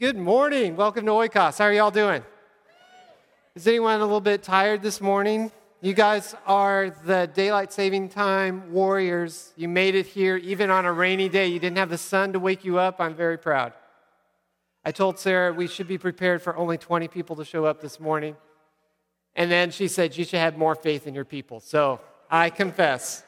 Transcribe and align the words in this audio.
Good 0.00 0.16
morning. 0.16 0.76
Welcome 0.76 1.04
to 1.04 1.10
Oikos. 1.10 1.58
How 1.58 1.66
are 1.66 1.74
y'all 1.74 1.90
doing? 1.90 2.24
Is 3.54 3.66
anyone 3.66 4.00
a 4.00 4.02
little 4.02 4.22
bit 4.22 4.42
tired 4.42 4.80
this 4.80 4.98
morning? 4.98 5.52
You 5.82 5.92
guys 5.92 6.34
are 6.46 6.96
the 7.04 7.30
daylight 7.34 7.70
saving 7.70 8.08
time 8.08 8.72
warriors. 8.72 9.52
You 9.56 9.68
made 9.68 9.94
it 9.94 10.06
here 10.06 10.38
even 10.38 10.70
on 10.70 10.86
a 10.86 10.92
rainy 10.94 11.28
day. 11.28 11.48
You 11.48 11.58
didn't 11.58 11.76
have 11.76 11.90
the 11.90 11.98
sun 11.98 12.32
to 12.32 12.38
wake 12.38 12.64
you 12.64 12.78
up. 12.78 12.98
I'm 12.98 13.14
very 13.14 13.36
proud. 13.36 13.74
I 14.86 14.90
told 14.90 15.18
Sarah 15.18 15.52
we 15.52 15.66
should 15.66 15.86
be 15.86 15.98
prepared 15.98 16.40
for 16.40 16.56
only 16.56 16.78
20 16.78 17.06
people 17.08 17.36
to 17.36 17.44
show 17.44 17.66
up 17.66 17.82
this 17.82 18.00
morning. 18.00 18.38
And 19.36 19.50
then 19.50 19.70
she 19.70 19.86
said, 19.86 20.16
You 20.16 20.24
should 20.24 20.40
have 20.40 20.56
more 20.56 20.76
faith 20.76 21.06
in 21.06 21.14
your 21.14 21.26
people. 21.26 21.60
So 21.60 22.00
I 22.30 22.48
confess. 22.48 23.22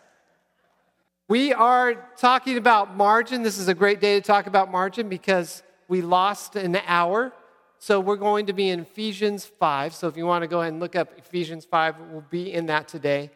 We 1.28 1.52
are 1.52 2.08
talking 2.16 2.56
about 2.56 2.96
margin. 2.96 3.42
This 3.42 3.58
is 3.58 3.68
a 3.68 3.74
great 3.74 4.00
day 4.00 4.18
to 4.18 4.26
talk 4.26 4.46
about 4.46 4.70
margin 4.70 5.10
because 5.10 5.62
we 5.92 6.00
lost 6.00 6.56
an 6.56 6.76
hour. 6.86 7.34
So 7.78 8.00
we're 8.00 8.16
going 8.16 8.46
to 8.46 8.54
be 8.54 8.70
in 8.70 8.80
Ephesians 8.80 9.44
5. 9.44 9.94
So 9.94 10.08
if 10.08 10.16
you 10.16 10.24
want 10.24 10.40
to 10.40 10.48
go 10.48 10.62
ahead 10.62 10.72
and 10.72 10.80
look 10.80 10.96
up 10.96 11.12
Ephesians 11.18 11.66
5, 11.66 11.96
we'll 12.10 12.24
be 12.30 12.50
in 12.50 12.64
that 12.66 12.88
today. 12.88 13.30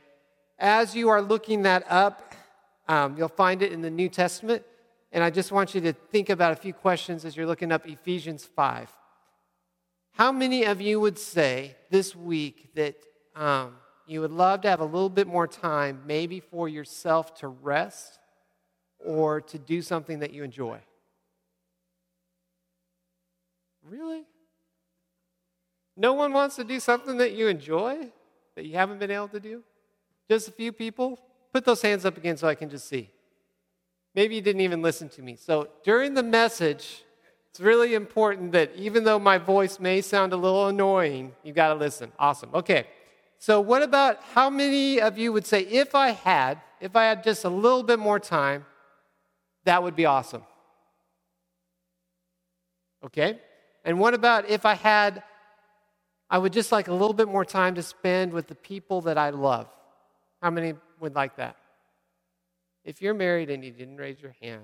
As 0.59 0.97
you 0.97 1.11
are 1.11 1.21
looking 1.21 1.65
that 1.65 1.85
up, 1.87 2.35
um, 2.89 3.15
you'll 3.19 3.29
find 3.29 3.61
it 3.61 3.73
in 3.73 3.83
the 3.83 3.91
New 3.91 4.09
Testament. 4.09 4.63
And 5.13 5.23
I 5.23 5.29
just 5.29 5.53
want 5.53 5.75
you 5.75 5.83
to 5.83 5.93
think 5.93 6.31
about 6.31 6.53
a 6.53 6.57
few 6.57 6.73
questions 6.73 7.27
as 7.27 7.37
you're 7.37 7.45
looking 7.45 7.71
up 7.71 7.87
Ephesians 7.87 8.47
5. 8.47 8.91
How 10.13 10.33
many 10.33 10.65
of 10.65 10.81
you 10.81 10.99
would 10.99 11.19
say 11.19 11.77
this 11.91 12.17
week 12.17 12.71
that 12.75 12.97
um, 13.35 13.75
you 14.07 14.23
would 14.23 14.31
love 14.31 14.63
to 14.63 14.71
have 14.71 14.81
a 14.81 14.87
little 14.87 15.11
bit 15.11 15.27
more 15.27 15.47
time, 15.47 16.05
maybe 16.07 16.41
for 16.41 16.71
yourself 16.71 17.35
to 17.41 17.49
rest 17.49 18.19
or 18.99 19.43
to 19.43 19.59
do 19.59 19.83
something 19.83 20.21
that 20.21 20.33
you 20.33 20.43
enjoy? 20.43 20.81
Really? 23.89 24.25
No 25.97 26.13
one 26.13 26.33
wants 26.33 26.57
to 26.57 26.65
do 26.65 26.81
something 26.81 27.17
that 27.19 27.33
you 27.33 27.49
enjoy 27.49 28.11
that 28.57 28.65
you 28.65 28.75
haven't 28.75 28.99
been 28.99 29.11
able 29.11 29.29
to 29.29 29.41
do? 29.41 29.63
Just 30.29 30.49
a 30.49 30.53
few 30.53 30.73
people? 30.73 31.19
Put 31.53 31.65
those 31.65 31.81
hands 31.83 32.05
up 32.05 32.17
again 32.17 32.37
so 32.37 32.49
I 32.49 32.55
can 32.55 32.69
just 32.69 32.89
see. 32.89 33.11
Maybe 34.15 34.35
you 34.35 34.41
didn't 34.41 34.63
even 34.63 34.83
listen 34.83 35.09
to 35.11 35.23
me. 35.23 35.37
So 35.37 35.69
during 35.85 36.15
the 36.15 36.23
message, 36.23 37.05
it's 37.51 37.61
really 37.61 37.95
important 37.95 38.53
that 38.53 38.73
even 38.75 39.05
though 39.05 39.19
my 39.19 39.39
voice 39.39 39.79
may 39.79 40.01
sound 40.01 40.33
a 40.33 40.37
little 40.37 40.69
annoying, 40.69 41.35
you've 41.43 41.57
got 41.57 41.69
to 41.69 41.75
listen. 41.75 42.13
Awesome. 42.19 42.51
Okay. 42.55 42.87
So, 43.39 43.61
what 43.61 43.83
about 43.83 44.23
how 44.33 44.49
many 44.49 45.01
of 45.01 45.19
you 45.19 45.31
would 45.33 45.47
say, 45.47 45.61
if 45.61 45.95
I 45.95 46.11
had, 46.11 46.59
if 46.81 46.97
I 46.97 47.05
had 47.05 47.23
just 47.23 47.45
a 47.45 47.51
little 47.51 47.83
bit 47.83 47.99
more 47.99 48.19
time, 48.19 48.65
that 49.65 49.83
would 49.83 49.95
be 49.95 50.07
awesome? 50.07 50.43
Okay. 53.05 53.39
And 53.87 54.01
what 54.01 54.15
about 54.15 54.51
if 54.51 54.67
I 54.67 54.75
had, 54.75 55.23
I 56.29 56.39
would 56.39 56.53
just 56.53 56.73
like 56.73 56.89
a 56.89 56.93
little 56.93 57.15
bit 57.15 57.29
more 57.29 57.45
time 57.45 57.77
to 57.77 57.83
spend 57.83 58.33
with 58.33 58.49
the 58.49 58.57
people 58.57 59.03
that 59.03 59.17
I 59.17 59.31
love? 59.31 59.69
How 60.43 60.51
many 60.51 60.75
would 61.01 61.15
like 61.15 61.37
that? 61.37 61.57
If 62.85 63.01
you're 63.01 63.15
married 63.15 63.49
and 63.49 63.65
you 63.65 63.71
didn't 63.71 63.97
raise 63.97 64.21
your 64.21 64.35
hand, 64.43 64.63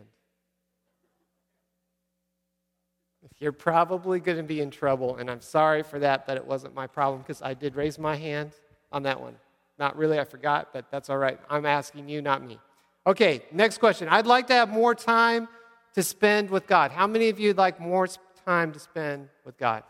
you're 3.39 3.53
probably 3.53 4.21
going 4.21 4.37
to 4.37 4.43
be 4.43 4.61
in 4.61 4.71
trouble. 4.71 5.17
And 5.17 5.31
I'm 5.31 5.41
sorry 5.41 5.83
for 5.83 5.99
that, 6.01 6.27
but 6.27 6.37
it 6.37 6.45
wasn't 6.45 6.75
my 6.75 6.87
problem 6.87 7.23
because 7.23 7.43
I 7.43 7.55
did 7.55 7.77
raise 7.77 7.99
my 7.99 8.17
hand 8.17 8.53
on 8.91 9.05
that 9.05 9.21
one. 9.21 9.37
Not 9.79 9.97
really, 9.97 10.19
I 10.19 10.25
forgot, 10.25 10.69
but 10.73 10.91
that's 10.91 11.11
all 11.11 11.19
right. 11.19 11.39
I'm 11.49 11.67
asking 11.67 12.09
you, 12.09 12.23
not 12.23 12.45
me. 12.45 12.59
Okay, 13.07 13.43
next 13.53 13.79
question. 13.79 14.09
I'd 14.09 14.27
like 14.27 14.49
to 14.49 14.55
have 14.55 14.69
more 14.69 14.95
time 14.95 15.49
to 15.95 16.03
spend 16.03 16.51
with 16.51 16.67
God. 16.67 16.91
How 16.91 17.07
many 17.07 17.29
of 17.29 17.41
you 17.41 17.49
would 17.49 17.59
like 17.59 17.81
more 17.81 18.07
time 18.45 18.73
to 18.73 18.79
spend 18.79 19.29
with 19.45 19.57
God. 19.57 19.83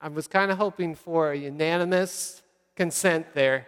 I 0.00 0.08
was 0.08 0.26
kind 0.26 0.50
of 0.50 0.58
hoping 0.58 0.94
for 0.94 1.32
a 1.32 1.36
unanimous 1.36 2.42
consent 2.74 3.26
there. 3.34 3.66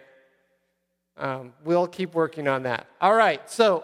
Um, 1.17 1.53
we'll 1.63 1.87
keep 1.87 2.13
working 2.13 2.47
on 2.47 2.63
that. 2.63 2.87
All 3.01 3.13
right, 3.13 3.49
so 3.49 3.83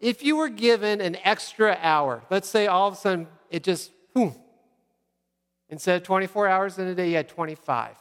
if 0.00 0.22
you 0.22 0.36
were 0.36 0.48
given 0.48 1.00
an 1.00 1.16
extra 1.24 1.76
hour, 1.82 2.22
let's 2.30 2.48
say 2.48 2.66
all 2.66 2.88
of 2.88 2.94
a 2.94 2.96
sudden 2.96 3.26
it 3.50 3.62
just, 3.64 3.90
instead 5.68 5.96
of 5.96 6.02
24 6.04 6.48
hours 6.48 6.78
in 6.78 6.86
a 6.86 6.94
day, 6.94 7.10
you 7.10 7.16
had 7.16 7.28
25. 7.28 7.96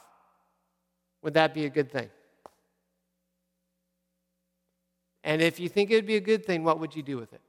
Would 1.23 1.33
that 1.33 1.53
be 1.53 1.65
a 1.65 1.69
good 1.69 1.91
thing? 1.91 2.09
And 5.23 5.41
if 5.41 5.59
you 5.59 5.67
think 5.67 5.91
it 5.91 5.95
would 5.95 6.05
be 6.05 6.15
a 6.15 6.21
good 6.21 6.45
thing, 6.45 6.63
what 6.63 6.79
would 6.79 6.95
you 6.95 7.03
do 7.03 7.17
with 7.17 7.33
it? 7.33 7.41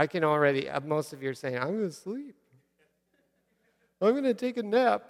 I 0.00 0.06
can 0.06 0.24
already, 0.24 0.66
uh, 0.66 0.80
most 0.80 1.12
of 1.12 1.22
you 1.22 1.28
are 1.28 1.34
saying, 1.34 1.58
I'm 1.58 1.76
going 1.76 1.90
to 1.90 1.92
sleep. 1.92 2.34
I'm 4.00 4.12
going 4.12 4.24
to 4.24 4.32
take 4.32 4.56
a 4.56 4.62
nap. 4.62 5.04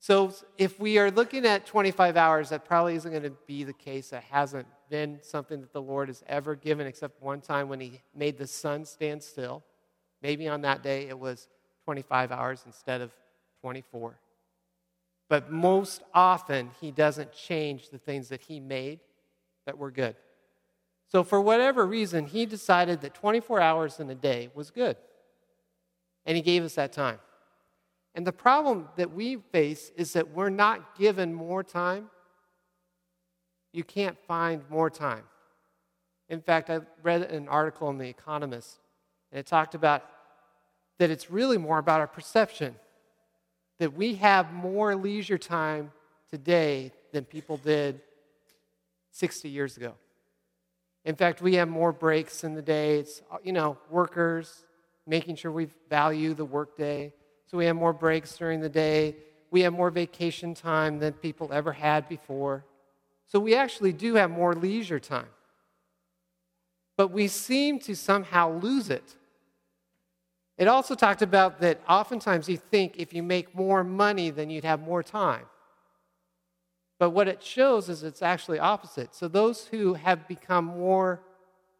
So 0.00 0.34
if 0.58 0.80
we 0.80 0.98
are 0.98 1.12
looking 1.12 1.46
at 1.46 1.64
25 1.64 2.16
hours, 2.16 2.48
that 2.48 2.64
probably 2.64 2.96
isn't 2.96 3.08
going 3.08 3.22
to 3.22 3.36
be 3.46 3.62
the 3.62 3.72
case. 3.72 4.10
That 4.10 4.24
hasn't 4.24 4.66
been 4.90 5.20
something 5.22 5.60
that 5.60 5.72
the 5.72 5.80
Lord 5.80 6.08
has 6.08 6.24
ever 6.26 6.56
given, 6.56 6.88
except 6.88 7.22
one 7.22 7.40
time 7.40 7.68
when 7.68 7.78
He 7.78 8.02
made 8.16 8.36
the 8.36 8.48
sun 8.48 8.84
stand 8.84 9.22
still. 9.22 9.62
Maybe 10.22 10.48
on 10.48 10.62
that 10.62 10.82
day 10.82 11.06
it 11.06 11.16
was 11.16 11.46
25 11.84 12.32
hours 12.32 12.64
instead 12.66 13.00
of 13.00 13.12
24. 13.60 14.18
But 15.28 15.52
most 15.52 16.02
often, 16.12 16.72
He 16.80 16.90
doesn't 16.90 17.32
change 17.32 17.90
the 17.90 17.98
things 17.98 18.28
that 18.30 18.40
He 18.40 18.58
made 18.58 18.98
that 19.66 19.78
were 19.78 19.92
good. 19.92 20.16
So, 21.12 21.22
for 21.22 21.42
whatever 21.42 21.86
reason, 21.86 22.24
he 22.24 22.46
decided 22.46 23.02
that 23.02 23.12
24 23.12 23.60
hours 23.60 24.00
in 24.00 24.08
a 24.08 24.14
day 24.14 24.48
was 24.54 24.70
good. 24.70 24.96
And 26.24 26.36
he 26.36 26.42
gave 26.42 26.64
us 26.64 26.76
that 26.76 26.94
time. 26.94 27.18
And 28.14 28.26
the 28.26 28.32
problem 28.32 28.88
that 28.96 29.12
we 29.12 29.36
face 29.52 29.92
is 29.94 30.14
that 30.14 30.30
we're 30.30 30.48
not 30.48 30.96
given 30.96 31.34
more 31.34 31.62
time. 31.62 32.08
You 33.74 33.84
can't 33.84 34.16
find 34.26 34.62
more 34.70 34.88
time. 34.88 35.24
In 36.30 36.40
fact, 36.40 36.70
I 36.70 36.80
read 37.02 37.20
an 37.20 37.46
article 37.46 37.90
in 37.90 37.98
The 37.98 38.08
Economist, 38.08 38.78
and 39.30 39.38
it 39.38 39.44
talked 39.44 39.74
about 39.74 40.08
that 40.96 41.10
it's 41.10 41.30
really 41.30 41.58
more 41.58 41.76
about 41.76 42.00
our 42.00 42.06
perception. 42.06 42.74
That 43.80 43.92
we 43.92 44.14
have 44.14 44.50
more 44.54 44.96
leisure 44.96 45.36
time 45.36 45.92
today 46.30 46.90
than 47.12 47.26
people 47.26 47.58
did 47.58 48.00
60 49.10 49.50
years 49.50 49.76
ago. 49.76 49.92
In 51.04 51.16
fact, 51.16 51.42
we 51.42 51.54
have 51.54 51.68
more 51.68 51.92
breaks 51.92 52.44
in 52.44 52.54
the 52.54 52.62
day. 52.62 52.98
It's, 52.98 53.22
uh, 53.30 53.38
you 53.42 53.52
know, 53.52 53.76
workers, 53.90 54.64
making 55.06 55.36
sure 55.36 55.50
we 55.50 55.68
value 55.90 56.32
the 56.34 56.44
workday. 56.44 57.12
So 57.46 57.58
we 57.58 57.66
have 57.66 57.76
more 57.76 57.92
breaks 57.92 58.36
during 58.36 58.60
the 58.60 58.68
day. 58.68 59.16
We 59.50 59.62
have 59.62 59.72
more 59.72 59.90
vacation 59.90 60.54
time 60.54 60.98
than 60.98 61.12
people 61.14 61.52
ever 61.52 61.72
had 61.72 62.08
before. 62.08 62.64
So 63.26 63.40
we 63.40 63.54
actually 63.54 63.92
do 63.92 64.14
have 64.14 64.30
more 64.30 64.54
leisure 64.54 65.00
time. 65.00 65.28
But 66.96 67.08
we 67.08 67.26
seem 67.28 67.78
to 67.80 67.96
somehow 67.96 68.52
lose 68.58 68.88
it. 68.90 69.16
It 70.58 70.68
also 70.68 70.94
talked 70.94 71.22
about 71.22 71.60
that 71.60 71.80
oftentimes 71.88 72.48
you 72.48 72.56
think 72.56 72.94
if 72.98 73.12
you 73.12 73.22
make 73.22 73.54
more 73.54 73.82
money, 73.82 74.30
then 74.30 74.50
you'd 74.50 74.64
have 74.64 74.80
more 74.80 75.02
time. 75.02 75.46
But 77.02 77.10
what 77.10 77.26
it 77.26 77.42
shows 77.42 77.88
is 77.88 78.04
it's 78.04 78.22
actually 78.22 78.60
opposite. 78.60 79.12
So 79.12 79.26
those 79.26 79.66
who 79.66 79.94
have 79.94 80.28
become 80.28 80.66
more 80.66 81.20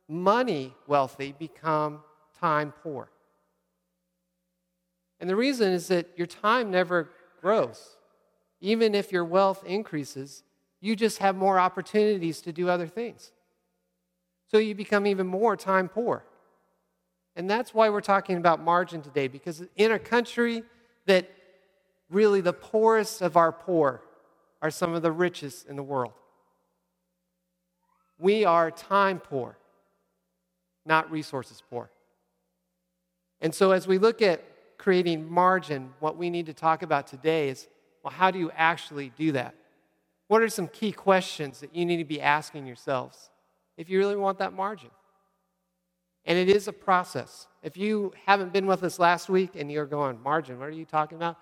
money 0.09 0.75
wealthy 0.89 1.33
become 1.39 2.01
time 2.41 2.73
poor. 2.83 3.09
And 5.21 5.31
the 5.31 5.37
reason 5.37 5.71
is 5.71 5.87
that 5.87 6.09
your 6.17 6.27
time 6.27 6.73
never 6.73 7.09
grows. 7.41 7.99
Even 8.61 8.97
if 8.97 9.13
your 9.13 9.25
wealth 9.25 9.63
increases, 9.65 10.43
you 10.81 10.97
just 10.97 11.19
have 11.19 11.37
more 11.37 11.57
opportunities 11.57 12.41
to 12.41 12.53
do 12.53 12.69
other 12.69 12.89
things. 12.89 13.31
So 14.51 14.59
you 14.59 14.75
become 14.75 15.07
even 15.07 15.29
more 15.29 15.57
time 15.57 15.89
poor. 15.89 16.25
And 17.37 17.49
that's 17.49 17.73
why 17.73 17.91
we're 17.91 18.01
talking 18.01 18.39
about 18.39 18.61
margin 18.61 19.03
today, 19.03 19.29
because 19.29 19.63
in 19.77 19.93
a 19.93 20.01
country 20.01 20.65
that 21.07 21.31
really 22.11 22.41
the 22.41 22.53
poorest 22.53 23.23
of 23.23 23.37
our 23.37 23.53
poor 23.53 24.03
are 24.63 24.71
some 24.71 24.95
of 24.95 25.03
the 25.03 25.13
richest 25.13 25.67
in 25.69 25.77
the 25.77 25.83
world. 25.83 26.13
We 28.19 28.45
are 28.45 28.71
time 28.71 29.19
poor, 29.19 29.59
not 30.87 31.11
resources 31.11 31.63
poor. 31.69 31.91
And 33.41 33.53
so, 33.53 33.73
as 33.73 33.89
we 33.89 33.99
look 33.99 34.23
at 34.23 34.43
creating 34.79 35.29
margin, 35.29 35.93
what 35.99 36.17
we 36.17 36.31
need 36.31 36.47
to 36.47 36.55
talk 36.55 36.83
about 36.83 37.09
today 37.09 37.49
is 37.49 37.69
well, 38.03 38.13
how 38.13 38.31
do 38.31 38.39
you 38.39 38.51
actually 38.57 39.13
do 39.17 39.33
that? 39.33 39.55
What 40.29 40.43
are 40.43 40.49
some 40.49 40.69
key 40.69 40.93
questions 40.93 41.61
that 41.61 41.75
you 41.75 41.85
need 41.85 41.99
to 41.99 42.05
be 42.05 42.21
asking 42.21 42.67
yourselves 42.67 43.31
if 43.77 43.91
you 43.91 43.99
really 43.99 44.17
want 44.17 44.39
that 44.39 44.53
margin? 44.53 44.91
And 46.25 46.39
it 46.39 46.49
is 46.49 46.69
a 46.69 46.73
process. 46.73 47.49
If 47.63 47.77
you 47.77 48.13
haven't 48.27 48.53
been 48.53 48.67
with 48.67 48.85
us 48.85 48.99
last 48.99 49.29
week 49.29 49.51
and 49.57 49.71
you're 49.71 49.87
going, 49.87 50.21
margin, 50.23 50.59
what 50.59 50.69
are 50.69 50.73
you 50.73 50.85
talking 50.85 51.17
about? 51.17 51.37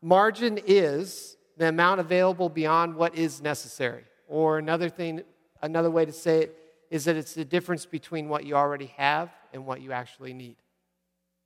Margin 0.00 0.58
is 0.66 1.36
the 1.62 1.68
amount 1.68 2.00
available 2.00 2.48
beyond 2.48 2.94
what 2.94 3.14
is 3.14 3.40
necessary. 3.40 4.04
Or 4.28 4.58
another 4.58 4.88
thing, 4.88 5.22
another 5.62 5.90
way 5.90 6.04
to 6.04 6.12
say 6.12 6.42
it 6.42 6.58
is 6.90 7.04
that 7.04 7.16
it's 7.16 7.34
the 7.34 7.44
difference 7.44 7.86
between 7.86 8.28
what 8.28 8.44
you 8.44 8.54
already 8.54 8.92
have 8.96 9.30
and 9.52 9.64
what 9.64 9.80
you 9.80 9.92
actually 9.92 10.32
need. 10.32 10.56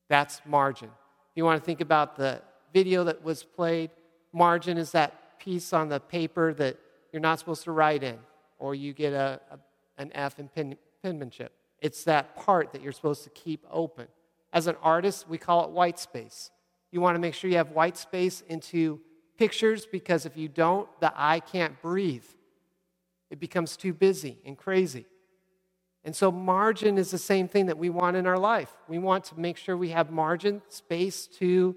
That's 0.09 0.41
margin. 0.47 0.89
If 0.89 1.37
you 1.37 1.45
want 1.45 1.61
to 1.61 1.65
think 1.65 1.81
about 1.81 2.17
the 2.17 2.41
video 2.73 3.05
that 3.05 3.23
was 3.23 3.43
played, 3.43 3.91
margin 4.33 4.79
is 4.79 4.93
that 4.93 5.39
piece 5.39 5.73
on 5.73 5.89
the 5.89 6.01
paper 6.01 6.55
that 6.55 6.79
you're 7.13 7.21
not 7.21 7.39
supposed 7.39 7.65
to 7.65 7.73
write 7.73 8.03
in, 8.03 8.19
or 8.59 8.75
you 8.75 8.93
get 8.93 9.13
a, 9.13 9.41
a 9.51 9.59
an 9.99 10.11
F 10.15 10.39
in 10.39 10.49
pen, 10.49 10.77
penmanship. 11.03 11.53
It's 11.81 12.05
that 12.05 12.37
part 12.37 12.73
that 12.73 12.83
you're 12.83 12.93
supposed 12.93 13.25
to 13.25 13.31
keep 13.31 13.65
open. 13.71 14.09
As 14.53 14.67
an 14.67 14.77
artist, 14.83 15.29
we 15.29 15.39
call 15.39 15.65
it 15.65 15.71
white 15.71 15.99
space. 15.99 16.51
You 16.91 17.01
want 17.01 17.15
to 17.15 17.19
make 17.19 17.35
sure 17.35 17.51
you 17.51 17.57
have 17.57 17.71
white 17.71 17.97
space 17.97 18.43
into 18.49 19.01
pictures 19.37 19.87
because 19.87 20.27
if 20.27 20.37
you 20.37 20.49
don't, 20.49 20.89
the 21.01 21.13
eye 21.15 21.41
can't 21.41 21.81
breathe. 21.81 22.25
It 23.31 23.41
becomes 23.41 23.77
too 23.77 23.93
busy 23.93 24.39
and 24.45 24.57
crazy. 24.57 25.07
And 26.05 26.15
so, 26.15 26.31
margin 26.31 26.99
is 26.99 27.11
the 27.11 27.19
same 27.19 27.49
thing 27.49 27.67
that 27.67 27.79
we 27.79 27.91
want 27.91 28.17
in 28.17 28.27
our 28.27 28.39
life. 28.39 28.73
We 28.87 28.99
want 28.99 29.25
to 29.25 29.41
make 29.41 29.57
sure 29.57 29.77
we 29.77 29.89
have 29.89 30.11
margin, 30.11 30.63
space 30.69 31.27
to 31.39 31.75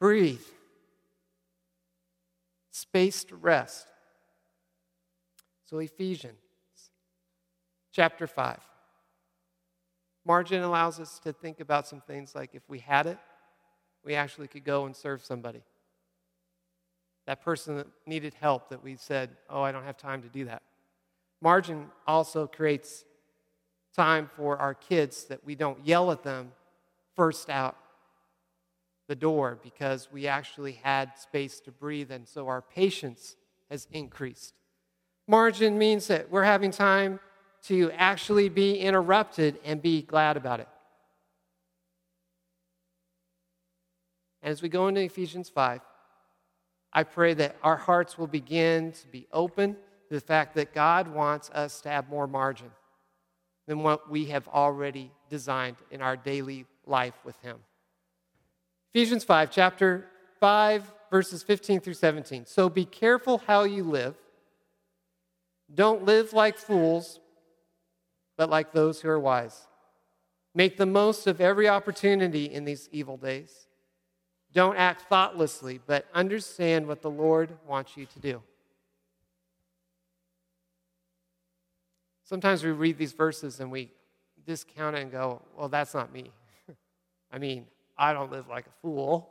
breathe, 0.00 0.42
space 2.72 3.22
to 3.24 3.36
rest. 3.36 3.86
So, 5.66 5.78
Ephesians 5.78 6.34
chapter 7.92 8.26
5. 8.26 8.58
Margin 10.24 10.62
allows 10.62 11.00
us 11.00 11.18
to 11.20 11.32
think 11.32 11.60
about 11.60 11.86
some 11.86 12.00
things 12.00 12.34
like 12.34 12.54
if 12.54 12.62
we 12.68 12.80
had 12.80 13.06
it, 13.06 13.18
we 14.04 14.14
actually 14.14 14.48
could 14.48 14.64
go 14.64 14.86
and 14.86 14.96
serve 14.96 15.24
somebody. 15.24 15.62
That 17.30 17.42
person 17.42 17.76
that 17.76 17.86
needed 18.06 18.34
help 18.40 18.70
that 18.70 18.82
we 18.82 18.96
said, 18.96 19.30
oh, 19.48 19.62
I 19.62 19.70
don't 19.70 19.84
have 19.84 19.96
time 19.96 20.20
to 20.22 20.28
do 20.28 20.46
that. 20.46 20.62
Margin 21.40 21.86
also 22.04 22.48
creates 22.48 23.04
time 23.94 24.28
for 24.34 24.58
our 24.58 24.74
kids 24.74 25.26
that 25.26 25.44
we 25.44 25.54
don't 25.54 25.78
yell 25.86 26.10
at 26.10 26.24
them 26.24 26.50
first 27.14 27.48
out 27.48 27.76
the 29.06 29.14
door 29.14 29.60
because 29.62 30.08
we 30.10 30.26
actually 30.26 30.72
had 30.72 31.16
space 31.16 31.60
to 31.60 31.70
breathe, 31.70 32.10
and 32.10 32.26
so 32.26 32.48
our 32.48 32.60
patience 32.60 33.36
has 33.70 33.86
increased. 33.92 34.54
Margin 35.28 35.78
means 35.78 36.08
that 36.08 36.32
we're 36.32 36.42
having 36.42 36.72
time 36.72 37.20
to 37.66 37.92
actually 37.92 38.48
be 38.48 38.76
interrupted 38.76 39.60
and 39.64 39.80
be 39.80 40.02
glad 40.02 40.36
about 40.36 40.58
it. 40.58 40.68
As 44.42 44.62
we 44.62 44.68
go 44.68 44.88
into 44.88 45.02
Ephesians 45.02 45.48
5, 45.48 45.80
I 46.92 47.04
pray 47.04 47.34
that 47.34 47.56
our 47.62 47.76
hearts 47.76 48.18
will 48.18 48.26
begin 48.26 48.92
to 48.92 49.08
be 49.08 49.26
open 49.32 49.74
to 50.08 50.14
the 50.14 50.20
fact 50.20 50.54
that 50.56 50.74
God 50.74 51.08
wants 51.08 51.50
us 51.50 51.80
to 51.82 51.88
have 51.88 52.08
more 52.08 52.26
margin 52.26 52.70
than 53.66 53.82
what 53.82 54.10
we 54.10 54.26
have 54.26 54.48
already 54.48 55.12
designed 55.28 55.76
in 55.90 56.02
our 56.02 56.16
daily 56.16 56.66
life 56.86 57.14
with 57.24 57.36
Him. 57.40 57.58
Ephesians 58.92 59.22
5, 59.22 59.50
chapter 59.52 60.06
5, 60.40 60.92
verses 61.10 61.44
15 61.44 61.80
through 61.80 61.94
17. 61.94 62.46
So 62.46 62.68
be 62.68 62.84
careful 62.84 63.38
how 63.46 63.62
you 63.62 63.84
live. 63.84 64.16
Don't 65.72 66.04
live 66.04 66.32
like 66.32 66.58
fools, 66.58 67.20
but 68.36 68.50
like 68.50 68.72
those 68.72 69.00
who 69.00 69.08
are 69.08 69.20
wise. 69.20 69.68
Make 70.54 70.76
the 70.76 70.86
most 70.86 71.28
of 71.28 71.40
every 71.40 71.68
opportunity 71.68 72.46
in 72.46 72.64
these 72.64 72.88
evil 72.90 73.16
days. 73.16 73.68
Don't 74.52 74.76
act 74.76 75.02
thoughtlessly, 75.02 75.80
but 75.86 76.06
understand 76.12 76.86
what 76.86 77.02
the 77.02 77.10
Lord 77.10 77.52
wants 77.66 77.96
you 77.96 78.06
to 78.06 78.18
do. 78.18 78.42
Sometimes 82.24 82.62
we 82.64 82.70
read 82.70 82.98
these 82.98 83.12
verses 83.12 83.60
and 83.60 83.70
we 83.70 83.90
discount 84.46 84.96
it 84.96 85.02
and 85.02 85.12
go, 85.12 85.42
well, 85.56 85.68
that's 85.68 85.94
not 85.94 86.12
me. 86.12 86.30
I 87.32 87.38
mean, 87.38 87.66
I 87.96 88.12
don't 88.12 88.30
live 88.30 88.48
like 88.48 88.66
a 88.66 88.72
fool. 88.82 89.30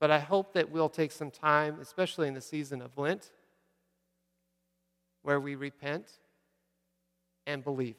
But 0.00 0.10
I 0.10 0.18
hope 0.18 0.52
that 0.52 0.70
we'll 0.70 0.88
take 0.88 1.12
some 1.12 1.30
time, 1.30 1.78
especially 1.80 2.28
in 2.28 2.34
the 2.34 2.40
season 2.40 2.80
of 2.80 2.96
Lent, 2.96 3.30
where 5.22 5.40
we 5.40 5.54
repent 5.54 6.06
and 7.46 7.64
believe. 7.64 7.96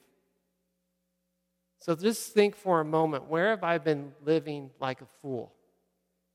So 1.80 1.96
just 1.96 2.34
think 2.34 2.56
for 2.56 2.82
a 2.82 2.86
moment 2.86 3.30
where 3.30 3.50
have 3.50 3.64
I 3.64 3.78
been 3.78 4.12
living 4.26 4.70
like 4.80 5.02
a 5.02 5.08
fool? 5.22 5.54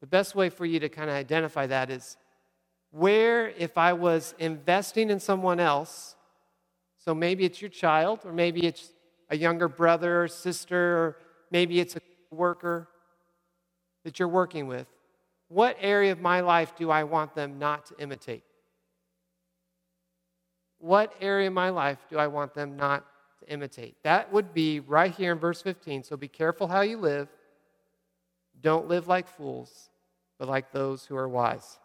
The 0.00 0.06
best 0.06 0.34
way 0.34 0.48
for 0.48 0.64
you 0.64 0.80
to 0.80 0.88
kind 0.88 1.10
of 1.10 1.16
identify 1.16 1.66
that 1.66 1.90
is 1.90 2.16
where, 2.90 3.48
if 3.50 3.76
I 3.76 3.92
was 3.92 4.34
investing 4.38 5.10
in 5.10 5.18
someone 5.20 5.60
else, 5.60 6.16
so 6.98 7.14
maybe 7.14 7.44
it's 7.44 7.60
your 7.60 7.70
child, 7.70 8.20
or 8.24 8.32
maybe 8.32 8.66
it's 8.66 8.92
a 9.30 9.36
younger 9.36 9.68
brother 9.68 10.22
or 10.22 10.28
sister, 10.28 10.98
or 10.98 11.16
maybe 11.50 11.80
it's 11.80 11.96
a 11.96 12.00
worker 12.30 12.88
that 14.04 14.18
you're 14.18 14.28
working 14.28 14.66
with, 14.66 14.86
what 15.48 15.76
area 15.80 16.12
of 16.12 16.20
my 16.20 16.40
life 16.40 16.76
do 16.76 16.90
I 16.90 17.04
want 17.04 17.34
them 17.34 17.58
not 17.58 17.86
to 17.86 17.94
imitate? 17.98 18.44
What 20.78 21.14
area 21.20 21.48
of 21.48 21.54
my 21.54 21.70
life 21.70 21.98
do 22.08 22.18
I 22.18 22.28
want 22.28 22.54
them 22.54 22.76
not 22.76 23.04
to 23.44 23.52
imitate. 23.52 23.96
That 24.02 24.32
would 24.32 24.54
be 24.54 24.80
right 24.80 25.14
here 25.14 25.32
in 25.32 25.38
verse 25.38 25.62
15. 25.62 26.02
So 26.02 26.16
be 26.16 26.28
careful 26.28 26.66
how 26.66 26.80
you 26.80 26.98
live. 26.98 27.28
Don't 28.60 28.88
live 28.88 29.08
like 29.08 29.28
fools, 29.28 29.90
but 30.38 30.48
like 30.48 30.72
those 30.72 31.04
who 31.04 31.16
are 31.16 31.28
wise. 31.28 31.78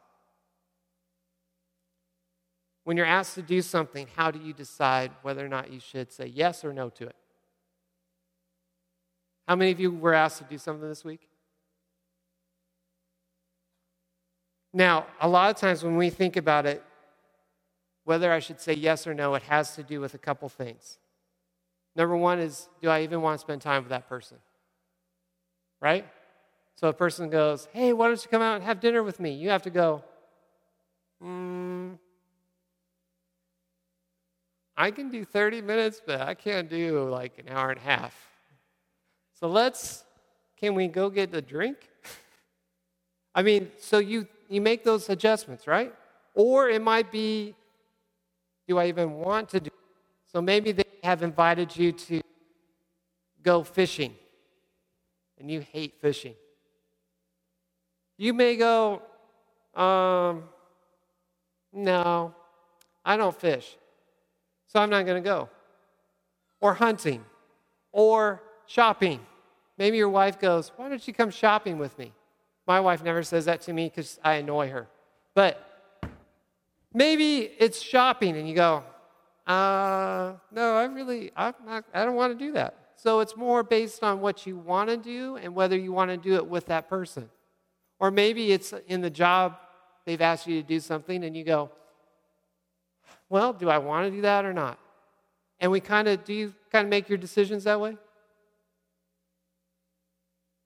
When 2.83 2.97
you're 2.97 3.05
asked 3.05 3.35
to 3.35 3.41
do 3.41 3.61
something, 3.61 4.07
how 4.15 4.31
do 4.31 4.39
you 4.39 4.53
decide 4.53 5.11
whether 5.21 5.45
or 5.45 5.49
not 5.49 5.71
you 5.71 5.79
should 5.79 6.11
say 6.11 6.25
yes 6.25 6.63
or 6.63 6.73
no 6.73 6.89
to 6.89 7.05
it? 7.07 7.15
How 9.47 9.55
many 9.55 9.71
of 9.71 9.79
you 9.79 9.91
were 9.91 10.13
asked 10.13 10.37
to 10.39 10.43
do 10.43 10.57
something 10.57 10.87
this 10.87 11.03
week? 11.03 11.27
Now, 14.71 15.07
a 15.19 15.27
lot 15.27 15.49
of 15.49 15.57
times 15.57 15.83
when 15.83 15.97
we 15.97 16.09
think 16.09 16.37
about 16.37 16.65
it, 16.65 16.83
whether 18.05 18.31
I 18.31 18.39
should 18.39 18.61
say 18.61 18.73
yes 18.73 19.05
or 19.07 19.13
no, 19.13 19.35
it 19.35 19.43
has 19.43 19.75
to 19.75 19.83
do 19.83 19.99
with 19.99 20.13
a 20.13 20.19
couple 20.19 20.49
things. 20.49 20.99
Number 21.99 22.15
one 22.15 22.39
is, 22.39 22.69
do 22.81 22.87
I 22.87 23.01
even 23.01 23.21
want 23.21 23.37
to 23.37 23.41
spend 23.41 23.61
time 23.61 23.83
with 23.83 23.89
that 23.89 24.07
person? 24.07 24.37
Right? 25.81 26.07
So 26.77 26.87
a 26.87 26.93
person 26.93 27.29
goes, 27.29 27.67
hey, 27.73 27.91
why 27.91 28.07
don't 28.07 28.23
you 28.23 28.29
come 28.29 28.41
out 28.41 28.55
and 28.55 28.63
have 28.63 28.79
dinner 28.79 29.03
with 29.03 29.19
me? 29.19 29.33
You 29.33 29.49
have 29.49 29.63
to 29.63 29.69
go, 29.69 30.01
hmm, 31.21 31.95
I 34.77 34.91
can 34.91 35.09
do 35.09 35.25
30 35.25 35.61
minutes, 35.61 36.01
but 36.03 36.21
I 36.21 36.35
can't 36.35 36.69
do 36.69 37.09
like 37.09 37.37
an 37.37 37.49
hour 37.53 37.71
and 37.71 37.79
a 37.79 37.83
half. 37.83 38.15
So 39.37 39.49
let's, 39.49 40.05
can 40.55 40.75
we 40.75 40.87
go 40.87 41.09
get 41.09 41.35
a 41.35 41.41
drink? 41.41 41.79
I 43.35 43.43
mean, 43.43 43.73
so 43.77 43.97
you, 43.97 44.25
you 44.47 44.61
make 44.61 44.85
those 44.85 45.09
adjustments, 45.09 45.67
right? 45.67 45.93
Or 46.33 46.69
it 46.69 46.81
might 46.81 47.11
be, 47.11 47.55
do 48.69 48.77
I 48.77 48.87
even 48.87 49.15
want 49.15 49.49
to 49.49 49.59
do? 49.59 49.69
So 50.31 50.41
maybe 50.41 50.71
they 50.71 50.83
have 51.03 51.23
invited 51.23 51.75
you 51.75 51.91
to 51.91 52.21
go 53.41 53.63
fishing 53.63 54.13
and 55.39 55.49
you 55.49 55.61
hate 55.61 55.99
fishing. 55.99 56.35
You 58.17 58.33
may 58.33 58.55
go, 58.57 59.01
um, 59.73 60.43
no, 61.71 62.35
I 63.05 63.17
don't 63.17 63.35
fish, 63.39 63.77
so 64.67 64.79
I'm 64.79 64.89
not 64.89 65.05
going 65.05 65.21
to 65.23 65.27
go. 65.27 65.49
Or 66.59 66.73
hunting, 66.73 67.23
or 67.91 68.43
shopping. 68.65 69.21
Maybe 69.77 69.97
your 69.97 70.09
wife 70.09 70.39
goes, 70.39 70.73
Why 70.75 70.89
don't 70.89 71.07
you 71.07 71.13
come 71.13 71.29
shopping 71.29 71.77
with 71.77 71.97
me? 71.97 72.11
My 72.67 72.81
wife 72.81 73.01
never 73.01 73.23
says 73.23 73.45
that 73.45 73.61
to 73.61 73.73
me 73.73 73.85
because 73.85 74.19
I 74.23 74.35
annoy 74.35 74.69
her. 74.69 74.87
But 75.33 75.65
maybe 76.93 77.49
it's 77.57 77.81
shopping, 77.81 78.35
and 78.35 78.47
you 78.47 78.55
go, 78.55 78.83
uh, 79.49 80.33
no, 80.51 80.75
I 80.75 80.85
really, 80.85 81.31
I'm 81.35 81.55
not, 81.65 81.83
I 81.91 82.05
don't 82.05 82.15
want 82.15 82.37
to 82.37 82.45
do 82.45 82.51
that. 82.51 82.75
So 82.95 83.19
it's 83.19 83.35
more 83.35 83.63
based 83.63 84.03
on 84.03 84.21
what 84.21 84.45
you 84.45 84.55
want 84.55 84.91
to 84.91 84.97
do 84.97 85.37
and 85.37 85.55
whether 85.55 85.75
you 85.75 85.91
want 85.91 86.11
to 86.11 86.17
do 86.17 86.35
it 86.35 86.45
with 86.45 86.67
that 86.67 86.87
person. 86.87 87.29
Or 87.99 88.11
maybe 88.11 88.51
it's 88.51 88.75
in 88.87 89.01
the 89.01 89.09
job, 89.09 89.57
they've 90.05 90.21
asked 90.21 90.45
you 90.45 90.61
to 90.61 90.67
do 90.67 90.79
something 90.79 91.23
and 91.23 91.35
you 91.35 91.43
go, 91.43 91.71
well, 93.27 93.51
do 93.51 93.69
I 93.69 93.79
want 93.79 94.05
to 94.05 94.11
do 94.11 94.21
that 94.21 94.45
or 94.45 94.53
not? 94.53 94.77
And 95.59 95.71
we 95.71 95.79
kind 95.79 96.07
of, 96.07 96.23
do 96.23 96.33
you 96.33 96.53
kind 96.71 96.85
of 96.85 96.89
make 96.91 97.09
your 97.09 97.17
decisions 97.17 97.63
that 97.63 97.81
way? 97.81 97.97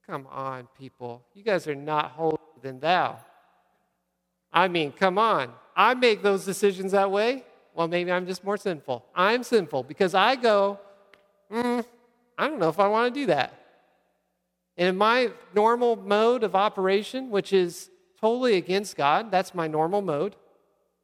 Come 0.06 0.28
on, 0.30 0.68
people. 0.78 1.24
You 1.34 1.44
guys 1.44 1.70
are 1.70 1.76
not 1.76 2.12
holier 2.12 2.38
than 2.62 2.82
thou. 2.82 3.18
I 4.52 4.68
mean, 4.68 4.92
come 4.92 5.18
on. 5.18 5.54
I 5.74 5.94
make 5.94 6.22
those 6.22 6.44
decisions 6.44 6.92
that 6.92 7.10
way 7.10 7.46
well, 7.74 7.88
maybe 7.88 8.12
I'm 8.12 8.26
just 8.26 8.44
more 8.44 8.58
sinful. 8.58 9.06
I'm 9.16 9.44
sinful 9.44 9.84
because 9.84 10.14
I 10.14 10.36
go, 10.36 10.80
mm, 11.52 11.84
I 12.38 12.48
don't 12.48 12.60
know 12.60 12.70
if 12.70 12.80
I 12.80 12.88
want 12.88 13.14
to 13.14 13.20
do 13.20 13.26
that. 13.28 13.60
And 14.78 14.90
in 14.90 14.98
my 14.98 15.32
normal 15.54 15.96
mode 15.96 16.44
of 16.44 16.56
operation, 16.56 17.30
which 17.30 17.54
is 17.54 17.90
totally 18.20 18.56
against 18.56 18.96
God, 18.96 19.32
that's 19.32 19.54
my 19.54 19.68
normal 19.68 20.02
mode. 20.02 20.36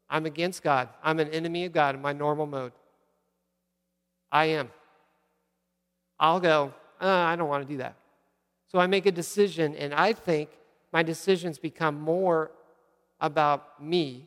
I'm 0.09 0.25
against 0.25 0.63
God. 0.63 0.89
I'm 1.03 1.19
an 1.19 1.29
enemy 1.29 1.65
of 1.65 1.73
God 1.73 1.95
in 1.95 2.01
my 2.01 2.13
normal 2.13 2.45
mode. 2.45 2.71
I 4.31 4.45
am. 4.45 4.69
I'll 6.19 6.39
go, 6.39 6.73
uh, 7.01 7.07
I 7.07 7.35
don't 7.35 7.47
want 7.47 7.67
to 7.67 7.71
do 7.71 7.77
that. 7.77 7.95
So 8.67 8.79
I 8.79 8.87
make 8.87 9.05
a 9.05 9.11
decision, 9.11 9.75
and 9.75 9.93
I 9.93 10.13
think 10.13 10.49
my 10.91 11.03
decisions 11.03 11.57
become 11.57 11.99
more 11.99 12.51
about 13.19 13.81
me 13.81 14.25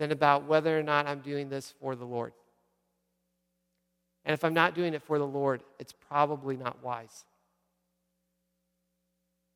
than 0.00 0.12
about 0.12 0.46
whether 0.46 0.78
or 0.78 0.82
not 0.82 1.06
I'm 1.06 1.20
doing 1.20 1.50
this 1.50 1.74
for 1.78 1.94
the 1.94 2.06
Lord. 2.06 2.32
And 4.24 4.32
if 4.32 4.42
I'm 4.46 4.54
not 4.54 4.74
doing 4.74 4.94
it 4.94 5.02
for 5.02 5.18
the 5.18 5.26
Lord, 5.26 5.62
it's 5.78 5.92
probably 5.92 6.56
not 6.56 6.82
wise. 6.82 7.26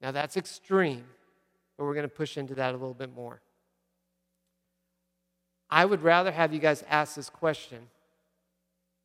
Now, 0.03 0.11
that's 0.11 0.37
extreme, 0.37 1.07
but 1.79 1.85
we're 1.85 1.95
going 1.95 2.07
to 2.07 2.15
push 2.15 2.37
into 2.37 2.55
that 2.57 2.73
a 2.73 2.77
little 2.77 2.93
bit 2.93 3.15
more. 3.17 3.41
I 5.71 5.87
would 5.87 6.03
rather 6.03 6.31
have 6.31 6.53
you 6.53 6.61
guys 6.61 6.85
ask 6.91 7.15
this 7.15 7.31
question 7.31 7.79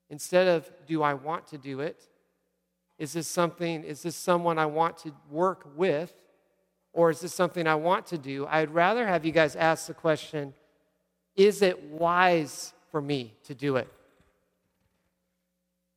instead 0.10 0.50
of, 0.50 0.70
do 0.88 1.02
I 1.04 1.14
want 1.14 1.48
to 1.48 1.58
do 1.58 1.80
it? 1.80 2.06
Is 2.98 3.14
this 3.14 3.30
something, 3.30 3.86
is 3.86 4.04
this 4.04 4.18
someone 4.18 4.60
I 4.60 4.66
want 4.66 4.98
to 5.00 5.14
work 5.32 5.70
with? 5.78 6.14
Or 6.92 7.12
is 7.12 7.22
this 7.22 7.34
something 7.34 7.66
I 7.66 7.76
want 7.76 8.08
to 8.08 8.18
do? 8.18 8.46
I'd 8.48 8.72
rather 8.72 9.08
have 9.08 9.24
you 9.24 9.32
guys 9.32 9.56
ask 9.56 9.88
the 9.88 9.94
question, 9.94 10.54
is 11.40 11.62
it 11.62 11.82
wise 11.86 12.74
for 12.92 13.02
me 13.02 13.34
to 13.46 13.56
do 13.56 13.78
it? 13.78 13.88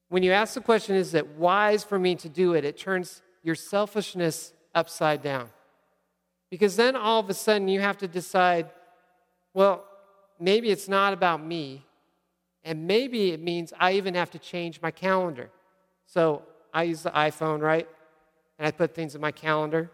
When 0.09 0.23
you 0.23 0.31
ask 0.31 0.55
the 0.55 0.61
question, 0.61 0.95
is 0.95 1.15
it 1.15 1.27
wise 1.37 1.83
for 1.83 1.99
me 1.99 2.15
to 2.17 2.29
do 2.29 2.55
it? 2.55 2.65
It 2.65 2.79
turns 2.79 3.23
your 3.43 3.57
selfishness 3.57 4.53
upside 4.73 5.21
down. 5.21 5.49
Because 6.49 6.77
then 6.77 6.95
all 6.95 7.19
of 7.19 7.29
a 7.29 7.35
sudden 7.35 7.67
you 7.67 7.81
have 7.81 7.99
to 7.99 8.07
decide, 8.07 8.71
well, 9.53 9.85
maybe 10.39 10.71
it's 10.71 10.87
not 10.87 11.13
about 11.13 11.45
me, 11.45 11.85
and 12.63 12.87
maybe 12.87 13.33
it 13.33 13.41
means 13.41 13.73
I 13.81 13.95
even 13.95 14.15
have 14.15 14.31
to 14.33 14.39
change 14.39 14.81
my 14.81 14.93
calendar. 14.93 15.51
So 16.07 16.43
I 16.73 16.85
use 16.85 17.03
the 17.03 17.11
iPhone, 17.11 17.61
right? 17.61 17.89
And 18.61 18.69
I 18.69 18.71
put 18.71 18.95
things 18.95 19.17
in 19.17 19.21
my 19.21 19.33
calendar. 19.33 19.91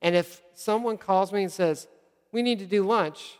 And 0.00 0.14
if 0.14 0.42
someone 0.52 0.96
calls 0.96 1.32
me 1.32 1.42
and 1.42 1.50
says, 1.50 1.88
We 2.30 2.42
need 2.42 2.60
to 2.60 2.66
do 2.66 2.84
lunch, 2.84 3.39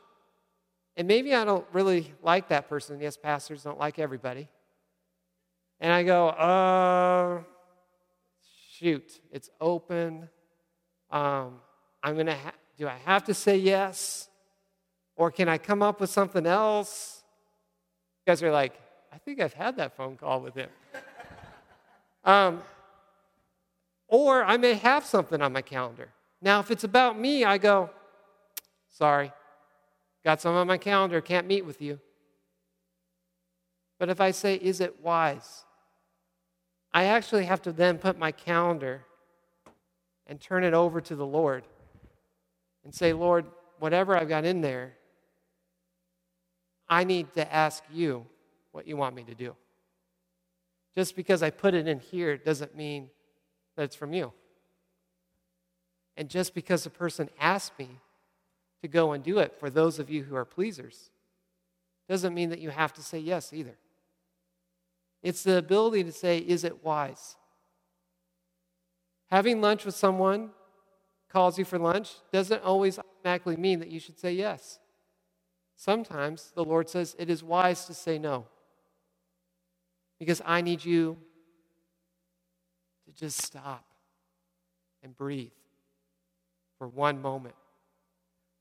and 1.00 1.08
maybe 1.08 1.34
I 1.34 1.46
don't 1.46 1.64
really 1.72 2.12
like 2.22 2.48
that 2.48 2.68
person. 2.68 3.00
Yes, 3.00 3.16
pastors 3.16 3.62
don't 3.62 3.78
like 3.78 3.98
everybody. 3.98 4.48
And 5.80 5.90
I 5.90 6.02
go, 6.02 6.28
uh, 6.28 7.40
shoot, 8.74 9.18
it's 9.32 9.48
open. 9.62 10.28
Um, 11.10 11.60
I'm 12.02 12.18
to, 12.18 12.34
ha- 12.34 12.52
do 12.76 12.86
I 12.86 12.98
have 13.06 13.24
to 13.24 13.32
say 13.32 13.56
yes? 13.56 14.28
Or 15.16 15.30
can 15.30 15.48
I 15.48 15.56
come 15.56 15.82
up 15.82 16.02
with 16.02 16.10
something 16.10 16.44
else? 16.44 17.24
You 18.18 18.32
guys 18.32 18.42
are 18.42 18.52
like, 18.52 18.78
I 19.10 19.16
think 19.16 19.40
I've 19.40 19.54
had 19.54 19.76
that 19.76 19.96
phone 19.96 20.18
call 20.18 20.42
with 20.42 20.54
him. 20.54 20.68
um, 22.24 22.62
or 24.06 24.44
I 24.44 24.58
may 24.58 24.74
have 24.74 25.06
something 25.06 25.40
on 25.40 25.54
my 25.54 25.62
calendar. 25.62 26.10
Now, 26.42 26.60
if 26.60 26.70
it's 26.70 26.84
about 26.84 27.18
me, 27.18 27.42
I 27.42 27.56
go, 27.56 27.88
sorry, 28.90 29.32
got 30.24 30.40
some 30.40 30.54
on 30.54 30.66
my 30.66 30.78
calendar, 30.78 31.20
can't 31.20 31.46
meet 31.46 31.64
with 31.64 31.80
you. 31.80 31.98
But 33.98 34.08
if 34.08 34.20
I 34.20 34.30
say, 34.30 34.54
is 34.54 34.80
it 34.80 35.02
wise? 35.02 35.64
I 36.92 37.04
actually 37.04 37.44
have 37.44 37.62
to 37.62 37.72
then 37.72 37.98
put 37.98 38.18
my 38.18 38.32
calendar 38.32 39.04
and 40.26 40.40
turn 40.40 40.64
it 40.64 40.74
over 40.74 41.00
to 41.00 41.14
the 41.14 41.26
Lord 41.26 41.64
and 42.84 42.94
say, 42.94 43.12
Lord, 43.12 43.46
whatever 43.78 44.16
I've 44.16 44.28
got 44.28 44.44
in 44.44 44.60
there, 44.60 44.94
I 46.88 47.04
need 47.04 47.32
to 47.34 47.52
ask 47.52 47.84
you 47.92 48.26
what 48.72 48.86
you 48.86 48.96
want 48.96 49.14
me 49.14 49.22
to 49.24 49.34
do. 49.34 49.54
Just 50.96 51.14
because 51.14 51.42
I 51.42 51.50
put 51.50 51.74
it 51.74 51.86
in 51.86 52.00
here 52.00 52.36
doesn't 52.36 52.76
mean 52.76 53.10
that 53.76 53.84
it's 53.84 53.94
from 53.94 54.12
you. 54.12 54.32
And 56.16 56.28
just 56.28 56.54
because 56.54 56.84
a 56.86 56.90
person 56.90 57.30
asked 57.40 57.78
me 57.78 57.88
to 58.82 58.88
go 58.88 59.12
and 59.12 59.22
do 59.22 59.38
it, 59.38 59.58
for 59.58 59.70
those 59.70 59.98
of 59.98 60.10
you 60.10 60.22
who 60.22 60.34
are 60.36 60.44
pleasers, 60.44 61.10
doesn't 62.08 62.34
mean 62.34 62.50
that 62.50 62.58
you 62.58 62.70
have 62.70 62.92
to 62.94 63.02
say 63.02 63.18
yes 63.18 63.52
either. 63.52 63.76
It's 65.22 65.42
the 65.42 65.58
ability 65.58 66.04
to 66.04 66.12
say, 66.12 66.38
is 66.38 66.64
it 66.64 66.82
wise? 66.82 67.36
Having 69.30 69.60
lunch 69.60 69.84
with 69.84 69.94
someone 69.94 70.50
calls 71.30 71.58
you 71.58 71.64
for 71.64 71.78
lunch 71.78 72.14
doesn't 72.32 72.62
always 72.64 72.98
automatically 72.98 73.56
mean 73.56 73.78
that 73.78 73.88
you 73.88 74.00
should 74.00 74.18
say 74.18 74.32
yes. 74.32 74.80
Sometimes 75.76 76.52
the 76.54 76.64
Lord 76.64 76.88
says 76.88 77.14
it 77.18 77.30
is 77.30 77.42
wise 77.42 77.84
to 77.84 77.94
say 77.94 78.18
no. 78.18 78.46
Because 80.18 80.42
I 80.44 80.60
need 80.60 80.84
you 80.84 81.16
to 83.06 83.12
just 83.12 83.40
stop 83.40 83.84
and 85.02 85.16
breathe 85.16 85.52
for 86.76 86.88
one 86.88 87.22
moment. 87.22 87.54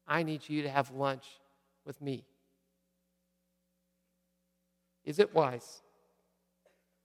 I 0.09 0.23
need 0.23 0.49
you 0.49 0.63
to 0.63 0.69
have 0.69 0.91
lunch 0.91 1.23
with 1.85 2.01
me. 2.01 2.25
Is 5.05 5.19
it 5.19 5.33
wise? 5.33 5.81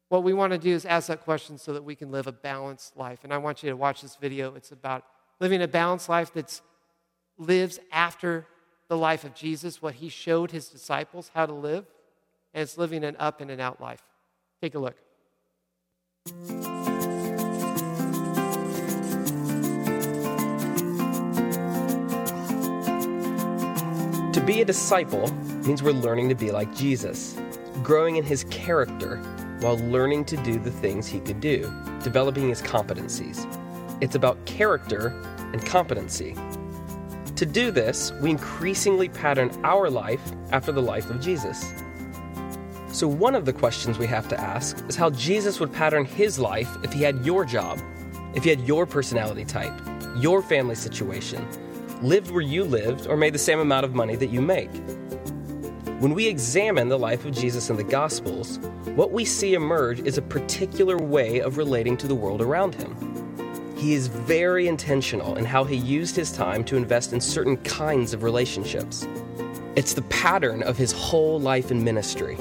What 0.08 0.25
we 0.25 0.32
want 0.32 0.52
to 0.52 0.58
do 0.58 0.70
is 0.70 0.84
ask 0.84 1.08
that 1.08 1.23
question 1.25 1.58
so 1.58 1.73
that 1.75 1.84
we 1.84 1.94
can 1.94 2.11
live 2.11 2.26
a 2.26 2.32
balanced 2.32 2.96
life. 2.96 3.20
And 3.23 3.32
I 3.32 3.38
want 3.38 3.62
you 3.62 3.70
to 3.70 3.76
watch 3.76 4.02
this 4.02 4.16
video. 4.16 4.54
It's 4.54 4.73
about 4.73 5.04
living 5.40 5.62
a 5.62 5.68
balanced 5.68 6.08
life 6.08 6.32
that 6.34 6.61
lives 7.38 7.78
after 7.92 8.46
the 8.88 8.96
life 8.96 9.25
of 9.25 9.34
Jesus, 9.34 9.80
what 9.80 9.94
he 9.94 10.08
showed 10.08 10.50
his 10.50 10.68
disciples 10.68 11.30
how 11.34 11.46
to 11.46 11.52
live, 11.52 11.87
and 12.52 12.62
it's 12.62 12.78
living 12.78 13.04
an 13.04 13.16
up 13.18 13.40
and 13.40 13.50
an 13.50 13.61
out 13.61 13.80
life. 13.80 14.02
Take 14.61 14.75
a 14.75 14.78
look. 14.78 14.96
Be 24.44 24.60
a 24.60 24.64
disciple 24.64 25.32
means 25.66 25.82
we're 25.82 25.92
learning 25.92 26.28
to 26.28 26.34
be 26.34 26.50
like 26.50 26.74
Jesus, 26.74 27.38
growing 27.82 28.16
in 28.16 28.24
his 28.24 28.44
character 28.50 29.16
while 29.60 29.78
learning 29.78 30.26
to 30.26 30.36
do 30.38 30.58
the 30.58 30.70
things 30.70 31.06
he 31.06 31.20
could 31.20 31.40
do, 31.40 31.60
developing 32.02 32.50
his 32.50 32.60
competencies. 32.60 33.46
It's 34.02 34.16
about 34.16 34.44
character 34.44 35.08
and 35.52 35.64
competency. 35.64 36.36
To 37.36 37.46
do 37.46 37.70
this, 37.70 38.12
we 38.20 38.30
increasingly 38.30 39.08
pattern 39.08 39.50
our 39.64 39.88
life 39.88 40.20
after 40.52 40.72
the 40.72 40.82
life 40.82 41.08
of 41.08 41.20
Jesus. 41.20 41.72
So, 42.88 43.08
one 43.08 43.34
of 43.34 43.46
the 43.46 43.52
questions 43.52 43.98
we 43.98 44.06
have 44.08 44.28
to 44.28 44.38
ask 44.38 44.76
is 44.88 44.94
how 44.94 45.08
Jesus 45.10 45.58
would 45.58 45.72
pattern 45.72 46.04
his 46.04 46.38
life 46.38 46.68
if 46.84 46.92
he 46.92 47.02
had 47.02 47.24
your 47.24 47.46
job, 47.46 47.80
if 48.34 48.44
he 48.44 48.50
had 48.50 48.60
your 48.60 48.84
personality 48.84 49.44
type, 49.46 49.72
your 50.16 50.42
family 50.42 50.74
situation, 50.74 51.48
lived 52.02 52.30
where 52.30 52.42
you 52.42 52.64
lived, 52.64 53.06
or 53.06 53.16
made 53.16 53.34
the 53.34 53.38
same 53.38 53.60
amount 53.60 53.84
of 53.84 53.94
money 53.94 54.16
that 54.16 54.30
you 54.30 54.40
make. 54.40 54.70
When 56.00 56.14
we 56.14 56.26
examine 56.26 56.88
the 56.88 56.98
life 56.98 57.24
of 57.24 57.32
Jesus 57.32 57.70
in 57.70 57.76
the 57.76 57.84
Gospels, 57.84 58.58
what 58.94 59.12
we 59.12 59.24
see 59.24 59.54
emerge 59.54 60.00
is 60.00 60.18
a 60.18 60.22
particular 60.22 60.98
way 60.98 61.40
of 61.40 61.56
relating 61.56 61.96
to 61.96 62.06
the 62.06 62.14
world 62.14 62.42
around 62.42 62.74
him. 62.74 63.76
He 63.76 63.94
is 63.94 64.06
very 64.06 64.68
intentional 64.68 65.36
in 65.36 65.44
how 65.44 65.64
he 65.64 65.76
used 65.76 66.16
his 66.16 66.32
time 66.32 66.64
to 66.64 66.76
invest 66.76 67.12
in 67.12 67.20
certain 67.20 67.56
kinds 67.58 68.14
of 68.14 68.22
relationships. 68.22 69.06
It's 69.76 69.94
the 69.94 70.02
pattern 70.02 70.62
of 70.62 70.76
his 70.76 70.92
whole 70.92 71.40
life 71.40 71.70
and 71.70 71.84
ministry. 71.84 72.38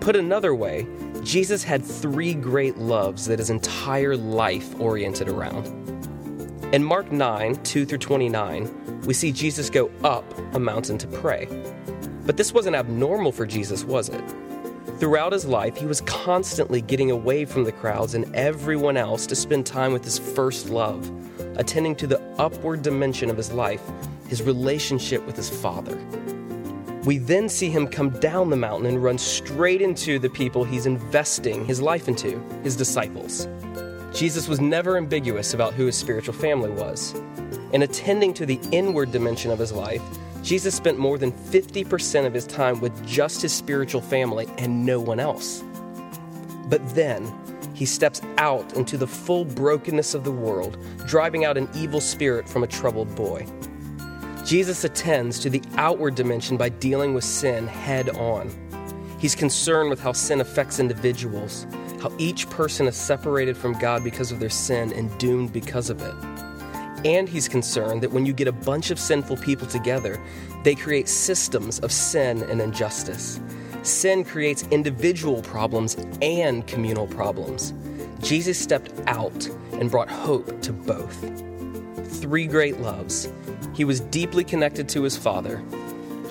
Put 0.00 0.16
another 0.16 0.54
way, 0.54 0.86
Jesus 1.22 1.62
had 1.62 1.84
three 1.84 2.32
great 2.32 2.78
loves 2.78 3.26
that 3.26 3.38
his 3.38 3.50
entire 3.50 4.16
life 4.16 4.80
oriented 4.80 5.28
around. 5.28 5.77
In 6.70 6.84
Mark 6.84 7.10
9, 7.10 7.62
2 7.62 7.86
through 7.86 7.96
29, 7.96 9.00
we 9.06 9.14
see 9.14 9.32
Jesus 9.32 9.70
go 9.70 9.90
up 10.04 10.22
a 10.54 10.58
mountain 10.58 10.98
to 10.98 11.06
pray. 11.06 11.48
But 12.26 12.36
this 12.36 12.52
wasn't 12.52 12.76
abnormal 12.76 13.32
for 13.32 13.46
Jesus, 13.46 13.84
was 13.84 14.10
it? 14.10 14.22
Throughout 14.98 15.32
his 15.32 15.46
life, 15.46 15.78
he 15.78 15.86
was 15.86 16.02
constantly 16.02 16.82
getting 16.82 17.10
away 17.10 17.46
from 17.46 17.64
the 17.64 17.72
crowds 17.72 18.14
and 18.14 18.36
everyone 18.36 18.98
else 18.98 19.26
to 19.28 19.34
spend 19.34 19.64
time 19.64 19.94
with 19.94 20.04
his 20.04 20.18
first 20.18 20.68
love, 20.68 21.10
attending 21.56 21.96
to 21.96 22.06
the 22.06 22.20
upward 22.38 22.82
dimension 22.82 23.30
of 23.30 23.38
his 23.38 23.50
life, 23.50 23.80
his 24.28 24.42
relationship 24.42 25.24
with 25.24 25.36
his 25.36 25.48
Father. 25.48 25.96
We 27.04 27.16
then 27.16 27.48
see 27.48 27.70
him 27.70 27.88
come 27.88 28.10
down 28.20 28.50
the 28.50 28.56
mountain 28.56 28.88
and 28.88 29.02
run 29.02 29.16
straight 29.16 29.80
into 29.80 30.18
the 30.18 30.28
people 30.28 30.64
he's 30.64 30.84
investing 30.84 31.64
his 31.64 31.80
life 31.80 32.08
into, 32.08 32.38
his 32.62 32.76
disciples. 32.76 33.48
Jesus 34.12 34.48
was 34.48 34.60
never 34.60 34.96
ambiguous 34.96 35.54
about 35.54 35.74
who 35.74 35.86
his 35.86 35.96
spiritual 35.96 36.34
family 36.34 36.70
was. 36.70 37.14
In 37.72 37.82
attending 37.82 38.32
to 38.34 38.46
the 38.46 38.58
inward 38.72 39.12
dimension 39.12 39.50
of 39.50 39.58
his 39.58 39.72
life, 39.72 40.02
Jesus 40.42 40.74
spent 40.74 40.98
more 40.98 41.18
than 41.18 41.32
50% 41.32 42.26
of 42.26 42.32
his 42.32 42.46
time 42.46 42.80
with 42.80 43.06
just 43.06 43.42
his 43.42 43.52
spiritual 43.52 44.00
family 44.00 44.46
and 44.56 44.86
no 44.86 44.98
one 44.98 45.20
else. 45.20 45.62
But 46.68 46.86
then, 46.94 47.30
he 47.74 47.86
steps 47.86 48.22
out 48.38 48.74
into 48.74 48.96
the 48.96 49.06
full 49.06 49.44
brokenness 49.44 50.14
of 50.14 50.24
the 50.24 50.32
world, 50.32 50.76
driving 51.06 51.44
out 51.44 51.56
an 51.56 51.68
evil 51.74 52.00
spirit 52.00 52.48
from 52.48 52.62
a 52.62 52.66
troubled 52.66 53.14
boy. 53.14 53.46
Jesus 54.44 54.84
attends 54.84 55.38
to 55.40 55.50
the 55.50 55.62
outward 55.76 56.14
dimension 56.14 56.56
by 56.56 56.70
dealing 56.70 57.14
with 57.14 57.24
sin 57.24 57.66
head 57.66 58.08
on. 58.10 58.50
He's 59.18 59.34
concerned 59.34 59.90
with 59.90 60.00
how 60.00 60.12
sin 60.12 60.40
affects 60.40 60.80
individuals, 60.80 61.66
how 62.00 62.12
each 62.18 62.48
person 62.50 62.86
is 62.86 62.96
separated 62.96 63.56
from 63.56 63.78
God 63.78 64.04
because 64.04 64.30
of 64.30 64.40
their 64.40 64.50
sin 64.50 64.92
and 64.92 65.16
doomed 65.18 65.52
because 65.52 65.90
of 65.90 66.00
it. 66.00 66.14
And 67.04 67.28
he's 67.28 67.48
concerned 67.48 68.02
that 68.02 68.12
when 68.12 68.26
you 68.26 68.32
get 68.32 68.48
a 68.48 68.52
bunch 68.52 68.90
of 68.90 68.98
sinful 68.98 69.36
people 69.38 69.66
together, 69.66 70.20
they 70.64 70.74
create 70.74 71.08
systems 71.08 71.78
of 71.80 71.92
sin 71.92 72.42
and 72.44 72.60
injustice. 72.60 73.40
Sin 73.82 74.24
creates 74.24 74.66
individual 74.70 75.42
problems 75.42 75.96
and 76.20 76.66
communal 76.66 77.06
problems. 77.06 77.72
Jesus 78.20 78.58
stepped 78.58 78.92
out 79.06 79.48
and 79.74 79.90
brought 79.90 80.10
hope 80.10 80.60
to 80.62 80.72
both. 80.72 81.16
Three 82.20 82.46
great 82.46 82.80
loves. 82.80 83.32
He 83.74 83.84
was 83.84 84.00
deeply 84.00 84.42
connected 84.42 84.88
to 84.90 85.02
his 85.04 85.16
Father. 85.16 85.62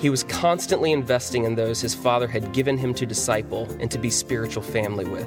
He 0.00 0.10
was 0.10 0.22
constantly 0.24 0.92
investing 0.92 1.44
in 1.44 1.54
those 1.54 1.80
his 1.80 1.94
Father 1.94 2.28
had 2.28 2.52
given 2.52 2.76
him 2.76 2.92
to 2.94 3.06
disciple 3.06 3.66
and 3.80 3.90
to 3.90 3.98
be 3.98 4.10
spiritual 4.10 4.62
family 4.62 5.06
with 5.06 5.26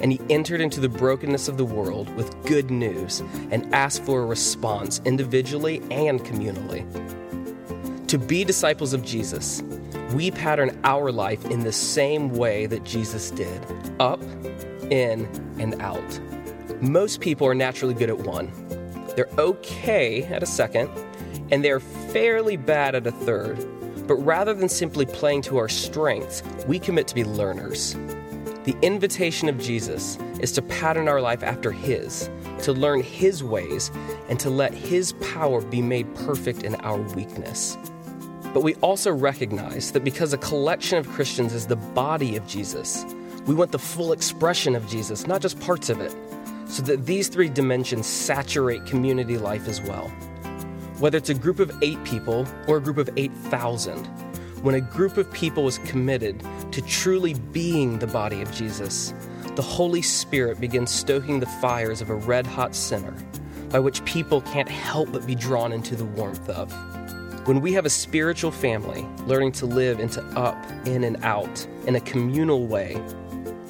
and 0.00 0.12
he 0.12 0.20
entered 0.30 0.60
into 0.60 0.80
the 0.80 0.88
brokenness 0.88 1.48
of 1.48 1.56
the 1.56 1.64
world 1.64 2.14
with 2.16 2.34
good 2.46 2.70
news 2.70 3.20
and 3.50 3.72
asked 3.74 4.04
for 4.04 4.22
a 4.22 4.26
response 4.26 5.00
individually 5.04 5.82
and 5.90 6.20
communally. 6.20 6.86
To 8.08 8.18
be 8.18 8.44
disciples 8.44 8.92
of 8.92 9.04
Jesus, 9.04 9.62
we 10.14 10.30
pattern 10.30 10.78
our 10.82 11.12
life 11.12 11.44
in 11.46 11.60
the 11.60 11.72
same 11.72 12.30
way 12.30 12.66
that 12.66 12.84
Jesus 12.84 13.30
did 13.30 13.64
up, 14.00 14.20
in, 14.90 15.28
and 15.58 15.80
out. 15.80 16.20
Most 16.80 17.20
people 17.20 17.46
are 17.46 17.54
naturally 17.54 17.94
good 17.94 18.10
at 18.10 18.18
one. 18.18 18.50
They're 19.14 19.28
okay 19.38 20.24
at 20.24 20.42
a 20.42 20.46
second, 20.46 20.90
and 21.50 21.64
they're 21.64 21.80
fairly 21.80 22.56
bad 22.56 22.94
at 22.94 23.06
a 23.06 23.12
third. 23.12 23.58
But 24.08 24.16
rather 24.16 24.54
than 24.54 24.68
simply 24.68 25.06
playing 25.06 25.42
to 25.42 25.58
our 25.58 25.68
strengths, 25.68 26.42
we 26.66 26.80
commit 26.80 27.06
to 27.08 27.14
be 27.14 27.22
learners. 27.22 27.94
The 28.64 28.76
invitation 28.82 29.48
of 29.48 29.58
Jesus 29.58 30.18
is 30.38 30.52
to 30.52 30.60
pattern 30.60 31.08
our 31.08 31.22
life 31.22 31.42
after 31.42 31.72
His, 31.72 32.28
to 32.62 32.74
learn 32.74 33.02
His 33.02 33.42
ways, 33.42 33.90
and 34.28 34.38
to 34.38 34.50
let 34.50 34.74
His 34.74 35.12
power 35.14 35.62
be 35.62 35.80
made 35.80 36.14
perfect 36.14 36.62
in 36.62 36.74
our 36.76 36.98
weakness. 37.14 37.78
But 38.52 38.62
we 38.62 38.74
also 38.76 39.12
recognize 39.12 39.92
that 39.92 40.04
because 40.04 40.34
a 40.34 40.38
collection 40.38 40.98
of 40.98 41.08
Christians 41.08 41.54
is 41.54 41.68
the 41.68 41.76
body 41.76 42.36
of 42.36 42.46
Jesus, 42.46 43.06
we 43.46 43.54
want 43.54 43.72
the 43.72 43.78
full 43.78 44.12
expression 44.12 44.76
of 44.76 44.86
Jesus, 44.88 45.26
not 45.26 45.40
just 45.40 45.58
parts 45.60 45.88
of 45.88 45.98
it, 46.00 46.14
so 46.66 46.82
that 46.82 47.06
these 47.06 47.28
three 47.28 47.48
dimensions 47.48 48.06
saturate 48.06 48.84
community 48.84 49.38
life 49.38 49.68
as 49.68 49.80
well. 49.80 50.08
Whether 50.98 51.16
it's 51.16 51.30
a 51.30 51.34
group 51.34 51.60
of 51.60 51.72
eight 51.82 52.02
people 52.04 52.46
or 52.68 52.76
a 52.76 52.80
group 52.80 52.98
of 52.98 53.08
8,000, 53.16 54.06
when 54.62 54.74
a 54.74 54.80
group 54.80 55.16
of 55.16 55.32
people 55.32 55.66
is 55.66 55.78
committed 55.78 56.44
to 56.72 56.82
truly 56.82 57.32
being 57.32 57.98
the 57.98 58.06
body 58.06 58.42
of 58.42 58.52
Jesus, 58.52 59.14
the 59.56 59.62
Holy 59.62 60.02
Spirit 60.02 60.60
begins 60.60 60.90
stoking 60.90 61.40
the 61.40 61.46
fires 61.46 62.02
of 62.02 62.10
a 62.10 62.14
red 62.14 62.46
hot 62.46 62.74
center 62.74 63.12
by 63.70 63.78
which 63.78 64.04
people 64.04 64.42
can't 64.42 64.68
help 64.68 65.10
but 65.12 65.26
be 65.26 65.34
drawn 65.34 65.72
into 65.72 65.96
the 65.96 66.04
warmth 66.04 66.46
of. 66.50 66.70
When 67.46 67.62
we 67.62 67.72
have 67.72 67.86
a 67.86 67.90
spiritual 67.90 68.50
family 68.50 69.06
learning 69.24 69.52
to 69.52 69.66
live 69.66 69.98
into 69.98 70.22
up, 70.38 70.62
in, 70.86 71.04
and 71.04 71.16
out 71.24 71.66
in 71.86 71.96
a 71.96 72.00
communal 72.00 72.66
way, 72.66 73.02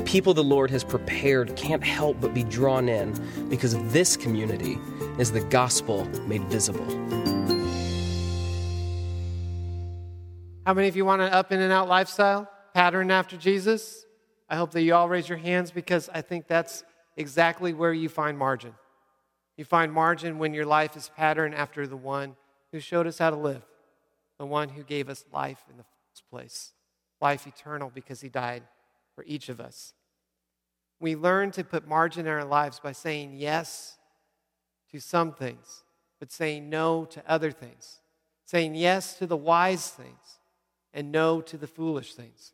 people 0.04 0.34
the 0.34 0.42
Lord 0.42 0.72
has 0.72 0.82
prepared 0.82 1.54
can't 1.54 1.84
help 1.84 2.20
but 2.20 2.34
be 2.34 2.42
drawn 2.42 2.88
in 2.88 3.12
because 3.48 3.76
this 3.92 4.16
community 4.16 4.76
is 5.18 5.30
the 5.30 5.40
gospel 5.40 6.04
made 6.26 6.42
visible. 6.44 7.29
How 10.70 10.74
many 10.74 10.86
of 10.86 10.94
you 10.94 11.04
want 11.04 11.20
an 11.20 11.32
up 11.32 11.50
in 11.50 11.60
and 11.60 11.72
out 11.72 11.88
lifestyle, 11.88 12.48
pattern 12.74 13.10
after 13.10 13.36
Jesus? 13.36 14.06
I 14.48 14.54
hope 14.54 14.70
that 14.70 14.82
you 14.82 14.94
all 14.94 15.08
raise 15.08 15.28
your 15.28 15.36
hands 15.36 15.72
because 15.72 16.08
I 16.14 16.22
think 16.22 16.46
that's 16.46 16.84
exactly 17.16 17.74
where 17.74 17.92
you 17.92 18.08
find 18.08 18.38
margin. 18.38 18.74
You 19.56 19.64
find 19.64 19.92
margin 19.92 20.38
when 20.38 20.54
your 20.54 20.66
life 20.66 20.96
is 20.96 21.10
patterned 21.16 21.56
after 21.56 21.88
the 21.88 21.96
one 21.96 22.36
who 22.70 22.78
showed 22.78 23.08
us 23.08 23.18
how 23.18 23.30
to 23.30 23.36
live, 23.36 23.64
the 24.38 24.46
one 24.46 24.68
who 24.68 24.84
gave 24.84 25.08
us 25.08 25.24
life 25.32 25.60
in 25.68 25.76
the 25.76 25.82
first 25.82 26.22
place, 26.30 26.72
life 27.20 27.48
eternal 27.48 27.90
because 27.92 28.20
he 28.20 28.28
died 28.28 28.62
for 29.16 29.24
each 29.26 29.48
of 29.48 29.58
us. 29.58 29.92
We 31.00 31.16
learn 31.16 31.50
to 31.50 31.64
put 31.64 31.88
margin 31.88 32.28
in 32.28 32.32
our 32.32 32.44
lives 32.44 32.78
by 32.78 32.92
saying 32.92 33.32
yes 33.34 33.98
to 34.92 35.00
some 35.00 35.32
things, 35.32 35.82
but 36.20 36.30
saying 36.30 36.70
no 36.70 37.06
to 37.06 37.24
other 37.26 37.50
things, 37.50 38.02
saying 38.44 38.76
yes 38.76 39.14
to 39.14 39.26
the 39.26 39.36
wise 39.36 39.88
things, 39.88 40.36
and 40.92 41.12
no 41.12 41.40
to 41.40 41.56
the 41.56 41.66
foolish 41.66 42.14
things. 42.14 42.52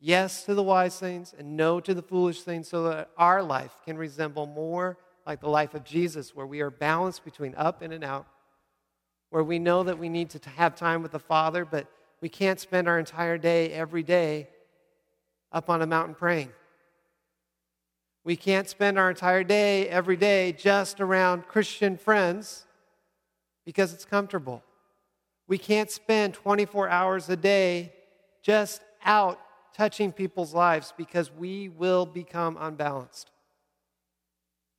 Yes 0.00 0.44
to 0.44 0.54
the 0.54 0.62
wise 0.62 0.98
things 0.98 1.34
and 1.38 1.56
no 1.56 1.80
to 1.80 1.94
the 1.94 2.02
foolish 2.02 2.42
things 2.42 2.68
so 2.68 2.84
that 2.90 3.10
our 3.16 3.42
life 3.42 3.74
can 3.84 3.96
resemble 3.96 4.46
more 4.46 4.98
like 5.26 5.40
the 5.40 5.48
life 5.48 5.74
of 5.74 5.84
Jesus, 5.84 6.34
where 6.34 6.46
we 6.46 6.60
are 6.60 6.70
balanced 6.70 7.24
between 7.24 7.54
up 7.54 7.80
and 7.80 7.92
an 7.92 8.04
out, 8.04 8.26
where 9.30 9.42
we 9.42 9.58
know 9.58 9.82
that 9.82 9.98
we 9.98 10.08
need 10.08 10.30
to 10.30 10.50
have 10.50 10.76
time 10.76 11.02
with 11.02 11.12
the 11.12 11.18
Father, 11.18 11.64
but 11.64 11.86
we 12.20 12.28
can't 12.28 12.60
spend 12.60 12.88
our 12.88 12.98
entire 12.98 13.38
day 13.38 13.70
every 13.72 14.02
day 14.02 14.48
up 15.50 15.70
on 15.70 15.80
a 15.80 15.86
mountain 15.86 16.14
praying. 16.14 16.50
We 18.24 18.36
can't 18.36 18.68
spend 18.68 18.98
our 18.98 19.10
entire 19.10 19.44
day 19.44 19.88
every 19.88 20.16
day 20.16 20.52
just 20.52 21.00
around 21.00 21.46
Christian 21.46 21.96
friends 21.96 22.66
because 23.64 23.92
it's 23.92 24.04
comfortable. 24.04 24.62
We 25.46 25.58
can't 25.58 25.90
spend 25.90 26.34
24 26.34 26.88
hours 26.88 27.28
a 27.28 27.36
day 27.36 27.92
just 28.42 28.80
out 29.04 29.38
touching 29.74 30.12
people's 30.12 30.54
lives 30.54 30.92
because 30.96 31.30
we 31.30 31.68
will 31.68 32.06
become 32.06 32.56
unbalanced. 32.58 33.30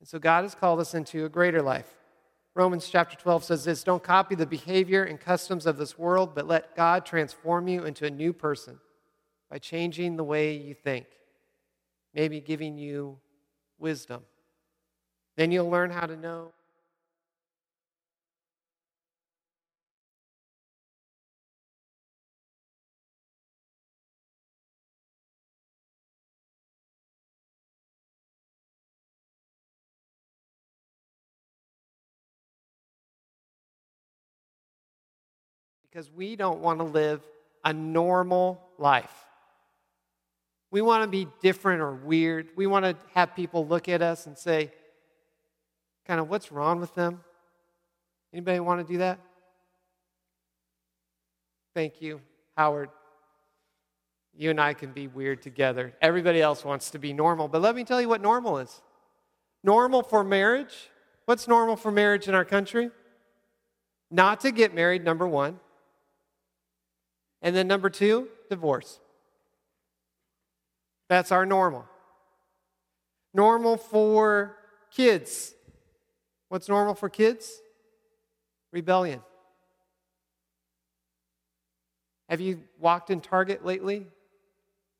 And 0.00 0.08
so 0.08 0.18
God 0.18 0.42
has 0.42 0.54
called 0.54 0.80
us 0.80 0.94
into 0.94 1.24
a 1.24 1.28
greater 1.28 1.62
life. 1.62 1.94
Romans 2.54 2.88
chapter 2.88 3.16
12 3.16 3.44
says 3.44 3.64
this 3.64 3.84
Don't 3.84 4.02
copy 4.02 4.34
the 4.34 4.46
behavior 4.46 5.04
and 5.04 5.20
customs 5.20 5.66
of 5.66 5.76
this 5.76 5.98
world, 5.98 6.34
but 6.34 6.46
let 6.46 6.74
God 6.74 7.04
transform 7.04 7.68
you 7.68 7.84
into 7.84 8.06
a 8.06 8.10
new 8.10 8.32
person 8.32 8.78
by 9.50 9.58
changing 9.58 10.16
the 10.16 10.24
way 10.24 10.56
you 10.56 10.74
think, 10.74 11.06
maybe 12.14 12.40
giving 12.40 12.78
you 12.78 13.18
wisdom. 13.78 14.22
Then 15.36 15.52
you'll 15.52 15.70
learn 15.70 15.90
how 15.90 16.06
to 16.06 16.16
know 16.16 16.52
because 35.96 36.12
we 36.12 36.36
don't 36.36 36.60
want 36.60 36.78
to 36.78 36.84
live 36.84 37.26
a 37.64 37.72
normal 37.72 38.60
life. 38.76 39.24
We 40.70 40.82
want 40.82 41.04
to 41.04 41.08
be 41.08 41.26
different 41.40 41.80
or 41.80 41.94
weird. 41.94 42.48
We 42.54 42.66
want 42.66 42.84
to 42.84 42.94
have 43.14 43.34
people 43.34 43.66
look 43.66 43.88
at 43.88 44.02
us 44.02 44.26
and 44.26 44.36
say, 44.36 44.72
kind 46.06 46.20
of, 46.20 46.28
what's 46.28 46.52
wrong 46.52 46.80
with 46.80 46.94
them? 46.94 47.20
Anybody 48.30 48.60
want 48.60 48.86
to 48.86 48.92
do 48.92 48.98
that? 48.98 49.18
Thank 51.74 52.02
you, 52.02 52.20
Howard. 52.58 52.90
You 54.36 54.50
and 54.50 54.60
I 54.60 54.74
can 54.74 54.92
be 54.92 55.06
weird 55.08 55.40
together. 55.40 55.94
Everybody 56.02 56.42
else 56.42 56.62
wants 56.62 56.90
to 56.90 56.98
be 56.98 57.14
normal. 57.14 57.48
But 57.48 57.62
let 57.62 57.74
me 57.74 57.84
tell 57.84 58.02
you 58.02 58.08
what 58.10 58.20
normal 58.20 58.58
is. 58.58 58.82
Normal 59.64 60.02
for 60.02 60.22
marriage. 60.22 60.90
What's 61.24 61.48
normal 61.48 61.74
for 61.74 61.90
marriage 61.90 62.28
in 62.28 62.34
our 62.34 62.44
country? 62.44 62.90
Not 64.10 64.40
to 64.40 64.50
get 64.50 64.74
married, 64.74 65.02
number 65.02 65.26
one. 65.26 65.58
And 67.46 67.54
then 67.54 67.68
number 67.68 67.88
two, 67.88 68.26
divorce. 68.50 68.98
That's 71.08 71.30
our 71.30 71.46
normal. 71.46 71.84
Normal 73.32 73.76
for 73.76 74.56
kids. 74.90 75.54
What's 76.48 76.68
normal 76.68 76.96
for 76.96 77.08
kids? 77.08 77.60
Rebellion. 78.72 79.20
Have 82.28 82.40
you 82.40 82.64
walked 82.80 83.10
in 83.10 83.20
Target 83.20 83.64
lately 83.64 84.08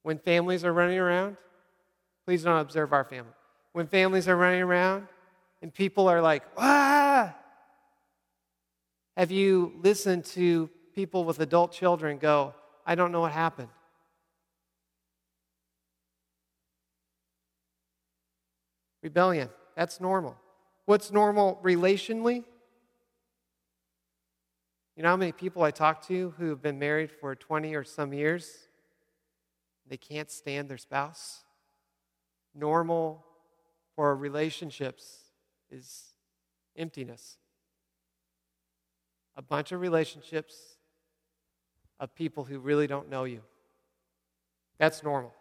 when 0.04 0.16
families 0.16 0.64
are 0.64 0.72
running 0.72 1.00
around? 1.00 1.36
Please 2.26 2.44
don't 2.44 2.60
observe 2.60 2.92
our 2.92 3.02
family. 3.02 3.32
When 3.72 3.88
families 3.88 4.28
are 4.28 4.36
running 4.36 4.62
around 4.62 5.08
and 5.62 5.74
people 5.74 6.06
are 6.06 6.22
like, 6.22 6.44
ah! 6.56 7.34
Have 9.16 9.32
you 9.32 9.72
listened 9.82 10.26
to 10.26 10.70
people 10.96 11.22
with 11.22 11.38
adult 11.38 11.70
children 11.70 12.18
go, 12.18 12.54
I 12.84 12.96
don't 12.96 13.12
know 13.12 13.20
what 13.20 13.30
happened. 13.30 13.68
Rebellion, 19.02 19.48
that's 19.76 20.00
normal. 20.00 20.36
What's 20.86 21.12
normal 21.12 21.60
relationally? 21.62 22.42
You 24.96 25.04
know 25.04 25.10
how 25.10 25.16
many 25.16 25.30
people 25.30 25.62
I 25.62 25.70
talk 25.70 26.04
to 26.08 26.34
who 26.38 26.48
have 26.48 26.60
been 26.60 26.80
married 26.80 27.12
for 27.12 27.36
20 27.36 27.76
or 27.76 27.84
some 27.84 28.12
years? 28.12 28.66
they 29.88 29.96
can't 29.96 30.30
stand 30.30 30.68
their 30.68 30.78
spouse. 30.78 31.44
Normal 32.54 33.24
for 33.94 34.14
relationships 34.16 35.30
is 35.70 36.14
emptiness. 36.76 37.38
A 39.36 39.42
bunch 39.42 39.72
of 39.72 39.80
relationships 39.80 40.75
of 41.98 42.14
people 42.14 42.44
who 42.44 42.58
really 42.58 42.86
don't 42.86 43.10
know 43.10 43.24
you. 43.24 43.40
That's 44.78 45.02
normal. 45.02 45.32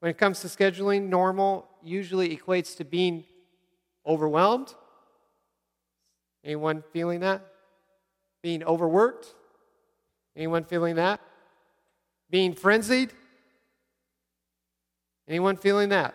When 0.00 0.10
it 0.10 0.18
comes 0.18 0.40
to 0.40 0.48
scheduling, 0.48 1.08
normal 1.08 1.66
usually 1.82 2.36
equates 2.36 2.76
to 2.76 2.84
being 2.84 3.24
overwhelmed. 4.06 4.74
Anyone 6.44 6.82
feeling 6.92 7.20
that? 7.20 7.42
Being 8.42 8.62
overworked? 8.64 9.34
Anyone 10.36 10.64
feeling 10.64 10.96
that? 10.96 11.20
Being 12.30 12.54
frenzied? 12.54 13.12
Anyone 15.26 15.56
feeling 15.56 15.90
that? 15.90 16.14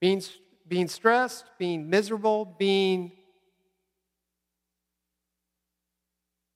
Being, 0.00 0.22
being 0.68 0.88
stressed, 0.88 1.44
being 1.58 1.88
miserable, 1.88 2.44
being 2.44 3.12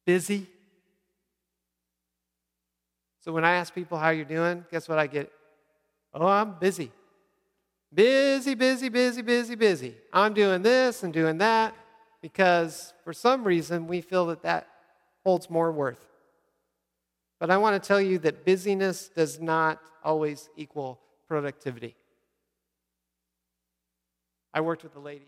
busy? 0.04 0.46
So 3.26 3.32
when 3.32 3.44
I 3.44 3.54
ask 3.54 3.74
people 3.74 3.98
how 3.98 4.10
you're 4.10 4.24
doing, 4.24 4.64
guess 4.70 4.88
what 4.88 5.00
I 5.00 5.08
get? 5.08 5.32
Oh, 6.14 6.28
I'm 6.28 6.60
busy. 6.60 6.92
Busy, 7.92 8.54
busy, 8.54 8.88
busy, 8.88 9.20
busy, 9.20 9.56
busy. 9.56 9.96
I'm 10.12 10.32
doing 10.32 10.62
this 10.62 11.02
and 11.02 11.12
doing 11.12 11.38
that 11.38 11.74
because 12.22 12.94
for 13.02 13.12
some 13.12 13.42
reason 13.42 13.88
we 13.88 14.00
feel 14.00 14.26
that 14.26 14.42
that 14.42 14.68
holds 15.24 15.50
more 15.50 15.72
worth. 15.72 16.06
But 17.40 17.50
I 17.50 17.56
want 17.56 17.82
to 17.82 17.84
tell 17.84 18.00
you 18.00 18.18
that 18.20 18.44
busyness 18.44 19.08
does 19.08 19.40
not 19.40 19.80
always 20.04 20.48
equal 20.56 21.00
productivity. 21.26 21.96
I 24.54 24.60
worked 24.60 24.84
with 24.84 24.94
a 24.94 25.00
lady. 25.00 25.26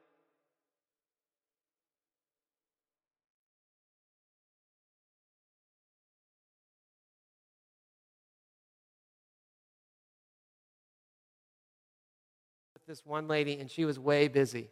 This 12.88 13.04
one 13.04 13.28
lady, 13.28 13.60
and 13.60 13.70
she 13.70 13.84
was 13.84 13.98
way 13.98 14.28
busy. 14.28 14.70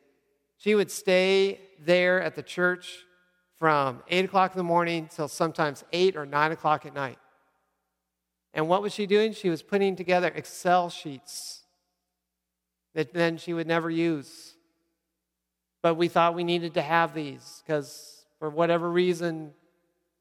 She 0.56 0.74
would 0.74 0.90
stay 0.90 1.60
there 1.78 2.22
at 2.22 2.34
the 2.34 2.42
church 2.42 3.04
from 3.58 4.02
8 4.08 4.24
o'clock 4.24 4.52
in 4.52 4.56
the 4.56 4.64
morning 4.64 5.10
till 5.14 5.28
sometimes 5.28 5.84
8 5.92 6.16
or 6.16 6.24
9 6.24 6.52
o'clock 6.52 6.86
at 6.86 6.94
night. 6.94 7.18
And 8.54 8.68
what 8.68 8.80
was 8.80 8.94
she 8.94 9.04
doing? 9.04 9.34
She 9.34 9.50
was 9.50 9.62
putting 9.62 9.96
together 9.96 10.28
Excel 10.28 10.88
sheets 10.88 11.64
that 12.94 13.12
then 13.12 13.36
she 13.36 13.52
would 13.52 13.66
never 13.66 13.90
use. 13.90 14.54
But 15.82 15.96
we 15.96 16.08
thought 16.08 16.34
we 16.34 16.42
needed 16.42 16.72
to 16.72 16.82
have 16.82 17.12
these 17.12 17.62
because, 17.66 18.24
for 18.38 18.48
whatever 18.48 18.90
reason, 18.90 19.52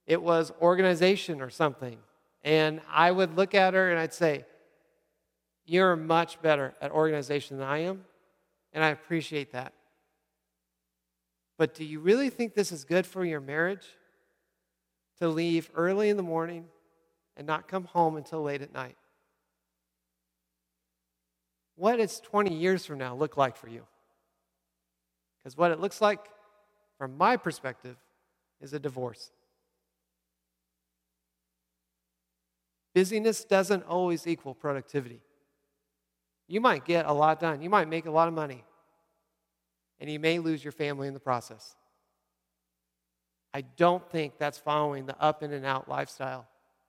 it 0.05 0.21
was 0.21 0.51
organization 0.61 1.39
or 1.39 1.49
something. 1.49 1.97
And 2.43 2.81
I 2.91 3.09
would 3.09 3.37
look 3.37 3.55
at 3.55 3.73
her 3.73 3.89
and 3.89 3.97
I'd 3.97 4.13
say, 4.13 4.43
You're 5.65 5.95
much 5.95 6.41
better 6.41 6.73
at 6.81 6.91
organization 6.91 7.57
than 7.57 7.67
I 7.67 7.79
am. 7.79 8.05
And 8.73 8.83
I 8.83 8.89
appreciate 8.89 9.53
that. 9.53 9.73
But 11.57 11.73
do 11.73 11.85
you 11.85 11.99
really 11.99 12.29
think 12.29 12.53
this 12.53 12.71
is 12.71 12.83
good 12.83 13.05
for 13.05 13.23
your 13.23 13.39
marriage? 13.39 13.85
To 15.19 15.29
leave 15.29 15.71
early 15.75 16.09
in 16.09 16.17
the 16.17 16.23
morning 16.23 16.65
and 17.37 17.47
not 17.47 17.69
come 17.69 17.85
home 17.85 18.17
until 18.17 18.43
late 18.43 18.61
at 18.61 18.73
night? 18.73 18.97
What 21.75 21.97
does 21.97 22.19
20 22.19 22.53
years 22.53 22.85
from 22.85 22.97
now 22.97 23.15
look 23.15 23.37
like 23.37 23.55
for 23.55 23.69
you? 23.69 23.83
Because 25.39 25.57
what 25.57 25.71
it 25.71 25.79
looks 25.79 26.01
like, 26.01 26.19
from 26.97 27.17
my 27.17 27.37
perspective, 27.37 27.97
is 28.59 28.73
a 28.73 28.79
divorce. 28.79 29.31
Busyness 32.93 33.43
doesn't 33.43 33.83
always 33.83 34.25
equal 34.25 34.53
productivity. 34.53 35.21
You 36.47 36.61
might 36.61 36.85
get 36.85 37.05
a 37.05 37.13
lot 37.13 37.39
done, 37.39 37.61
you 37.61 37.69
might 37.69 37.87
make 37.87 38.05
a 38.05 38.11
lot 38.11 38.27
of 38.27 38.33
money, 38.33 38.63
and 39.99 40.09
you 40.09 40.19
may 40.19 40.39
lose 40.39 40.63
your 40.63 40.71
family 40.71 41.07
in 41.07 41.13
the 41.13 41.19
process. 41.19 41.75
I 43.53 43.61
don't 43.61 44.07
think 44.11 44.37
that's 44.37 44.57
following 44.57 45.05
the 45.05 45.19
up 45.21 45.41
in 45.41 45.53
and 45.53 45.65
out 45.65 45.87
lifestyle 45.87 46.45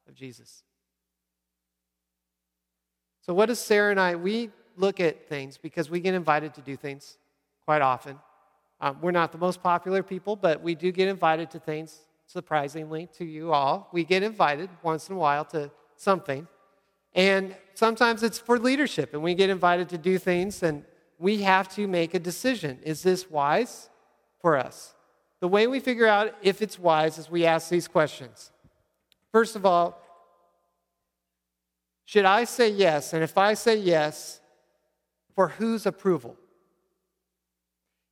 of 0.09 0.14
Jesus. 0.14 0.62
So, 3.23 3.35
what 3.35 3.47
does 3.47 3.59
Sarah 3.59 3.90
and 3.90 4.01
I, 4.01 4.16
we 4.16 4.51
look 4.77 5.01
at 5.01 5.29
things 5.29 5.59
because 5.59 5.90
we 5.90 6.01
get 6.01 6.14
invited 6.14 6.55
to 6.55 6.61
do 6.61 6.77
things 6.77 7.19
quite 7.64 7.83
often. 7.83 8.19
Um, 8.81 8.99
we're 9.01 9.11
not 9.11 9.33
the 9.33 9.38
most 9.38 9.62
popular 9.62 10.03
people, 10.03 10.37
but 10.37 10.62
we 10.62 10.75
do 10.75 10.92
get 10.92 11.09
invited 11.09 11.51
to 11.53 11.59
things, 11.59 12.01
surprisingly, 12.27 13.09
to 13.14 13.25
you 13.25 13.53
all. 13.53 13.88
We 13.92 14.05
get 14.05 14.23
invited 14.23 14.69
once 14.83 15.09
in 15.09 15.16
a 15.16 15.19
while 15.19 15.45
to 15.47 15.71
something. 15.97 16.47
And 17.16 17.57
sometimes 17.74 18.22
it's 18.22 18.38
for 18.38 18.59
leadership, 18.59 19.14
and 19.14 19.22
we 19.22 19.35
get 19.35 19.50
invited 19.50 19.88
to 19.88 19.98
do 19.98 20.18
things, 20.18 20.62
and 20.62 20.85
we 21.18 21.42
have 21.42 21.68
to 21.74 21.88
make 21.88 22.12
a 22.12 22.18
decision. 22.18 22.79
Is 22.83 23.02
this 23.02 23.31
wise 23.31 23.88
for 24.40 24.57
us? 24.57 24.94
The 25.40 25.48
way 25.48 25.66
we 25.66 25.81
figure 25.81 26.07
out 26.07 26.35
if 26.42 26.61
it's 26.61 26.79
wise 26.79 27.16
is 27.18 27.31
we 27.31 27.46
ask 27.46 27.70
these 27.70 27.88
questions. 27.88 28.52
First 29.33 29.57
of 29.57 29.64
all, 29.64 30.02
should 32.05 32.26
I 32.26 32.44
say 32.44 32.68
yes? 32.68 33.14
And 33.14 33.24
if 33.24 33.37
I 33.37 33.55
say 33.55 33.76
yes, 33.76 34.40
for 35.35 35.48
whose 35.48 35.87
approval? 35.87 36.37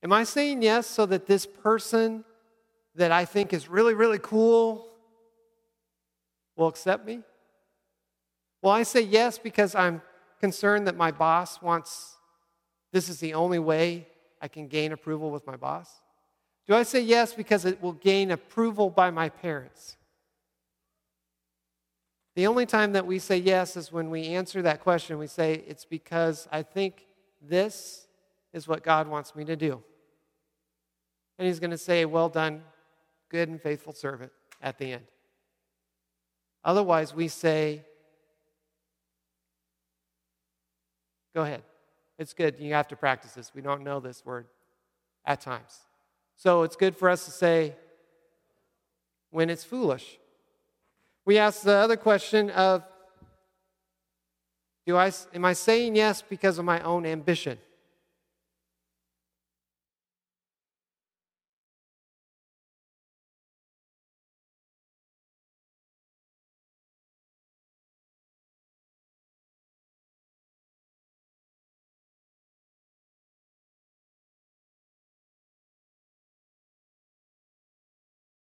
Am 0.02 0.12
I 0.12 0.24
saying 0.24 0.62
yes 0.62 0.86
so 0.86 1.06
that 1.06 1.26
this 1.26 1.46
person 1.46 2.24
that 2.94 3.12
I 3.12 3.24
think 3.24 3.52
is 3.52 3.68
really, 3.68 3.94
really 3.94 4.18
cool 4.18 4.88
will 6.56 6.68
accept 6.68 7.06
me? 7.06 7.22
Will 8.64 8.70
I 8.70 8.82
say 8.82 9.02
yes 9.02 9.36
because 9.36 9.74
I'm 9.74 10.00
concerned 10.40 10.86
that 10.86 10.96
my 10.96 11.10
boss 11.10 11.60
wants 11.60 12.16
this 12.92 13.10
is 13.10 13.20
the 13.20 13.34
only 13.34 13.58
way 13.58 14.08
I 14.40 14.48
can 14.48 14.68
gain 14.68 14.92
approval 14.92 15.30
with 15.30 15.46
my 15.46 15.56
boss? 15.56 16.00
Do 16.66 16.74
I 16.74 16.82
say 16.82 17.02
yes 17.02 17.34
because 17.34 17.66
it 17.66 17.82
will 17.82 17.92
gain 17.92 18.30
approval 18.30 18.88
by 18.88 19.10
my 19.10 19.28
parents? 19.28 19.98
The 22.36 22.46
only 22.46 22.64
time 22.64 22.94
that 22.94 23.06
we 23.06 23.18
say 23.18 23.36
yes 23.36 23.76
is 23.76 23.92
when 23.92 24.08
we 24.08 24.28
answer 24.28 24.62
that 24.62 24.80
question. 24.80 25.18
We 25.18 25.26
say, 25.26 25.62
It's 25.66 25.84
because 25.84 26.48
I 26.50 26.62
think 26.62 27.04
this 27.42 28.06
is 28.54 28.66
what 28.66 28.82
God 28.82 29.08
wants 29.08 29.36
me 29.36 29.44
to 29.44 29.56
do. 29.56 29.82
And 31.38 31.46
He's 31.46 31.60
going 31.60 31.70
to 31.70 31.76
say, 31.76 32.06
Well 32.06 32.30
done, 32.30 32.62
good 33.28 33.50
and 33.50 33.60
faithful 33.60 33.92
servant, 33.92 34.32
at 34.62 34.78
the 34.78 34.92
end. 34.92 35.04
Otherwise, 36.64 37.14
we 37.14 37.28
say, 37.28 37.84
Go 41.34 41.42
ahead. 41.42 41.62
It's 42.18 42.32
good. 42.32 42.56
You 42.58 42.74
have 42.74 42.88
to 42.88 42.96
practice 42.96 43.32
this. 43.32 43.52
We 43.54 43.60
don't 43.60 43.82
know 43.82 44.00
this 44.00 44.24
word 44.24 44.46
at 45.26 45.40
times. 45.40 45.80
So 46.36 46.62
it's 46.62 46.76
good 46.76 46.96
for 46.96 47.08
us 47.08 47.24
to 47.24 47.30
say, 47.30 47.74
when 49.30 49.50
it's 49.50 49.64
foolish. 49.64 50.18
We 51.24 51.38
ask 51.38 51.62
the 51.62 51.74
other 51.74 51.96
question 51.96 52.50
of 52.50 52.84
do 54.86 54.96
I, 54.96 55.10
am 55.34 55.44
I 55.44 55.54
saying 55.54 55.96
yes 55.96 56.22
because 56.22 56.58
of 56.58 56.64
my 56.64 56.80
own 56.80 57.04
ambition? 57.04 57.58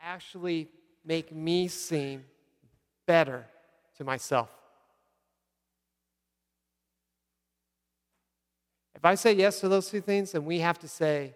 Actually 0.01 0.69
make 1.05 1.35
me 1.35 1.69
seem 1.69 2.25
better 3.07 3.47
to 3.97 4.05
myself. 4.05 4.51
If 8.95 9.05
I 9.05 9.15
say 9.15 9.33
yes 9.33 9.61
to 9.61 9.69
those 9.69 9.89
two 9.89 10.01
things, 10.01 10.33
then 10.33 10.45
we 10.45 10.59
have 10.59 10.79
to 10.81 10.89
say 10.89 11.35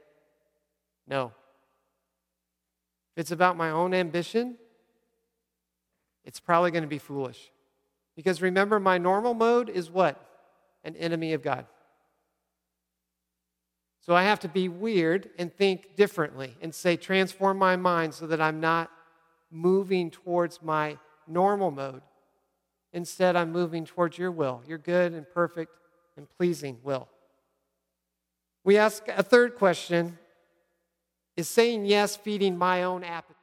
no. 1.06 1.32
If 3.14 3.20
it's 3.20 3.30
about 3.30 3.56
my 3.56 3.70
own 3.70 3.94
ambition, 3.94 4.56
it's 6.24 6.40
probably 6.40 6.70
going 6.70 6.82
to 6.82 6.88
be 6.88 6.98
foolish. 6.98 7.50
Because 8.16 8.42
remember, 8.42 8.80
my 8.80 8.98
normal 8.98 9.34
mode 9.34 9.68
is 9.68 9.90
what? 9.90 10.20
An 10.84 10.96
enemy 10.96 11.34
of 11.34 11.42
God. 11.42 11.66
So 14.02 14.16
I 14.16 14.24
have 14.24 14.40
to 14.40 14.48
be 14.48 14.68
weird 14.68 15.30
and 15.38 15.52
think 15.52 15.94
differently 15.96 16.56
and 16.60 16.74
say, 16.74 16.96
transform 16.96 17.56
my 17.56 17.76
mind 17.76 18.14
so 18.14 18.26
that 18.26 18.40
I'm 18.40 18.60
not 18.60 18.90
moving 19.50 20.10
towards 20.10 20.60
my 20.60 20.98
normal 21.28 21.70
mode. 21.70 22.02
Instead, 22.92 23.36
I'm 23.36 23.52
moving 23.52 23.84
towards 23.84 24.18
your 24.18 24.32
will, 24.32 24.62
your 24.66 24.78
good 24.78 25.12
and 25.12 25.24
perfect 25.32 25.72
and 26.16 26.26
pleasing 26.36 26.78
will. 26.82 27.08
We 28.64 28.76
ask 28.76 29.06
a 29.08 29.22
third 29.22 29.54
question 29.54 30.18
Is 31.36 31.48
saying 31.48 31.86
yes 31.86 32.16
feeding 32.16 32.58
my 32.58 32.82
own 32.82 33.04
appetite? 33.04 33.41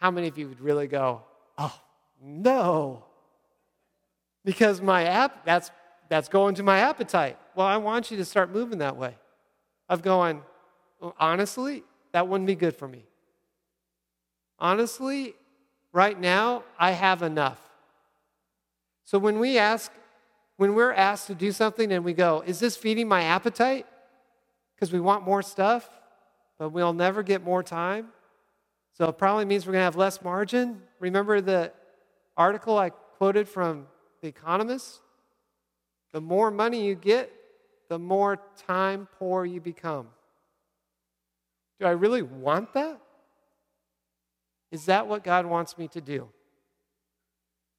How 0.00 0.10
many 0.10 0.28
of 0.28 0.38
you 0.38 0.48
would 0.48 0.60
really 0.60 0.86
go, 0.86 1.22
oh, 1.58 1.78
no? 2.22 3.04
Because 4.44 4.80
my 4.80 5.04
app, 5.04 5.44
that's, 5.44 5.70
that's 6.08 6.28
going 6.28 6.54
to 6.56 6.62
my 6.62 6.78
appetite. 6.78 7.38
Well, 7.54 7.66
I 7.66 7.76
want 7.76 8.10
you 8.10 8.16
to 8.16 8.24
start 8.24 8.50
moving 8.50 8.78
that 8.78 8.96
way. 8.96 9.16
Of 9.88 10.02
going, 10.02 10.42
honestly, 11.18 11.82
that 12.12 12.28
wouldn't 12.28 12.46
be 12.46 12.54
good 12.54 12.76
for 12.76 12.88
me. 12.88 13.04
Honestly, 14.58 15.34
right 15.92 16.18
now, 16.18 16.64
I 16.78 16.92
have 16.92 17.22
enough. 17.22 17.58
So 19.04 19.18
when 19.18 19.38
we 19.38 19.58
ask, 19.58 19.92
when 20.56 20.74
we're 20.74 20.92
asked 20.92 21.26
to 21.26 21.34
do 21.34 21.52
something 21.52 21.90
and 21.92 22.04
we 22.04 22.12
go, 22.12 22.42
is 22.46 22.60
this 22.60 22.76
feeding 22.76 23.08
my 23.08 23.24
appetite? 23.24 23.86
Because 24.74 24.92
we 24.92 25.00
want 25.00 25.24
more 25.24 25.42
stuff, 25.42 25.90
but 26.58 26.70
we'll 26.70 26.92
never 26.92 27.22
get 27.22 27.42
more 27.42 27.62
time. 27.62 28.08
So 28.92 29.08
it 29.08 29.18
probably 29.18 29.44
means 29.44 29.66
we're 29.66 29.72
going 29.72 29.80
to 29.80 29.84
have 29.84 29.96
less 29.96 30.22
margin. 30.22 30.82
Remember 30.98 31.40
the 31.40 31.72
article 32.36 32.78
I 32.78 32.90
quoted 32.90 33.48
from 33.48 33.86
The 34.20 34.28
Economist? 34.28 35.00
The 36.12 36.20
more 36.20 36.50
money 36.50 36.84
you 36.84 36.94
get, 36.94 37.32
the 37.88 37.98
more 37.98 38.40
time 38.66 39.08
poor 39.18 39.44
you 39.44 39.60
become. 39.60 40.08
Do 41.78 41.86
I 41.86 41.90
really 41.90 42.22
want 42.22 42.74
that? 42.74 43.00
Is 44.70 44.86
that 44.86 45.08
what 45.08 45.24
God 45.24 45.46
wants 45.46 45.78
me 45.78 45.88
to 45.88 46.00
do? 46.00 46.28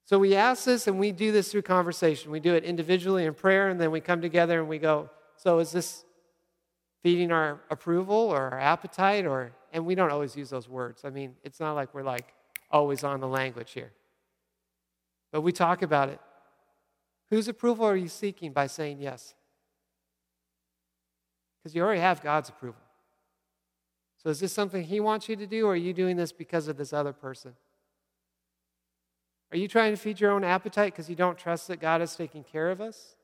So 0.04 0.18
we 0.18 0.34
ask 0.34 0.64
this 0.64 0.86
and 0.86 0.98
we 0.98 1.12
do 1.12 1.32
this 1.32 1.52
through 1.52 1.62
conversation. 1.62 2.30
We 2.30 2.40
do 2.40 2.54
it 2.54 2.64
individually 2.64 3.24
in 3.24 3.34
prayer, 3.34 3.68
and 3.68 3.80
then 3.80 3.90
we 3.90 4.00
come 4.00 4.20
together 4.20 4.58
and 4.60 4.68
we 4.68 4.78
go, 4.78 5.08
So 5.36 5.58
is 5.58 5.72
this 5.72 6.04
feeding 7.02 7.32
our 7.32 7.60
approval 7.70 8.16
or 8.16 8.36
our 8.36 8.58
appetite 8.58 9.24
or 9.24 9.52
and 9.72 9.84
we 9.86 9.94
don't 9.94 10.10
always 10.10 10.36
use 10.36 10.50
those 10.50 10.68
words. 10.68 11.02
I 11.04 11.10
mean, 11.10 11.34
it's 11.42 11.58
not 11.58 11.72
like 11.72 11.94
we're 11.94 12.02
like 12.02 12.34
always 12.70 13.02
on 13.02 13.20
the 13.20 13.28
language 13.28 13.72
here. 13.72 13.92
But 15.32 15.40
we 15.40 15.50
talk 15.50 15.82
about 15.82 16.10
it. 16.10 16.20
Whose 17.30 17.48
approval 17.48 17.86
are 17.86 17.96
you 17.96 18.08
seeking 18.08 18.52
by 18.52 18.66
saying 18.66 19.00
yes? 19.00 19.34
Because 21.58 21.74
you 21.74 21.82
already 21.82 22.00
have 22.00 22.22
God's 22.22 22.50
approval. 22.50 22.80
So 24.22 24.28
is 24.28 24.40
this 24.40 24.52
something 24.52 24.84
He 24.84 25.00
wants 25.00 25.28
you 25.28 25.36
to 25.36 25.46
do, 25.46 25.66
or 25.66 25.72
are 25.72 25.76
you 25.76 25.92
doing 25.92 26.16
this 26.16 26.30
because 26.30 26.68
of 26.68 26.76
this 26.76 26.92
other 26.92 27.12
person? 27.12 27.54
Are 29.50 29.56
you 29.56 29.68
trying 29.68 29.92
to 29.92 29.96
feed 29.96 30.20
your 30.20 30.30
own 30.30 30.44
appetite 30.44 30.92
because 30.92 31.10
you 31.10 31.16
don't 31.16 31.36
trust 31.38 31.68
that 31.68 31.80
God 31.80 32.00
is 32.02 32.14
taking 32.14 32.44
care 32.44 32.70
of 32.70 32.80
us? 32.80 33.16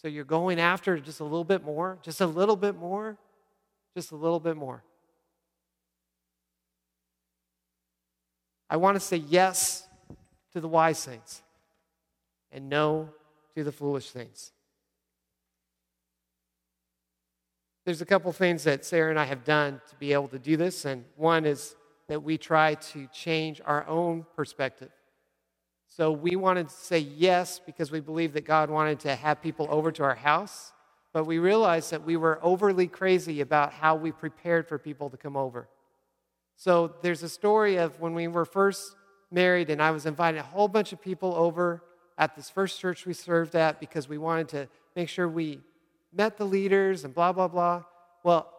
So 0.00 0.08
you're 0.08 0.24
going 0.24 0.60
after 0.60 0.98
just 0.98 1.20
a 1.20 1.24
little 1.24 1.44
bit 1.44 1.64
more, 1.64 1.98
just 2.02 2.20
a 2.20 2.26
little 2.26 2.56
bit 2.56 2.76
more, 2.76 3.16
just 3.94 4.12
a 4.12 4.16
little 4.16 4.40
bit 4.40 4.56
more. 4.56 4.82
I 8.68 8.76
want 8.76 8.96
to 8.96 9.00
say 9.00 9.16
yes 9.16 9.86
to 10.52 10.60
the 10.60 10.68
wise 10.68 11.04
things 11.04 11.42
and 12.50 12.68
no 12.68 13.10
to 13.54 13.64
the 13.64 13.72
foolish 13.72 14.10
things. 14.10 14.52
There's 17.84 18.02
a 18.02 18.06
couple 18.06 18.32
things 18.32 18.64
that 18.64 18.84
Sarah 18.84 19.10
and 19.10 19.18
I 19.18 19.24
have 19.24 19.44
done 19.44 19.80
to 19.90 19.96
be 19.96 20.12
able 20.12 20.26
to 20.28 20.40
do 20.40 20.56
this, 20.56 20.84
and 20.84 21.04
one 21.14 21.44
is 21.44 21.76
that 22.08 22.22
we 22.22 22.36
try 22.36 22.74
to 22.74 23.06
change 23.12 23.60
our 23.64 23.86
own 23.86 24.26
perspective. 24.34 24.90
So 25.86 26.10
we 26.10 26.34
wanted 26.34 26.68
to 26.68 26.74
say 26.74 26.98
yes 26.98 27.60
because 27.64 27.92
we 27.92 28.00
believed 28.00 28.34
that 28.34 28.44
God 28.44 28.70
wanted 28.70 28.98
to 29.00 29.14
have 29.14 29.40
people 29.40 29.68
over 29.70 29.92
to 29.92 30.02
our 30.02 30.16
house, 30.16 30.72
but 31.12 31.26
we 31.26 31.38
realized 31.38 31.92
that 31.92 32.04
we 32.04 32.16
were 32.16 32.40
overly 32.42 32.88
crazy 32.88 33.40
about 33.40 33.72
how 33.72 33.94
we 33.94 34.10
prepared 34.10 34.66
for 34.66 34.78
people 34.78 35.08
to 35.10 35.16
come 35.16 35.36
over. 35.36 35.68
So 36.56 36.94
there's 37.02 37.22
a 37.22 37.28
story 37.28 37.76
of 37.76 38.00
when 38.00 38.14
we 38.14 38.28
were 38.28 38.46
first 38.46 38.96
married, 39.30 39.70
and 39.70 39.82
I 39.82 39.90
was 39.90 40.06
inviting 40.06 40.40
a 40.40 40.44
whole 40.44 40.68
bunch 40.68 40.92
of 40.92 41.00
people 41.00 41.34
over 41.34 41.82
at 42.18 42.34
this 42.34 42.48
first 42.48 42.80
church 42.80 43.04
we 43.04 43.12
served 43.12 43.54
at 43.54 43.78
because 43.78 44.08
we 44.08 44.16
wanted 44.16 44.48
to 44.48 44.68
make 44.94 45.08
sure 45.10 45.28
we 45.28 45.60
met 46.12 46.38
the 46.38 46.46
leaders 46.46 47.04
and 47.04 47.14
blah, 47.14 47.32
blah, 47.32 47.48
blah. 47.48 47.84
Well, 48.24 48.50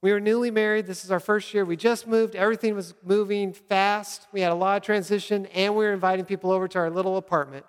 we 0.00 0.12
were 0.12 0.20
newly 0.20 0.50
married. 0.50 0.86
This 0.86 1.04
is 1.04 1.10
our 1.10 1.20
first 1.20 1.52
year. 1.52 1.64
We 1.64 1.76
just 1.76 2.06
moved. 2.06 2.34
Everything 2.34 2.74
was 2.74 2.94
moving 3.04 3.52
fast. 3.52 4.26
We 4.32 4.40
had 4.40 4.52
a 4.52 4.54
lot 4.54 4.76
of 4.76 4.82
transition, 4.82 5.46
and 5.46 5.74
we 5.74 5.84
were 5.84 5.92
inviting 5.92 6.24
people 6.24 6.50
over 6.50 6.68
to 6.68 6.78
our 6.78 6.90
little 6.90 7.16
apartment. 7.18 7.66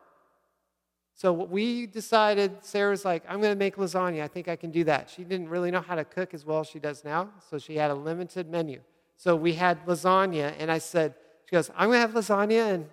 So 1.13 1.31
we 1.31 1.85
decided, 1.85 2.57
Sarah's 2.61 3.05
like, 3.05 3.23
I'm 3.27 3.39
going 3.39 3.53
to 3.53 3.59
make 3.59 3.77
lasagna. 3.77 4.21
I 4.21 4.27
think 4.27 4.47
I 4.47 4.57
can 4.57 4.71
do 4.71 4.83
that. 4.85 5.09
She 5.09 5.23
didn't 5.23 5.49
really 5.49 5.71
know 5.71 5.79
how 5.81 5.95
to 5.95 6.03
cook 6.03 6.33
as 6.33 6.45
well 6.45 6.59
as 6.59 6.67
she 6.67 6.79
does 6.79 7.05
now, 7.05 7.29
so 7.49 7.57
she 7.57 7.75
had 7.77 7.91
a 7.91 7.95
limited 7.95 8.49
menu. 8.49 8.81
So 9.17 9.35
we 9.35 9.53
had 9.53 9.85
lasagna, 9.85 10.53
and 10.59 10.71
I 10.71 10.77
said, 10.77 11.15
she 11.45 11.55
goes, 11.55 11.69
I'm 11.75 11.89
going 11.89 12.01
to 12.01 12.07
have 12.07 12.11
lasagna, 12.11 12.73
and 12.73 12.89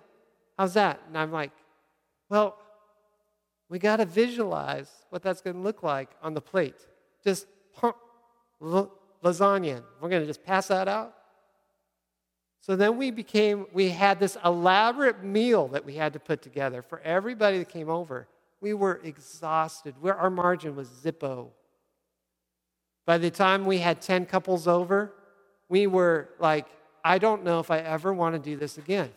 how's 0.57 0.73
that? 0.75 1.01
And 1.07 1.17
I'm 1.17 1.31
like, 1.31 1.51
well, 2.29 2.57
we 3.69 3.79
got 3.79 3.97
to 3.97 4.05
visualize 4.05 4.89
what 5.09 5.21
that's 5.21 5.41
going 5.41 5.55
to 5.55 5.61
look 5.61 5.83
like 5.83 6.09
on 6.21 6.33
the 6.33 6.41
plate. 6.41 6.75
Just 7.23 7.47
pump 7.75 7.97
lasagna. 8.61 9.83
We're 9.99 10.09
going 10.09 10.21
to 10.21 10.27
just 10.27 10.43
pass 10.43 10.67
that 10.67 10.87
out. 10.87 11.13
So 12.61 12.77
then 12.77 12.97
we 12.97 13.11
became, 13.11 13.65
we 13.73 13.89
had 13.89 14.19
this 14.19 14.37
elaborate 14.45 15.21
meal 15.21 15.67
that 15.69 15.83
we 15.83 15.95
had 15.95 16.13
to 16.13 16.19
put 16.19 16.41
together 16.41 16.81
for 16.81 17.01
everybody 17.01 17.57
that 17.57 17.69
came 17.69 17.89
over. 17.89 18.27
We 18.61 18.73
were 18.73 19.01
exhausted. 19.03 19.95
Our 20.01 20.29
margin 20.29 20.75
was 20.75 20.87
zippo. 20.87 21.49
By 23.05 23.17
the 23.17 23.29
time 23.29 23.65
we 23.65 23.79
had 23.79 24.01
10 24.01 24.27
couples 24.27 24.65
over, 24.65 25.11
we 25.73 25.87
were 25.87 26.29
like, 26.37 26.67
I 27.03 27.17
don't 27.17 27.43
know 27.43 27.59
if 27.59 27.71
I 27.71 27.79
ever 27.79 28.13
want 28.13 28.35
to 28.35 28.39
do 28.39 28.55
this 28.55 28.77
again. 28.77 29.09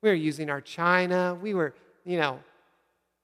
We 0.00 0.08
were 0.08 0.14
using 0.14 0.48
our 0.48 0.62
china. 0.62 1.38
We 1.38 1.52
were, 1.52 1.74
you 2.02 2.18
know, 2.18 2.40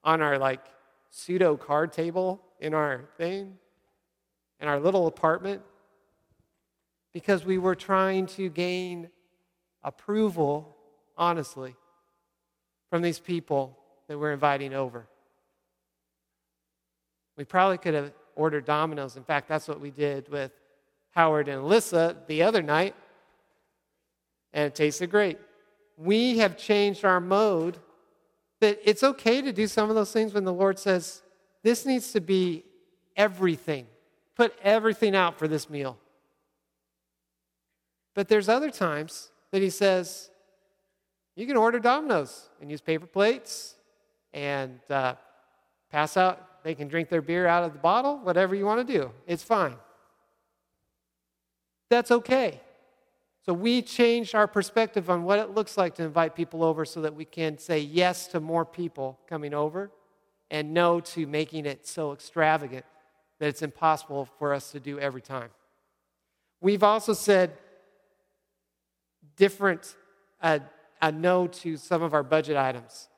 on 0.05 0.21
our 0.21 0.37
like 0.37 0.61
pseudo 1.09 1.57
card 1.57 1.95
table 1.95 2.43
in 2.61 2.75
our 2.75 3.09
thing, 3.17 3.57
in 4.61 4.69
our 4.69 4.79
little 4.79 5.07
apartment, 5.07 5.63
because 7.15 7.43
we 7.43 7.57
were 7.57 7.75
trying 7.75 8.27
to 8.27 8.51
gain 8.51 9.09
approval, 9.83 10.77
honestly, 11.17 11.75
from 12.91 13.01
these 13.01 13.19
people 13.19 13.79
that 14.09 14.19
we're 14.19 14.35
inviting 14.35 14.75
over. 14.75 15.07
We 17.39 17.47
probably 17.47 17.79
could 17.79 17.95
have 17.95 18.13
ordered 18.37 18.67
Domino's. 18.67 19.17
In 19.17 19.25
fact, 19.25 19.49
that's 19.49 19.69
what 19.69 19.81
we 19.81 19.91
did 19.91 20.29
with 20.29 20.53
Howard 21.11 21.49
and 21.49 21.63
Alyssa 21.63 22.27
the 22.27 22.43
other 22.43 22.63
night, 22.63 22.95
and 24.53 24.67
it 24.67 24.75
tasted 24.75 25.11
great. 25.11 25.39
We 25.97 26.39
have 26.39 26.57
changed 26.57 27.05
our 27.05 27.21
mode 27.21 27.79
that 28.61 28.79
it's 28.85 29.03
okay 29.03 29.43
to 29.43 29.53
do 29.53 29.67
some 29.67 29.89
of 29.89 29.97
those 29.97 30.13
things 30.13 30.35
when 30.35 30.45
the 30.45 30.53
Lord 30.53 30.79
says, 30.79 31.23
This 31.63 31.87
needs 31.87 32.13
to 32.13 32.21
be 32.21 32.65
everything. 33.17 33.87
Put 34.37 34.55
everything 34.63 35.15
out 35.15 35.39
for 35.39 35.49
this 35.49 35.69
meal. 35.69 35.99
But 38.15 38.29
there's 38.29 38.49
other 38.49 38.71
times 38.71 39.31
that 39.51 39.63
He 39.63 39.71
says, 39.71 40.31
You 41.37 41.47
can 41.47 41.57
order 41.57 41.79
Domino's 41.79 42.49
and 42.61 42.71
use 42.71 42.81
paper 42.81 43.07
plates 43.07 43.77
and 44.33 44.79
uh, 44.91 45.15
pass 45.91 46.17
out. 46.17 46.63
They 46.65 46.75
can 46.75 46.89
drink 46.89 47.09
their 47.09 47.23
beer 47.23 47.47
out 47.47 47.65
of 47.65 47.73
the 47.73 47.79
bottle, 47.79 48.19
whatever 48.19 48.55
you 48.55 48.67
want 48.67 48.87
to 48.87 48.93
do. 48.93 49.11
It's 49.27 49.43
fine. 49.43 49.77
That's 51.91 52.11
okay. 52.11 52.61
So 53.45 53.55
we 53.55 53.81
changed 53.81 54.35
our 54.35 54.47
perspective 54.47 55.09
on 55.09 55.25
what 55.25 55.39
it 55.39 55.55
looks 55.55 55.79
like 55.79 55.95
to 55.95 56.03
invite 56.03 56.37
people 56.37 56.63
over 56.63 56.85
so 56.85 57.01
that 57.03 57.15
we 57.15 57.25
can 57.25 57.57
say 57.57 57.79
yes 57.79 58.27
to 58.29 58.41
more 58.41 58.65
people 58.67 59.19
coming 59.27 59.55
over 59.55 59.91
and 60.51 60.75
no 60.75 61.01
to 61.01 61.27
making 61.27 61.65
it 61.65 61.87
so 61.87 62.13
extravagant 62.13 62.85
that 63.39 63.49
it's 63.49 63.63
impossible 63.63 64.29
for 64.39 64.53
us 64.53 64.73
to 64.73 64.81
do 64.81 64.99
every 64.99 65.23
time. 65.23 65.49
We've 66.61 66.83
also 66.83 67.13
said 67.13 67.57
different, 69.37 69.95
uh, 70.43 70.59
a 71.01 71.13
no 71.13 71.47
to 71.47 71.77
some 71.77 72.03
of 72.03 72.13
our 72.13 72.23
budget 72.25 72.57
items. 72.57 73.09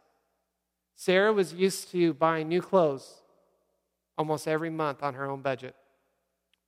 Sarah 0.94 1.32
was 1.32 1.54
used 1.54 1.90
to 1.92 2.12
buying 2.14 2.48
new 2.48 2.60
clothes 2.60 3.14
almost 4.18 4.46
every 4.46 4.70
month 4.70 5.02
on 5.02 5.14
her 5.14 5.28
own 5.28 5.40
budget 5.40 5.74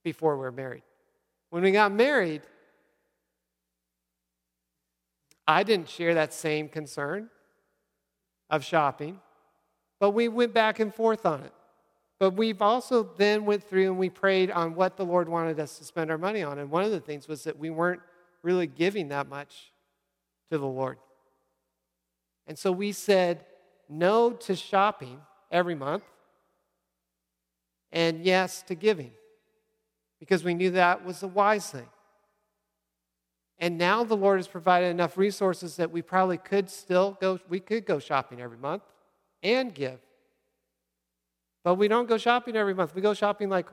before 0.03 0.37
we 0.37 0.41
were 0.41 0.51
married. 0.51 0.83
When 1.53 1.62
we 1.62 1.71
got 1.71 1.93
married, 1.93 2.41
I 5.47 5.65
didn't 5.65 5.91
share 5.91 6.15
that 6.15 6.33
same 6.33 6.67
concern 6.67 7.29
of 8.49 8.65
shopping, 8.65 9.21
but 10.01 10.12
we 10.12 10.29
went 10.29 10.55
back 10.55 10.81
and 10.81 10.95
forth 10.95 11.27
on 11.27 11.43
it. 11.43 11.53
But 12.19 12.38
we've 12.38 12.62
also 12.62 13.03
then 13.19 13.45
went 13.45 13.65
through 13.65 13.91
and 13.91 13.99
we 13.99 14.09
prayed 14.09 14.51
on 14.51 14.75
what 14.75 14.97
the 14.97 15.05
Lord 15.05 15.29
wanted 15.29 15.61
us 15.61 15.77
to 15.77 15.85
spend 15.85 16.11
our 16.11 16.17
money 16.17 16.43
on. 16.43 16.59
And 16.59 16.71
one 16.71 16.85
of 16.85 16.91
the 16.91 17.01
things 17.01 17.29
was 17.29 17.45
that 17.45 17.59
we 17.59 17.69
weren't 17.69 18.01
really 18.43 18.67
giving 18.67 19.09
that 19.09 19.29
much 19.29 19.73
to 20.51 20.57
the 20.57 20.67
Lord. 20.67 20.97
And 22.47 22.59
so 22.59 22.73
we 22.73 22.93
said 22.93 23.45
no 23.91 24.31
to 24.33 24.57
shopping 24.57 25.21
every 25.51 25.75
month 25.75 26.05
and 27.93 28.25
yes 28.25 28.62
to 28.62 28.75
giving 28.75 29.12
because 30.23 30.45
we 30.45 30.55
knew 30.55 30.71
that 30.71 31.05
was 31.05 31.19
the 31.19 31.27
wise 31.27 31.69
thing. 31.69 31.89
And 33.59 33.77
now 33.77 34.05
the 34.05 34.17
Lord 34.17 34.39
has 34.39 34.47
provided 34.47 34.87
enough 34.87 35.19
resources 35.19 35.75
that 35.79 35.91
we 35.91 36.01
probably 36.01 36.39
could 36.39 36.71
still 36.71 37.19
go, 37.21 37.41
we 37.49 37.59
could 37.59 37.85
go 37.85 37.99
shopping 37.99 38.41
every 38.41 38.57
month 38.57 38.85
and 39.43 39.75
give. 39.75 39.99
But 41.65 41.75
we 41.75 41.89
don't 41.89 42.09
go 42.09 42.19
shopping 42.19 42.55
every 42.55 42.73
month. 42.73 42.95
We 42.95 43.03
go 43.03 43.15
shopping 43.15 43.49
like 43.49 43.67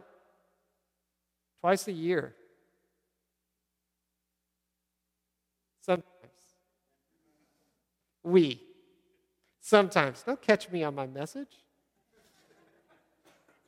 twice 1.62 1.88
a 1.88 1.92
year. 1.92 2.34
Sometimes. 5.82 6.08
We. 8.24 8.60
Sometimes. 9.62 10.24
Don't 10.24 10.42
catch 10.42 10.72
me 10.72 10.84
on 10.84 10.96
my 10.96 11.06
message. 11.06 11.64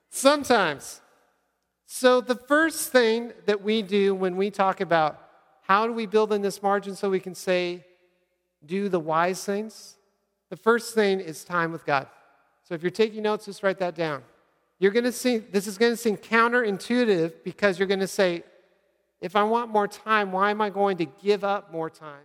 Sometimes. 0.10 1.00
So, 1.94 2.22
the 2.22 2.36
first 2.36 2.94
thing 2.94 3.34
that 3.48 3.62
we 3.62 3.82
do 3.82 4.16
when 4.16 4.38
we 4.38 4.50
talk 4.50 4.80
about 4.80 5.20
how 5.64 5.86
do 5.86 5.92
we 5.92 6.06
build 6.06 6.32
in 6.32 6.42
this 6.42 6.64
margin 6.64 6.96
so 6.96 7.10
we 7.10 7.20
can 7.20 7.36
say, 7.36 7.86
do 8.66 8.88
the 8.88 8.98
wise 8.98 9.44
things? 9.44 9.98
The 10.50 10.56
first 10.56 10.96
thing 10.96 11.20
is 11.20 11.44
time 11.44 11.74
with 11.74 11.86
God. 11.86 12.08
So 12.64 12.76
if 12.76 12.82
you're 12.82 12.92
taking 12.92 13.24
notes, 13.24 13.46
just 13.46 13.62
write 13.62 13.78
that 13.80 13.94
down. 13.94 14.24
You're 14.80 14.92
going 14.92 15.04
to 15.04 15.12
see, 15.12 15.40
this 15.40 15.68
is 15.68 15.78
going 15.78 15.92
to 15.92 15.98
seem 15.98 16.16
counterintuitive 16.16 17.44
because 17.44 17.78
you're 17.78 17.90
going 17.90 18.00
to 18.00 18.08
say, 18.08 18.46
if 19.20 19.36
I 19.36 19.44
want 19.44 19.70
more 19.70 19.90
time, 19.90 20.32
why 20.32 20.50
am 20.50 20.62
I 20.62 20.70
going 20.70 20.96
to 20.96 21.06
give 21.06 21.44
up 21.44 21.74
more 21.74 21.90
time? 21.90 22.24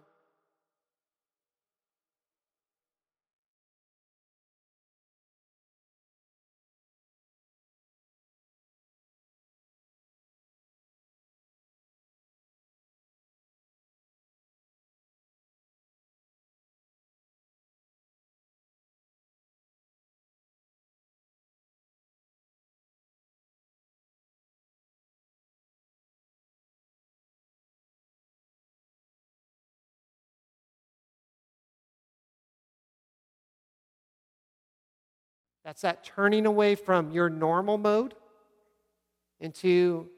That's 35.67 35.83
that 35.83 36.05
turning 36.05 36.47
away 36.47 36.77
from 36.77 37.11
your 37.11 37.29
normal 37.29 37.77
mode 37.77 38.15
into 39.41 40.09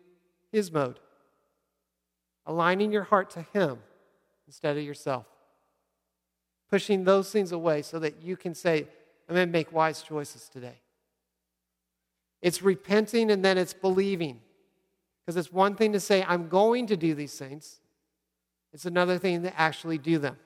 His 0.52 0.70
mode. 0.70 1.00
Aligning 2.44 2.92
your 2.92 3.04
heart 3.04 3.30
to 3.30 3.40
Him 3.54 3.78
instead 4.46 4.76
of 4.76 4.84
yourself. 4.84 5.24
Pushing 6.68 7.04
those 7.04 7.30
things 7.30 7.52
away 7.52 7.80
so 7.80 7.98
that 7.98 8.22
you 8.22 8.36
can 8.36 8.54
say, 8.54 8.86
I'm 9.26 9.34
going 9.36 9.48
to 9.48 9.52
make 9.52 9.72
wise 9.72 10.02
choices 10.02 10.50
today. 10.50 10.82
It's 12.42 12.60
repenting 12.60 13.30
and 13.30 13.42
then 13.42 13.56
it's 13.56 13.72
believing. 13.72 14.40
Because 15.24 15.38
it's 15.38 15.50
one 15.50 15.76
thing 15.76 15.94
to 15.94 16.00
say, 16.00 16.22
I'm 16.28 16.50
going 16.50 16.88
to 16.88 16.96
do 16.96 17.14
these 17.14 17.38
things, 17.38 17.80
it's 18.74 18.84
another 18.84 19.16
thing 19.16 19.44
to 19.44 19.58
actually 19.58 19.96
do 19.96 20.18
them. 20.18 20.36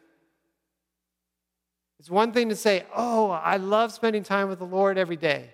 It's 2.03 2.11
one 2.11 2.33
thing 2.33 2.49
to 2.49 2.57
say, 2.57 2.85
Oh, 2.97 3.31
I 3.31 3.59
love 3.59 3.93
spending 3.93 4.25
time 4.25 4.49
with 4.49 4.59
the 4.59 4.67
Lord 4.67 4.99
every 4.99 5.15
day. 5.15 5.51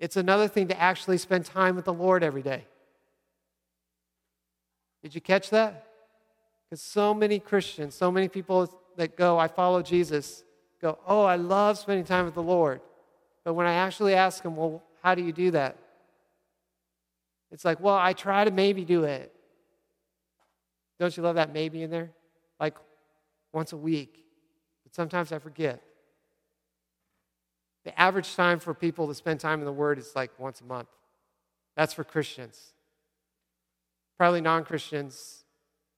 It's 0.00 0.16
another 0.16 0.48
thing 0.48 0.66
to 0.68 0.80
actually 0.80 1.18
spend 1.18 1.44
time 1.44 1.76
with 1.76 1.84
the 1.84 1.92
Lord 1.92 2.24
every 2.24 2.42
day. 2.42 2.64
Did 5.04 5.14
you 5.14 5.20
catch 5.20 5.50
that? 5.50 5.86
Because 6.64 6.82
so 6.82 7.14
many 7.14 7.38
Christians, 7.38 7.94
so 7.94 8.10
many 8.10 8.26
people 8.26 8.68
that 8.96 9.16
go, 9.16 9.38
I 9.38 9.46
follow 9.46 9.80
Jesus, 9.80 10.42
go, 10.82 10.98
Oh, 11.06 11.22
I 11.22 11.36
love 11.36 11.78
spending 11.78 12.04
time 12.04 12.24
with 12.24 12.34
the 12.34 12.42
Lord. 12.42 12.80
But 13.44 13.54
when 13.54 13.68
I 13.68 13.74
actually 13.74 14.14
ask 14.14 14.42
them, 14.42 14.56
Well, 14.56 14.82
how 15.00 15.14
do 15.14 15.22
you 15.22 15.32
do 15.32 15.52
that? 15.52 15.76
It's 17.52 17.64
like, 17.64 17.78
Well, 17.78 17.94
I 17.94 18.14
try 18.14 18.44
to 18.44 18.50
maybe 18.50 18.84
do 18.84 19.04
it. 19.04 19.32
Don't 20.98 21.16
you 21.16 21.22
love 21.22 21.36
that 21.36 21.52
maybe 21.52 21.84
in 21.84 21.90
there? 21.92 22.10
Like 22.58 22.74
once 23.52 23.72
a 23.72 23.76
week. 23.76 24.24
Sometimes 24.98 25.30
I 25.30 25.38
forget. 25.38 25.80
The 27.84 27.96
average 27.96 28.34
time 28.34 28.58
for 28.58 28.74
people 28.74 29.06
to 29.06 29.14
spend 29.14 29.38
time 29.38 29.60
in 29.60 29.64
the 29.64 29.70
Word 29.70 29.96
is 29.96 30.16
like 30.16 30.36
once 30.40 30.60
a 30.60 30.64
month. 30.64 30.88
That's 31.76 31.94
for 31.94 32.02
Christians. 32.02 32.72
Probably 34.16 34.40
non 34.40 34.64
Christians 34.64 35.44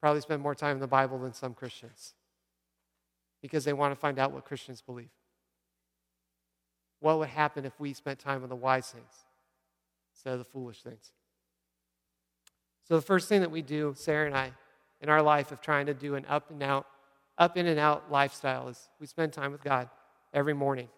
probably 0.03 0.21
spend 0.21 0.43
more 0.43 0.55
time 0.55 0.77
in 0.77 0.81
the 0.81 0.87
Bible 0.87 1.19
than 1.19 1.33
some 1.33 1.55
Christians 1.55 2.13
because 3.41 3.65
they 3.65 3.73
want 3.73 3.95
to 3.95 3.99
find 3.99 4.19
out 4.19 4.33
what 4.33 4.45
Christians 4.45 4.83
believe. 4.83 5.09
What 6.99 7.19
would 7.21 7.31
happen 7.31 7.65
if 7.65 7.81
we 7.81 7.95
spent 7.95 8.19
time 8.19 8.43
on 8.43 8.51
the 8.51 8.55
wise 8.55 8.91
things 8.91 9.25
instead 10.15 10.35
of 10.35 10.41
the 10.41 10.45
foolish 10.45 10.83
things? 10.83 11.13
So, 12.87 12.97
the 12.97 13.01
first 13.01 13.31
thing 13.31 13.41
that 13.41 13.51
we 13.51 13.63
do, 13.63 13.95
Sarah 13.97 14.27
and 14.27 14.37
I, 14.37 14.53
in 15.01 15.09
our 15.09 15.23
life 15.23 15.53
of 15.53 15.63
trying 15.63 15.87
to 15.87 15.95
do 15.95 16.17
an 16.17 16.27
up 16.29 16.51
and 16.51 16.63
out 16.63 16.87
up 17.41 17.57
in 17.57 17.67
and 17.67 17.81
out 17.81 18.13
lifestyle 18.13 18.69
is 18.69 18.91
we 19.01 19.07
spend 19.07 19.33
time 19.33 19.51
with 19.51 19.65
God 19.65 19.89
every 20.33 20.55
morning. 20.55 20.89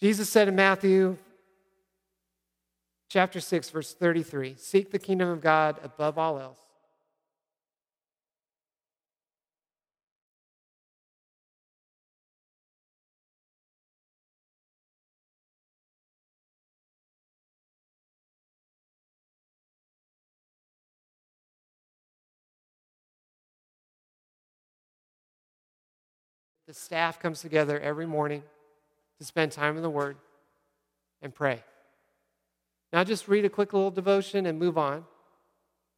Jesus 0.00 0.30
said 0.30 0.48
in 0.48 0.54
Matthew 0.54 1.18
chapter 3.08 3.40
6 3.40 3.70
verse 3.70 3.92
33, 3.92 4.54
seek 4.56 4.92
the 4.92 4.98
kingdom 4.98 5.28
of 5.28 5.40
God 5.40 5.80
above 5.82 6.16
all 6.16 6.38
else. 6.38 6.63
The 26.74 26.80
staff 26.80 27.20
comes 27.20 27.40
together 27.40 27.78
every 27.78 28.04
morning 28.04 28.42
to 29.18 29.24
spend 29.24 29.52
time 29.52 29.76
in 29.76 29.82
the 29.84 29.90
Word 29.90 30.16
and 31.22 31.32
pray. 31.32 31.62
Not 32.92 33.06
just 33.06 33.28
read 33.28 33.44
a 33.44 33.48
quick 33.48 33.72
little 33.72 33.92
devotion 33.92 34.44
and 34.46 34.58
move 34.58 34.76
on, 34.76 35.04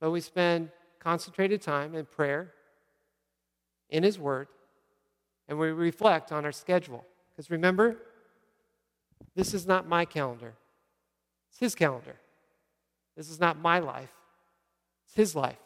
but 0.00 0.10
we 0.10 0.20
spend 0.20 0.68
concentrated 0.98 1.62
time 1.62 1.94
in 1.94 2.04
prayer, 2.04 2.52
in 3.88 4.02
His 4.02 4.18
Word, 4.18 4.48
and 5.48 5.58
we 5.58 5.68
reflect 5.68 6.30
on 6.30 6.44
our 6.44 6.52
schedule. 6.52 7.06
Because 7.30 7.50
remember, 7.50 7.96
this 9.34 9.54
is 9.54 9.66
not 9.66 9.88
my 9.88 10.04
calendar, 10.04 10.52
it's 11.48 11.58
His 11.58 11.74
calendar. 11.74 12.16
This 13.16 13.30
is 13.30 13.40
not 13.40 13.58
my 13.58 13.78
life, 13.78 14.12
it's 15.06 15.14
His 15.14 15.34
life. 15.34 15.56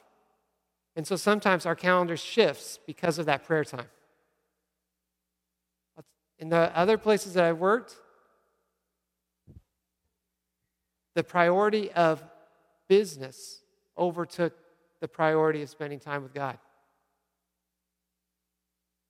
And 0.94 1.04
so 1.04 1.16
sometimes 1.16 1.66
our 1.66 1.74
calendar 1.74 2.16
shifts 2.16 2.78
because 2.86 3.18
of 3.18 3.26
that 3.26 3.42
prayer 3.42 3.64
time. 3.64 3.86
In 6.40 6.48
the 6.48 6.76
other 6.76 6.96
places 6.96 7.34
that 7.34 7.44
I've 7.44 7.58
worked, 7.58 7.94
the 11.14 11.22
priority 11.22 11.92
of 11.92 12.24
business 12.88 13.60
overtook 13.96 14.54
the 15.00 15.08
priority 15.08 15.62
of 15.62 15.68
spending 15.68 16.00
time 16.00 16.22
with 16.22 16.32
God. 16.32 16.58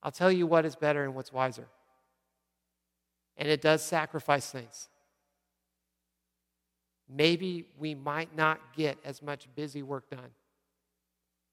I'll 0.02 0.10
tell 0.10 0.32
you 0.32 0.46
what 0.46 0.64
is 0.64 0.74
better 0.74 1.04
and 1.04 1.14
what's 1.14 1.32
wiser. 1.32 1.66
And 3.36 3.48
it 3.48 3.62
does 3.62 3.82
sacrifice 3.82 4.50
things. 4.50 4.88
Maybe 7.08 7.66
we 7.78 7.94
might 7.94 8.36
not 8.36 8.60
get 8.76 8.98
as 9.04 9.22
much 9.22 9.48
busy 9.54 9.82
work 9.82 10.10
done. 10.10 10.30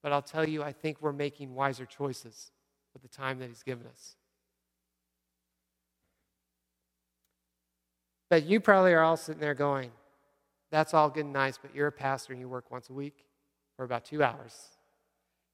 But 0.03 0.11
I'll 0.11 0.21
tell 0.21 0.47
you, 0.47 0.63
I 0.63 0.71
think 0.71 0.97
we're 1.01 1.13
making 1.13 1.55
wiser 1.55 1.85
choices 1.85 2.51
with 2.93 3.01
the 3.03 3.07
time 3.07 3.39
that 3.39 3.47
He's 3.47 3.63
given 3.63 3.87
us. 3.87 4.16
But 8.29 8.45
you 8.45 8.59
probably 8.59 8.93
are 8.93 9.01
all 9.01 9.17
sitting 9.17 9.41
there 9.41 9.53
going, 9.53 9.91
that's 10.69 10.93
all 10.93 11.09
good 11.09 11.25
and 11.25 11.33
nice, 11.33 11.57
but 11.57 11.73
you're 11.73 11.87
a 11.87 11.91
pastor 11.91 12.33
and 12.33 12.41
you 12.41 12.49
work 12.49 12.69
once 12.71 12.89
a 12.89 12.93
week 12.93 13.25
for 13.75 13.85
about 13.85 14.05
two 14.05 14.21
hours. 14.21 14.53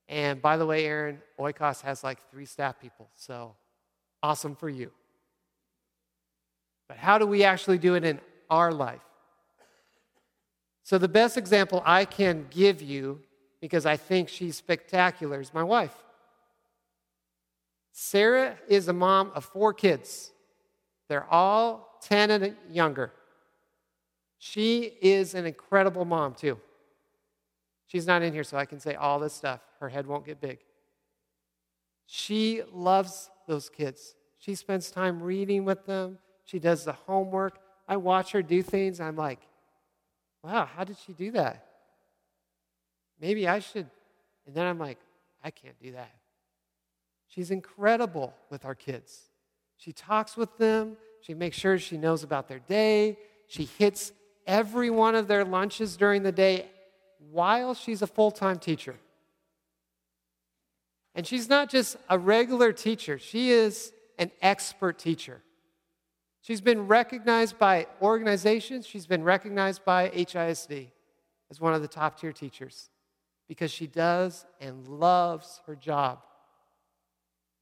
And 0.10 0.42
by 0.42 0.58
the 0.58 0.66
way, 0.66 0.86
Aaron, 0.86 1.22
Oikos 1.40 1.82
has 1.82 2.04
like 2.04 2.20
three 2.32 2.46
staff 2.46 2.80
people, 2.80 3.10
so 3.16 3.56
awesome 4.22 4.56
for 4.56 4.70
you. 4.70 4.92
But 6.88 6.98
how 6.98 7.18
do 7.18 7.26
we 7.26 7.44
actually 7.44 7.78
do 7.78 7.96
it 7.96 8.04
in 8.04 8.20
our 8.50 8.72
life? 8.72 9.02
So, 10.84 10.98
the 10.98 11.08
best 11.08 11.38
example 11.38 11.82
I 11.86 12.04
can 12.04 12.48
give 12.50 12.82
you, 12.82 13.22
because 13.62 13.86
I 13.86 13.96
think 13.96 14.28
she's 14.28 14.58
spectacular, 14.58 15.40
is 15.40 15.54
my 15.54 15.64
wife. 15.64 15.96
Sarah 17.94 18.58
is 18.68 18.90
a 18.90 18.94
mom 18.94 19.32
of 19.34 19.46
four 19.46 19.74
kids. 19.74 20.32
They're 21.08 21.30
all 21.32 21.93
10 22.04 22.32
and 22.32 22.56
younger. 22.70 23.12
She 24.38 24.94
is 25.02 25.36
an 25.36 25.46
incredible 25.46 26.06
mom, 26.06 26.34
too. 26.34 26.60
She's 27.88 28.08
not 28.08 28.22
in 28.24 28.34
here, 28.34 28.44
so 28.44 28.58
I 28.58 28.66
can 28.66 28.80
say 28.80 28.96
all 28.96 29.20
this 29.20 29.34
stuff. 29.34 29.62
Her 29.80 29.90
head 29.90 30.08
won't 30.08 30.26
get 30.26 30.42
big. 30.42 30.60
She 32.06 32.62
loves 32.72 33.30
those 33.48 33.70
kids. 33.70 34.16
She 34.40 34.56
spends 34.56 34.92
time 34.92 35.22
reading 35.22 35.64
with 35.64 35.86
them. 35.86 36.18
She 36.46 36.60
does 36.60 36.84
the 36.84 36.94
homework. 36.94 37.60
I 37.88 37.98
watch 37.98 38.32
her 38.32 38.42
do 38.42 38.62
things. 38.62 39.00
I'm 39.00 39.16
like, 39.16 39.40
wow, 40.44 40.66
how 40.66 40.84
did 40.84 40.98
she 41.06 41.14
do 41.14 41.32
that? 41.32 41.66
Maybe 43.22 43.48
I 43.48 43.60
should. 43.60 43.90
And 44.46 44.54
then 44.54 44.66
I'm 44.66 44.80
like, 44.80 45.00
I 45.44 45.52
can't 45.52 45.80
do 45.80 45.94
that. 45.94 46.12
She's 47.28 47.52
incredible 47.52 48.34
with 48.50 48.66
our 48.66 48.76
kids. 48.76 49.30
She 49.78 49.92
talks 49.92 50.36
with 50.36 50.58
them. 50.58 50.98
She 51.24 51.34
makes 51.34 51.58
sure 51.58 51.80
she 51.80 51.98
knows 51.98 52.24
about 52.24 52.50
their 52.50 52.60
day. 52.60 53.18
She 53.48 53.64
hits 53.64 54.12
every 54.46 54.90
one 54.90 55.16
of 55.16 55.30
their 55.30 55.46
lunches 55.46 55.96
during 55.96 56.22
the 56.22 56.34
day 56.34 56.68
while 57.32 57.74
she's 57.74 58.02
a 58.02 58.08
full 58.08 58.30
time 58.30 58.60
teacher. 58.60 58.96
And 61.16 61.26
she's 61.26 61.48
not 61.48 61.70
just 61.70 61.96
a 62.10 62.20
regular 62.20 62.74
teacher, 62.74 63.18
she 63.18 63.52
is 63.52 63.94
an 64.20 64.32
expert 64.42 65.00
teacher. 65.00 65.42
She's 66.42 66.60
been 66.60 66.88
recognized 66.88 67.58
by 67.58 67.88
organizations, 68.02 68.86
she's 68.86 69.08
been 69.08 69.24
recognized 69.24 69.86
by 69.86 70.10
HISD 70.10 70.90
as 71.50 71.62
one 71.62 71.74
of 71.74 71.82
the 71.82 71.88
top 71.88 72.20
tier 72.20 72.34
teachers 72.34 72.90
because 73.48 73.72
she 73.72 73.88
does 73.88 74.46
and 74.60 74.86
loves 74.90 75.62
her 75.68 75.76
job. 75.76 76.20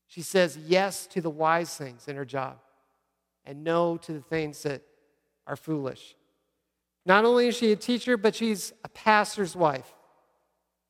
She 0.08 0.24
says 0.24 0.58
yes 0.58 1.06
to 1.08 1.22
the 1.22 1.30
wise 1.30 1.76
things 1.78 2.08
in 2.08 2.16
her 2.16 2.26
job 2.26 2.58
and 3.46 3.64
no 3.64 3.98
to 3.98 4.14
the 4.14 4.22
things 4.22 4.64
that 4.64 4.82
are 5.48 5.56
foolish. 5.56 6.16
Not 7.06 7.26
only 7.26 7.48
is 7.48 7.58
she 7.58 7.72
a 7.72 7.76
teacher, 7.76 8.18
but 8.18 8.36
she's 8.36 8.74
a 8.84 8.90
pastor's 8.90 9.56
wife. 9.56 9.92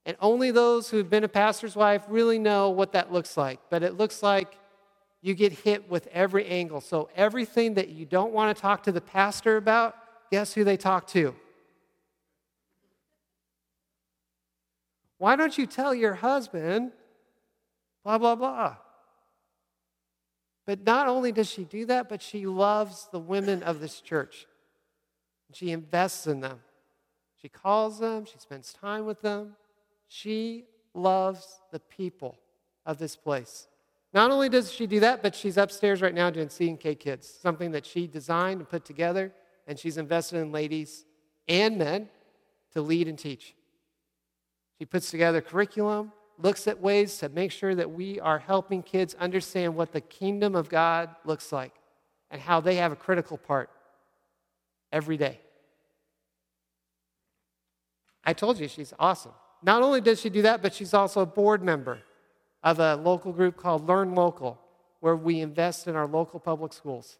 And 0.06 0.18
only 0.20 0.52
those 0.52 0.90
who've 0.90 1.10
been 1.10 1.24
a 1.24 1.30
pastor's 1.30 1.76
wife 1.76 2.04
really 2.10 2.40
know 2.40 2.70
what 2.70 2.94
that 2.94 3.12
looks 3.12 3.38
like. 3.38 3.60
But 3.70 3.84
it 3.84 3.98
looks 3.98 4.22
like 4.24 4.58
you 5.22 5.36
get 5.36 5.52
hit 5.52 5.90
with 5.90 6.08
every 6.08 6.46
angle. 6.48 6.82
So 6.82 7.10
everything 7.16 7.76
that 7.76 7.90
you 7.90 8.06
don't 8.06 8.34
want 8.34 8.56
to 8.56 8.62
talk 8.62 8.84
to 8.84 8.92
the 8.92 9.02
pastor 9.02 9.58
about, 9.58 9.96
guess 10.32 10.54
who 10.54 10.64
they 10.64 10.78
talk 10.78 11.08
to? 11.08 11.36
Why 15.20 15.36
don't 15.36 15.56
you 15.56 15.68
tell 15.68 15.94
your 15.94 16.16
husband, 16.16 16.92
blah, 18.04 18.18
blah, 18.18 18.36
blah? 18.36 18.78
But 20.66 20.86
not 20.86 21.08
only 21.08 21.32
does 21.32 21.50
she 21.50 21.64
do 21.64 21.86
that, 21.88 22.08
but 22.08 22.22
she 22.22 22.46
loves 22.46 23.10
the 23.12 23.20
women 23.20 23.64
of 23.64 23.80
this 23.80 24.00
church. 24.00 24.46
She 25.54 25.72
invests 25.72 26.28
in 26.28 26.40
them. 26.40 26.60
She 27.42 27.50
calls 27.50 28.00
them, 28.00 28.26
she 28.26 28.38
spends 28.38 28.72
time 28.72 29.06
with 29.06 29.22
them. 29.22 29.56
She 30.08 30.66
loves 30.94 31.62
the 31.72 31.80
people 31.80 32.38
of 32.86 32.98
this 32.98 33.16
place. 33.16 33.68
Not 34.14 34.30
only 34.30 34.50
does 34.50 34.72
she 34.72 34.88
do 34.88 35.00
that, 35.00 35.24
but 35.24 35.36
she's 35.36 35.58
upstairs 35.58 36.02
right 36.02 36.14
now 36.14 36.30
doing 36.30 36.50
C&K 36.50 36.96
Kids, 36.96 37.28
something 37.28 37.72
that 37.72 37.86
she 37.86 38.08
designed 38.08 38.60
and 38.60 38.70
put 38.70 38.86
together, 38.86 39.34
and 39.68 39.80
she's 39.80 39.98
invested 39.98 40.40
in 40.40 40.52
ladies 40.52 41.06
and 41.48 41.78
men 41.78 42.10
to 42.74 42.82
lead 42.82 43.08
and 43.08 43.18
teach. 43.18 43.56
She 44.78 44.86
puts 44.86 45.10
together 45.10 45.42
curriculum, 45.42 46.12
looks 46.42 46.68
at 46.68 46.80
ways 46.80 47.18
to 47.18 47.30
make 47.30 47.52
sure 47.52 47.76
that 47.76 47.92
we 47.92 48.20
are 48.20 48.40
helping 48.40 48.82
kids 48.84 49.16
understand 49.16 49.76
what 49.76 49.92
the 49.92 50.02
kingdom 50.02 50.56
of 50.56 50.70
God 50.70 51.10
looks 51.26 51.52
like 51.52 51.74
and 52.30 52.42
how 52.42 52.62
they 52.62 52.76
have 52.76 52.92
a 52.92 52.96
critical 52.96 53.38
part 53.38 53.70
every 54.92 55.18
day. 55.18 55.40
I 58.24 58.34
told 58.34 58.60
you 58.60 58.68
she's 58.68 58.94
awesome. 59.00 59.34
Not 59.64 59.82
only 59.82 60.02
does 60.02 60.22
she 60.22 60.30
do 60.30 60.42
that, 60.44 60.62
but 60.62 60.74
she's 60.74 60.94
also 60.94 61.22
a 61.22 61.26
board 61.26 61.64
member 61.64 62.00
of 62.64 62.80
a 62.80 62.96
local 62.96 63.32
group 63.32 63.58
called 63.58 63.88
Learn 63.88 64.16
Local, 64.16 64.60
where 65.00 65.16
we 65.16 65.40
invest 65.40 65.88
in 65.88 65.96
our 65.96 66.08
local 66.08 66.40
public 66.40 66.74
schools 66.74 67.18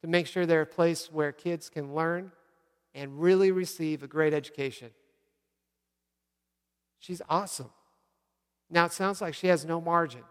to 0.00 0.06
make 0.06 0.26
sure 0.26 0.46
they're 0.46 0.62
a 0.62 0.66
place 0.66 1.10
where 1.10 1.32
kids 1.32 1.68
can 1.68 1.94
learn 1.94 2.32
and 2.94 3.20
really 3.20 3.50
receive 3.50 4.02
a 4.02 4.06
great 4.06 4.34
education. 4.34 4.90
She's 6.98 7.22
awesome. 7.28 7.70
Now, 8.72 8.86
it 8.86 8.92
sounds 8.92 9.20
like 9.20 9.34
she 9.34 9.48
has 9.48 9.66
no 9.66 9.82
margin, 9.82 10.22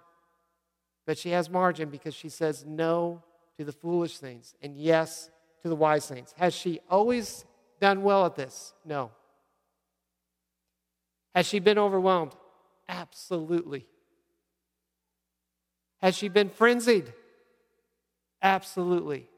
but 1.05 1.17
she 1.17 1.29
has 1.29 1.47
margin 1.47 1.89
because 1.89 2.15
she 2.15 2.27
says 2.27 2.65
no 2.65 3.21
to 3.57 3.63
the 3.63 3.71
foolish 3.71 4.17
things 4.17 4.55
and 4.63 4.75
yes 4.75 5.29
to 5.61 5.69
the 5.69 5.75
wise 5.75 6.07
things. 6.07 6.33
Has 6.37 6.55
she 6.55 6.79
always 6.89 7.45
done 7.79 8.01
well 8.01 8.25
at 8.25 8.35
this? 8.35 8.73
No. 8.83 9.11
Has 11.35 11.45
she 11.45 11.59
been 11.59 11.77
overwhelmed? 11.77 12.35
Absolutely. 12.89 13.85
Has 16.01 16.17
she 16.17 16.27
been 16.27 16.49
frenzied? 16.49 17.13
Absolutely. 18.41 19.29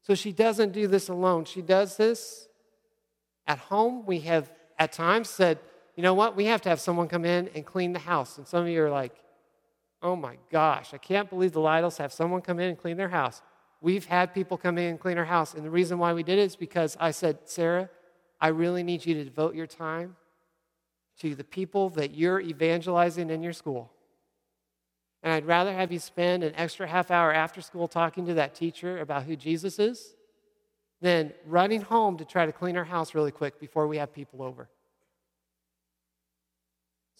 So 0.00 0.14
she 0.14 0.32
doesn't 0.32 0.72
do 0.72 0.86
this 0.86 1.10
alone. 1.10 1.44
She 1.44 1.60
does 1.60 1.98
this 1.98 2.48
at 3.46 3.58
home. 3.58 4.06
We 4.06 4.20
have 4.20 4.50
at 4.78 4.92
times 4.92 5.28
said, 5.28 5.58
you 6.00 6.02
know 6.02 6.14
what? 6.14 6.34
We 6.34 6.46
have 6.46 6.62
to 6.62 6.70
have 6.70 6.80
someone 6.80 7.08
come 7.08 7.26
in 7.26 7.50
and 7.54 7.66
clean 7.66 7.92
the 7.92 7.98
house. 7.98 8.38
And 8.38 8.48
some 8.48 8.62
of 8.62 8.68
you 8.70 8.82
are 8.82 8.88
like, 8.88 9.12
oh 10.00 10.16
my 10.16 10.38
gosh, 10.50 10.94
I 10.94 10.96
can't 10.96 11.28
believe 11.28 11.52
the 11.52 11.60
Lytles 11.60 11.98
have 11.98 12.10
someone 12.10 12.40
come 12.40 12.58
in 12.58 12.70
and 12.70 12.78
clean 12.78 12.96
their 12.96 13.10
house. 13.10 13.42
We've 13.82 14.06
had 14.06 14.32
people 14.32 14.56
come 14.56 14.78
in 14.78 14.86
and 14.92 14.98
clean 14.98 15.18
our 15.18 15.26
house. 15.26 15.52
And 15.52 15.62
the 15.62 15.68
reason 15.68 15.98
why 15.98 16.14
we 16.14 16.22
did 16.22 16.38
it 16.38 16.44
is 16.44 16.56
because 16.56 16.96
I 16.98 17.10
said, 17.10 17.40
Sarah, 17.44 17.90
I 18.40 18.48
really 18.48 18.82
need 18.82 19.04
you 19.04 19.12
to 19.12 19.24
devote 19.24 19.54
your 19.54 19.66
time 19.66 20.16
to 21.18 21.34
the 21.34 21.44
people 21.44 21.90
that 21.90 22.14
you're 22.14 22.40
evangelizing 22.40 23.28
in 23.28 23.42
your 23.42 23.52
school. 23.52 23.92
And 25.22 25.34
I'd 25.34 25.44
rather 25.44 25.74
have 25.74 25.92
you 25.92 25.98
spend 25.98 26.42
an 26.42 26.54
extra 26.56 26.86
half 26.86 27.10
hour 27.10 27.30
after 27.30 27.60
school 27.60 27.88
talking 27.88 28.24
to 28.24 28.32
that 28.34 28.54
teacher 28.54 29.00
about 29.00 29.24
who 29.24 29.36
Jesus 29.36 29.78
is 29.78 30.14
than 31.02 31.34
running 31.44 31.82
home 31.82 32.16
to 32.16 32.24
try 32.24 32.46
to 32.46 32.52
clean 32.52 32.78
our 32.78 32.84
house 32.84 33.14
really 33.14 33.32
quick 33.32 33.60
before 33.60 33.86
we 33.86 33.98
have 33.98 34.14
people 34.14 34.42
over. 34.42 34.70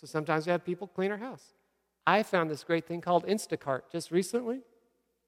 So 0.00 0.06
sometimes 0.06 0.46
we 0.46 0.52
have 0.52 0.64
people 0.64 0.86
clean 0.86 1.10
our 1.10 1.18
house. 1.18 1.52
I 2.06 2.22
found 2.22 2.48
this 2.48 2.64
great 2.64 2.86
thing 2.86 3.02
called 3.02 3.26
Instacart 3.26 3.82
just 3.92 4.10
recently. 4.10 4.60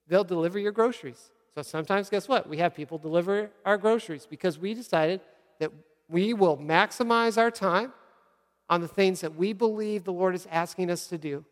They'll 0.08 0.24
deliver 0.24 0.58
your 0.58 0.72
groceries. 0.72 1.30
So 1.54 1.60
sometimes, 1.60 2.08
guess 2.08 2.26
what? 2.26 2.48
We 2.48 2.56
have 2.58 2.74
people 2.74 2.96
deliver 2.96 3.50
our 3.66 3.76
groceries 3.76 4.26
because 4.26 4.58
we 4.58 4.72
decided 4.72 5.20
that 5.60 5.70
we 6.08 6.32
will 6.32 6.56
maximize 6.56 7.36
our 7.36 7.50
time 7.50 7.92
on 8.70 8.80
the 8.80 8.88
things 8.88 9.20
that 9.20 9.34
we 9.34 9.52
believe 9.52 10.04
the 10.04 10.12
Lord 10.12 10.34
is 10.34 10.48
asking 10.50 10.90
us 10.90 11.06
to 11.08 11.18
do 11.18 11.44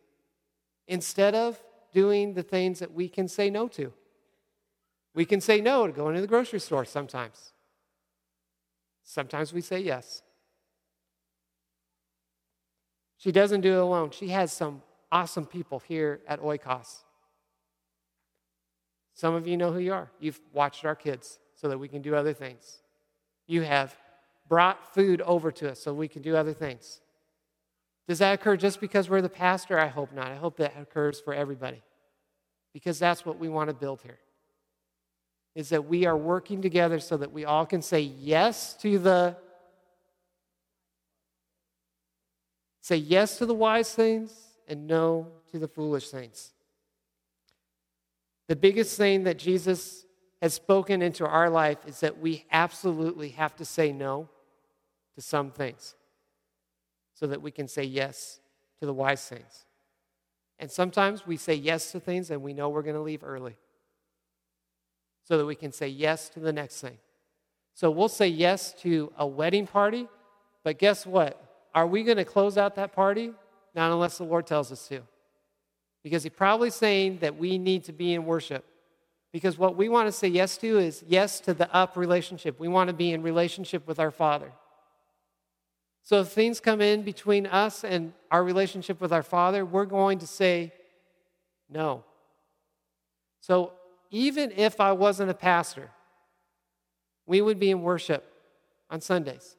instead 0.89 1.35
of 1.35 1.63
doing 1.93 2.33
the 2.33 2.43
things 2.43 2.79
that 2.79 2.95
we 2.95 3.07
can 3.07 3.29
say 3.29 3.51
no 3.51 3.69
to. 3.69 3.93
We 5.15 5.27
can 5.27 5.43
say 5.43 5.61
no 5.61 5.87
to 5.87 5.93
going 5.93 6.15
to 6.15 6.23
the 6.23 6.27
grocery 6.27 6.61
store 6.61 6.87
sometimes. 6.87 7.53
Sometimes 9.03 9.53
we 9.53 9.61
say 9.61 9.81
yes. 9.81 10.23
She 13.21 13.33
doesn't 13.33 13.61
do 13.61 13.75
it 13.75 13.79
alone. 13.81 14.11
She 14.13 14.29
has 14.29 14.51
some 14.51 14.81
awesome 15.13 15.45
people 15.45 15.79
here 15.79 16.21
at 16.27 16.41
Oikos. 16.41 17.01
Some 19.13 19.35
of 19.35 19.47
you 19.47 19.59
know 19.59 19.73
who 19.73 19.79
you 19.79 19.93
are. 19.93 20.11
You've 20.19 20.41
watched 20.55 20.87
our 20.87 20.95
kids 20.95 21.39
so 21.55 21.69
that 21.69 21.77
we 21.77 21.87
can 21.87 22.01
do 22.01 22.15
other 22.15 22.33
things. 22.33 22.79
You 23.47 23.61
have 23.61 23.95
brought 24.49 24.95
food 24.95 25.21
over 25.21 25.53
to 25.53 25.71
us 25.71 25.81
so 25.81 25.93
we 25.93 26.09
can 26.09 26.23
do 26.23 26.35
other 26.35 26.55
things. 26.55 27.03
Does 28.09 28.21
that 28.21 28.33
occur 28.33 28.57
just 28.57 28.81
because 28.81 29.11
we're 29.11 29.21
the 29.21 29.29
pastor? 29.29 29.79
I 29.79 29.89
hope 29.89 30.15
not. 30.15 30.29
I 30.29 30.37
hope 30.37 30.57
that 30.57 30.73
occurs 30.81 31.21
for 31.21 31.35
everybody. 31.35 31.83
Because 32.73 32.99
that's 32.99 33.27
what 33.27 33.39
we 33.39 33.51
want 33.51 33.69
to 33.69 33.75
build 33.75 34.01
here. 34.01 34.19
Is 35.55 35.69
that 35.69 35.85
we 35.85 36.07
are 36.07 36.17
working 36.17 36.63
together 36.63 36.99
so 36.99 37.19
that 37.19 37.33
we 37.33 37.45
all 37.45 37.67
can 37.67 37.83
say 37.83 38.01
yes 38.01 38.73
to 38.79 38.99
the 38.99 39.37
say 42.81 42.97
yes 42.97 43.39
to 43.39 43.47
the 43.47 43.55
wise 43.55 43.95
things 43.95 44.33
and 44.67 44.87
no 44.87 45.29
to 45.51 45.59
the 45.59 45.69
foolish 45.69 46.11
things. 46.11 46.53
The 48.49 48.57
biggest 48.57 48.97
thing 48.97 49.25
that 49.25 49.39
Jesus 49.39 50.05
has 50.43 50.55
spoken 50.55 51.03
into 51.03 51.27
our 51.27 51.51
life 51.51 51.79
is 51.87 52.01
that 52.01 52.19
we 52.19 52.47
absolutely 52.51 53.31
have 53.31 53.55
to 53.57 53.65
say 53.65 53.93
no 53.93 54.29
to 55.15 55.21
some 55.21 55.51
things 55.51 55.95
so 57.15 57.27
that 57.27 57.43
we 57.43 57.51
can 57.51 57.69
say 57.69 57.85
yes 57.85 58.41
to 58.81 58.87
the 58.87 58.95
wise 58.95 59.25
things. 59.27 59.67
And 60.59 60.71
sometimes 60.71 61.27
we 61.27 61.37
say 61.37 61.55
yes 61.55 61.93
to 61.93 62.01
things 62.01 62.31
and 62.31 62.43
we 62.43 62.55
know 62.55 62.69
we're 62.69 62.83
going 62.83 62.95
to 62.95 63.01
leave 63.01 63.23
early 63.23 63.57
so 65.25 65.39
that 65.39 65.47
we 65.47 65.55
can 65.55 65.73
say 65.73 65.89
yes 65.89 66.29
to 66.31 66.41
the 66.41 66.53
next 66.53 66.81
thing. 66.81 66.99
So 67.75 67.91
we'll 67.91 68.09
say 68.09 68.29
yes 68.29 68.73
to 68.81 69.13
a 69.17 69.27
wedding 69.27 69.67
party, 69.67 70.09
but 70.65 70.79
guess 70.79 71.07
what? 71.07 71.50
Are 71.75 71.87
we 71.87 72.03
going 72.03 72.17
to 72.17 72.25
close 72.25 72.59
out 72.59 72.75
that 72.77 72.93
party? 72.93 73.33
Not 73.75 73.93
unless 73.93 74.19
the 74.19 74.25
Lord 74.25 74.47
tells 74.47 74.73
us 74.73 74.89
to. 74.89 75.03
Because 76.03 76.23
He's 76.23 76.33
probably 76.33 76.71
saying 76.71 77.19
that 77.19 77.37
we 77.37 77.59
need 77.59 77.85
to 77.85 77.93
be 77.93 78.15
in 78.15 78.25
worship. 78.25 78.65
Because 79.33 79.57
what 79.57 79.77
we 79.77 79.89
want 79.89 80.09
to 80.09 80.13
say 80.13 80.29
yes 80.29 80.57
to 80.59 80.79
is 80.79 81.05
yes 81.07 81.41
to 81.41 81.55
the 81.55 81.73
up 81.75 81.97
relationship. 81.97 82.59
We 82.59 82.69
want 82.69 82.89
to 82.89 82.95
be 82.95 83.13
in 83.13 83.23
relationship 83.23 83.87
with 83.87 84.01
our 84.01 84.11
Father. 84.11 84.51
So 86.03 86.21
if 86.21 86.29
things 86.29 86.59
come 86.59 86.81
in 86.81 87.03
between 87.03 87.47
us 87.47 87.85
and 87.85 88.13
our 88.31 88.43
relationship 88.43 89.01
with 89.01 89.13
our 89.13 89.23
Father, 89.23 89.65
we're 89.65 89.85
going 89.85 90.19
to 90.21 90.27
say 90.27 90.73
no. 91.69 92.03
So 93.41 93.73
even 94.11 94.51
if 94.57 94.81
I 94.81 94.93
wasn't 94.93 95.31
a 95.31 95.35
pastor, 95.35 95.91
we 97.27 97.41
would 97.41 97.61
be 97.61 97.71
in 97.71 97.83
worship 97.83 98.25
on 98.91 99.01
Sundays 99.01 99.57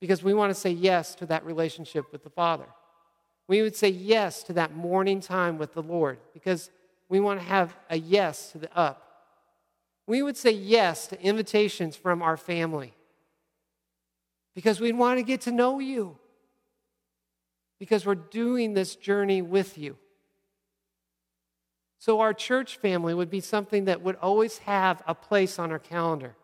because 0.00 0.22
we 0.22 0.34
want 0.34 0.54
to 0.54 0.60
say 0.60 0.70
yes 0.70 1.14
to 1.16 1.26
that 1.26 1.44
relationship 1.44 2.12
with 2.12 2.22
the 2.22 2.30
Father. 2.30 2.66
We 3.48 3.62
would 3.62 3.74
say 3.74 3.88
yes 3.88 4.42
to 4.44 4.52
that 4.54 4.74
morning 4.74 5.20
time 5.20 5.58
with 5.58 5.72
the 5.72 5.82
Lord 5.82 6.18
because 6.34 6.70
we 7.08 7.20
want 7.20 7.40
to 7.40 7.46
have 7.46 7.74
a 7.88 7.98
yes 7.98 8.52
to 8.52 8.58
the 8.58 8.76
up. 8.76 9.04
We 10.06 10.22
would 10.22 10.36
say 10.36 10.52
yes 10.52 11.06
to 11.08 11.20
invitations 11.20 11.96
from 11.96 12.22
our 12.22 12.36
family 12.36 12.94
because 14.54 14.80
we 14.80 14.92
want 14.92 15.18
to 15.18 15.22
get 15.22 15.42
to 15.42 15.52
know 15.52 15.78
you 15.78 16.18
because 17.78 18.04
we're 18.04 18.14
doing 18.14 18.74
this 18.74 18.96
journey 18.96 19.42
with 19.42 19.78
you. 19.78 19.96
So, 22.00 22.20
our 22.20 22.32
church 22.32 22.76
family 22.76 23.12
would 23.12 23.30
be 23.30 23.40
something 23.40 23.86
that 23.86 24.02
would 24.02 24.16
always 24.16 24.58
have 24.58 25.02
a 25.06 25.14
place 25.14 25.58
on 25.58 25.72
our 25.72 25.78
calendar. 25.78 26.36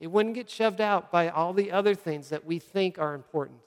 It 0.00 0.06
wouldn't 0.06 0.34
get 0.34 0.48
shoved 0.48 0.80
out 0.80 1.12
by 1.12 1.28
all 1.28 1.52
the 1.52 1.70
other 1.70 1.94
things 1.94 2.30
that 2.30 2.46
we 2.46 2.58
think 2.58 2.98
are 2.98 3.14
important. 3.14 3.60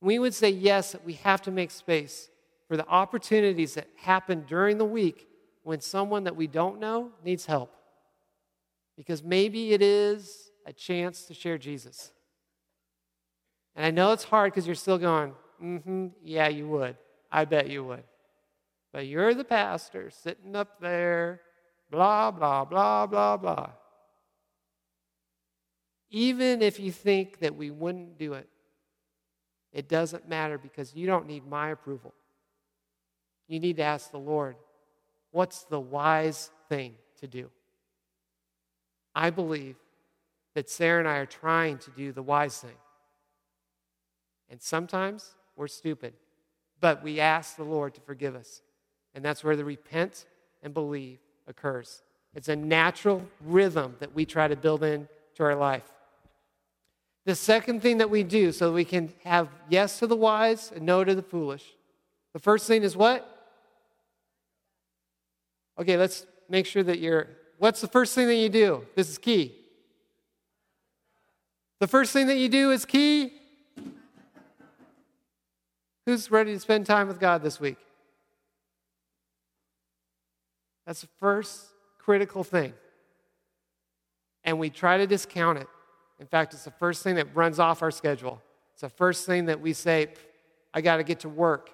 We 0.00 0.18
would 0.18 0.34
say, 0.34 0.50
yes, 0.50 0.92
that 0.92 1.04
we 1.04 1.14
have 1.14 1.40
to 1.42 1.50
make 1.50 1.70
space 1.70 2.28
for 2.66 2.76
the 2.76 2.86
opportunities 2.86 3.74
that 3.74 3.88
happen 3.96 4.44
during 4.46 4.76
the 4.78 4.84
week 4.84 5.28
when 5.62 5.80
someone 5.80 6.24
that 6.24 6.36
we 6.36 6.46
don't 6.46 6.80
know 6.80 7.10
needs 7.24 7.46
help. 7.46 7.74
Because 8.96 9.22
maybe 9.22 9.72
it 9.72 9.82
is 9.82 10.50
a 10.66 10.72
chance 10.72 11.24
to 11.26 11.34
share 11.34 11.58
Jesus. 11.58 12.10
And 13.76 13.86
I 13.86 13.90
know 13.90 14.12
it's 14.12 14.24
hard 14.24 14.52
because 14.52 14.66
you're 14.66 14.74
still 14.74 14.98
going, 14.98 15.32
mm 15.62 15.82
hmm, 15.82 16.06
yeah, 16.22 16.48
you 16.48 16.66
would. 16.68 16.96
I 17.30 17.44
bet 17.44 17.68
you 17.68 17.84
would. 17.84 18.02
But 18.92 19.06
you're 19.06 19.34
the 19.34 19.44
pastor 19.44 20.10
sitting 20.10 20.56
up 20.56 20.80
there, 20.80 21.40
blah, 21.90 22.30
blah, 22.30 22.64
blah, 22.64 23.06
blah, 23.06 23.36
blah. 23.36 23.70
Even 26.10 26.62
if 26.62 26.80
you 26.80 26.90
think 26.90 27.40
that 27.40 27.54
we 27.54 27.70
wouldn't 27.70 28.18
do 28.18 28.34
it, 28.34 28.48
it 29.72 29.88
doesn't 29.88 30.28
matter 30.28 30.56
because 30.56 30.94
you 30.94 31.06
don't 31.06 31.26
need 31.26 31.46
my 31.46 31.70
approval. 31.70 32.14
You 33.46 33.60
need 33.60 33.76
to 33.76 33.82
ask 33.82 34.10
the 34.10 34.18
Lord, 34.18 34.56
what's 35.30 35.64
the 35.64 35.80
wise 35.80 36.50
thing 36.68 36.94
to 37.20 37.26
do? 37.26 37.50
I 39.14 39.30
believe 39.30 39.76
that 40.54 40.70
Sarah 40.70 41.00
and 41.00 41.08
I 41.08 41.16
are 41.16 41.26
trying 41.26 41.78
to 41.78 41.90
do 41.90 42.12
the 42.12 42.22
wise 42.22 42.58
thing. 42.58 42.76
And 44.50 44.62
sometimes 44.62 45.34
we're 45.56 45.68
stupid, 45.68 46.14
but 46.80 47.02
we 47.02 47.20
ask 47.20 47.56
the 47.56 47.64
Lord 47.64 47.94
to 47.94 48.00
forgive 48.00 48.34
us. 48.34 48.62
And 49.14 49.24
that's 49.24 49.44
where 49.44 49.56
the 49.56 49.64
repent 49.64 50.26
and 50.62 50.72
believe 50.72 51.18
occurs. 51.46 52.02
It's 52.34 52.48
a 52.48 52.56
natural 52.56 53.22
rhythm 53.44 53.96
that 54.00 54.14
we 54.14 54.24
try 54.24 54.48
to 54.48 54.56
build 54.56 54.82
into 54.82 55.08
our 55.40 55.54
life. 55.54 55.84
The 57.28 57.34
second 57.34 57.82
thing 57.82 57.98
that 57.98 58.08
we 58.08 58.22
do 58.22 58.52
so 58.52 58.72
we 58.72 58.86
can 58.86 59.12
have 59.22 59.50
yes 59.68 59.98
to 59.98 60.06
the 60.06 60.16
wise 60.16 60.72
and 60.74 60.86
no 60.86 61.04
to 61.04 61.14
the 61.14 61.20
foolish. 61.20 61.62
The 62.32 62.38
first 62.38 62.66
thing 62.66 62.82
is 62.82 62.96
what? 62.96 63.52
Okay, 65.78 65.98
let's 65.98 66.24
make 66.48 66.64
sure 66.64 66.82
that 66.82 67.00
you're. 67.00 67.28
What's 67.58 67.82
the 67.82 67.86
first 67.86 68.14
thing 68.14 68.28
that 68.28 68.36
you 68.36 68.48
do? 68.48 68.86
This 68.94 69.10
is 69.10 69.18
key. 69.18 69.54
The 71.80 71.86
first 71.86 72.14
thing 72.14 72.28
that 72.28 72.38
you 72.38 72.48
do 72.48 72.70
is 72.70 72.86
key. 72.86 73.34
Who's 76.06 76.30
ready 76.30 76.54
to 76.54 76.60
spend 76.60 76.86
time 76.86 77.08
with 77.08 77.20
God 77.20 77.42
this 77.42 77.60
week? 77.60 77.76
That's 80.86 81.02
the 81.02 81.08
first 81.20 81.62
critical 81.98 82.42
thing. 82.42 82.72
And 84.44 84.58
we 84.58 84.70
try 84.70 84.96
to 84.96 85.06
discount 85.06 85.58
it. 85.58 85.68
In 86.20 86.26
fact, 86.26 86.54
it's 86.54 86.64
the 86.64 86.70
first 86.72 87.02
thing 87.02 87.14
that 87.16 87.34
runs 87.34 87.58
off 87.58 87.82
our 87.82 87.90
schedule. 87.90 88.42
It's 88.72 88.82
the 88.82 88.88
first 88.88 89.26
thing 89.26 89.46
that 89.46 89.60
we 89.60 89.72
say, 89.72 90.08
I 90.74 90.80
got 90.80 90.96
to 90.96 91.04
get 91.04 91.20
to 91.20 91.28
work, 91.28 91.70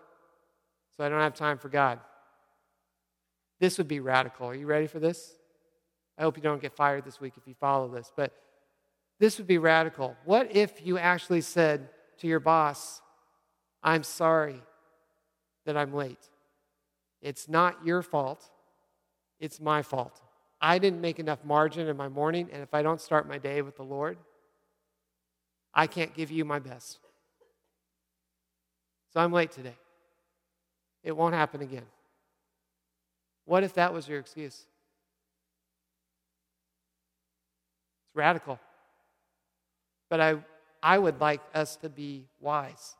so 0.97 1.05
I 1.05 1.09
don't 1.09 1.21
have 1.21 1.35
time 1.35 1.59
for 1.59 1.69
God. 1.69 2.01
This 3.61 3.79
would 3.79 3.89
be 3.89 4.01
radical. 4.01 4.49
Are 4.49 4.55
you 4.55 4.67
ready 4.67 4.87
for 4.87 4.99
this? 4.99 5.35
I 6.19 6.23
hope 6.23 6.37
you 6.37 6.43
don't 6.43 6.63
get 6.63 6.77
fired 6.77 7.05
this 7.05 7.21
week 7.21 7.35
if 7.37 7.47
you 7.47 7.55
follow 7.55 7.89
this, 7.89 8.13
but 8.15 8.33
this 9.19 9.39
would 9.39 9.47
be 9.47 9.59
radical. 9.59 10.17
What 10.25 10.55
if 10.55 10.85
you 10.85 10.99
actually 10.99 11.41
said 11.41 11.89
to 12.19 12.27
your 12.27 12.41
boss, 12.41 13.01
I'm 13.83 14.03
sorry 14.03 14.63
that 15.67 15.77
I'm 15.77 15.93
late? 15.93 16.31
It's 17.23 17.49
not 17.49 17.85
your 17.85 18.03
fault, 18.03 18.51
it's 19.41 19.61
my 19.61 19.83
fault. 19.83 20.21
I 20.61 20.79
didn't 20.79 21.01
make 21.01 21.19
enough 21.19 21.45
margin 21.45 21.89
in 21.89 21.97
my 21.97 22.09
morning, 22.09 22.49
and 22.53 22.63
if 22.63 22.73
I 22.75 22.83
don't 22.83 23.01
start 23.01 23.29
my 23.29 23.39
day 23.39 23.63
with 23.63 23.77
the 23.77 23.83
Lord, 23.83 24.19
I 25.75 25.87
can't 25.87 26.14
give 26.14 26.31
you 26.31 26.45
my 26.45 26.59
best. 26.59 26.99
So 29.12 29.20
I'm 29.20 29.33
late 29.33 29.53
today. 29.53 29.77
It 31.03 31.16
won't 31.16 31.35
happen 31.35 31.62
again. 31.62 31.87
What 33.45 33.62
if 33.62 33.75
that 33.75 33.93
was 33.93 34.09
your 34.09 34.18
excuse? 34.18 34.64
It's 38.07 38.14
radical. 38.14 38.59
But 40.09 40.20
I, 40.20 40.37
I 40.83 40.99
would 40.99 41.20
like 41.20 41.41
us 41.55 41.77
to 41.77 41.89
be 41.89 42.27
wise 42.41 42.95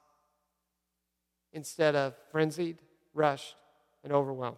instead 1.53 1.95
of 1.95 2.15
frenzied, 2.31 2.79
rushed, 3.15 3.57
and 4.03 4.13
overwhelmed. 4.13 4.57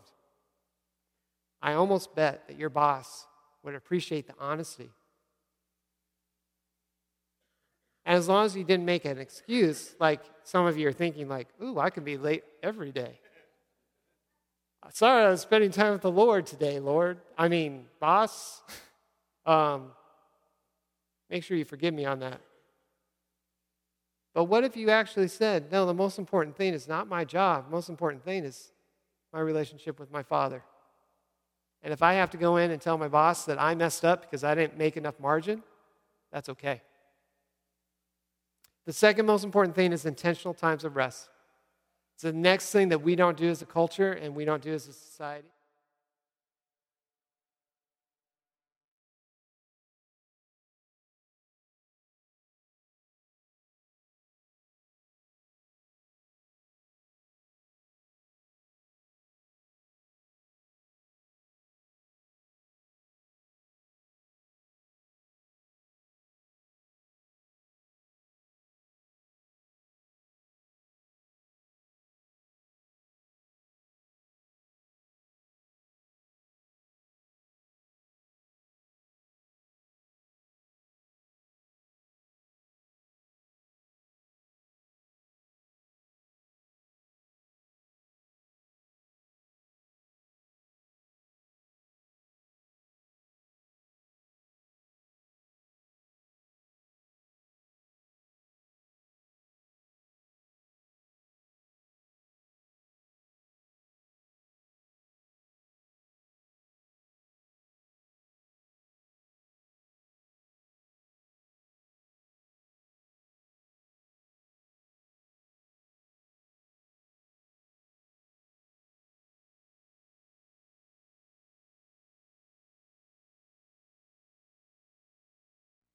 I 1.62 1.74
almost 1.74 2.14
bet 2.14 2.46
that 2.48 2.58
your 2.58 2.70
boss 2.70 3.26
would 3.62 3.74
appreciate 3.74 4.26
the 4.26 4.34
honesty. 4.38 4.90
And 8.06 8.16
as 8.16 8.28
long 8.28 8.46
as 8.46 8.56
you 8.56 8.62
didn't 8.62 8.86
make 8.86 9.04
an 9.04 9.18
excuse, 9.18 9.96
like 9.98 10.20
some 10.44 10.64
of 10.64 10.78
you 10.78 10.86
are 10.86 10.92
thinking, 10.92 11.28
like, 11.28 11.48
ooh, 11.60 11.80
I 11.80 11.90
can 11.90 12.04
be 12.04 12.16
late 12.16 12.44
every 12.62 12.92
day. 12.92 13.18
Sorry, 14.92 15.24
I 15.24 15.30
was 15.30 15.40
spending 15.40 15.72
time 15.72 15.92
with 15.92 16.02
the 16.02 16.12
Lord 16.12 16.46
today, 16.46 16.78
Lord. 16.78 17.18
I 17.36 17.48
mean, 17.48 17.86
boss. 17.98 18.62
Um, 19.44 19.90
make 21.28 21.42
sure 21.42 21.56
you 21.56 21.64
forgive 21.64 21.92
me 21.94 22.04
on 22.04 22.20
that. 22.20 22.40
But 24.34 24.44
what 24.44 24.62
if 24.62 24.76
you 24.76 24.90
actually 24.90 25.28
said, 25.28 25.72
no, 25.72 25.86
the 25.86 25.94
most 25.94 26.18
important 26.18 26.56
thing 26.56 26.74
is 26.74 26.86
not 26.86 27.08
my 27.08 27.24
job. 27.24 27.66
The 27.66 27.70
most 27.72 27.88
important 27.88 28.24
thing 28.24 28.44
is 28.44 28.70
my 29.32 29.40
relationship 29.40 29.98
with 29.98 30.12
my 30.12 30.22
Father. 30.22 30.62
And 31.82 31.92
if 31.92 32.02
I 32.02 32.14
have 32.14 32.30
to 32.30 32.36
go 32.36 32.56
in 32.56 32.70
and 32.70 32.80
tell 32.80 32.98
my 32.98 33.08
boss 33.08 33.44
that 33.46 33.60
I 33.60 33.74
messed 33.74 34.04
up 34.04 34.22
because 34.22 34.44
I 34.44 34.54
didn't 34.54 34.78
make 34.78 34.96
enough 34.96 35.18
margin, 35.18 35.64
that's 36.30 36.48
okay. 36.48 36.82
The 38.86 38.92
second 38.92 39.26
most 39.26 39.44
important 39.44 39.74
thing 39.74 39.92
is 39.92 40.06
intentional 40.06 40.54
times 40.54 40.84
of 40.84 40.96
rest. 40.96 41.28
It's 42.14 42.22
the 42.22 42.32
next 42.32 42.70
thing 42.70 42.88
that 42.88 43.02
we 43.02 43.16
don't 43.16 43.36
do 43.36 43.50
as 43.50 43.60
a 43.60 43.66
culture 43.66 44.12
and 44.12 44.34
we 44.34 44.44
don't 44.44 44.62
do 44.62 44.72
as 44.72 44.88
a 44.88 44.92
society. 44.92 45.48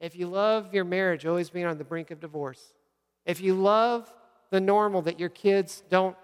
If 0.01 0.15
you 0.15 0.27
love 0.27 0.73
your 0.73 0.83
marriage 0.83 1.25
always 1.25 1.51
being 1.51 1.67
on 1.67 1.77
the 1.77 1.83
brink 1.83 2.11
of 2.11 2.19
divorce, 2.19 2.73
if 3.25 3.39
you 3.39 3.53
love 3.53 4.11
the 4.49 4.59
normal 4.59 5.03
that 5.03 5.19
your 5.19 5.29
kids 5.29 5.83
don't 5.89 6.17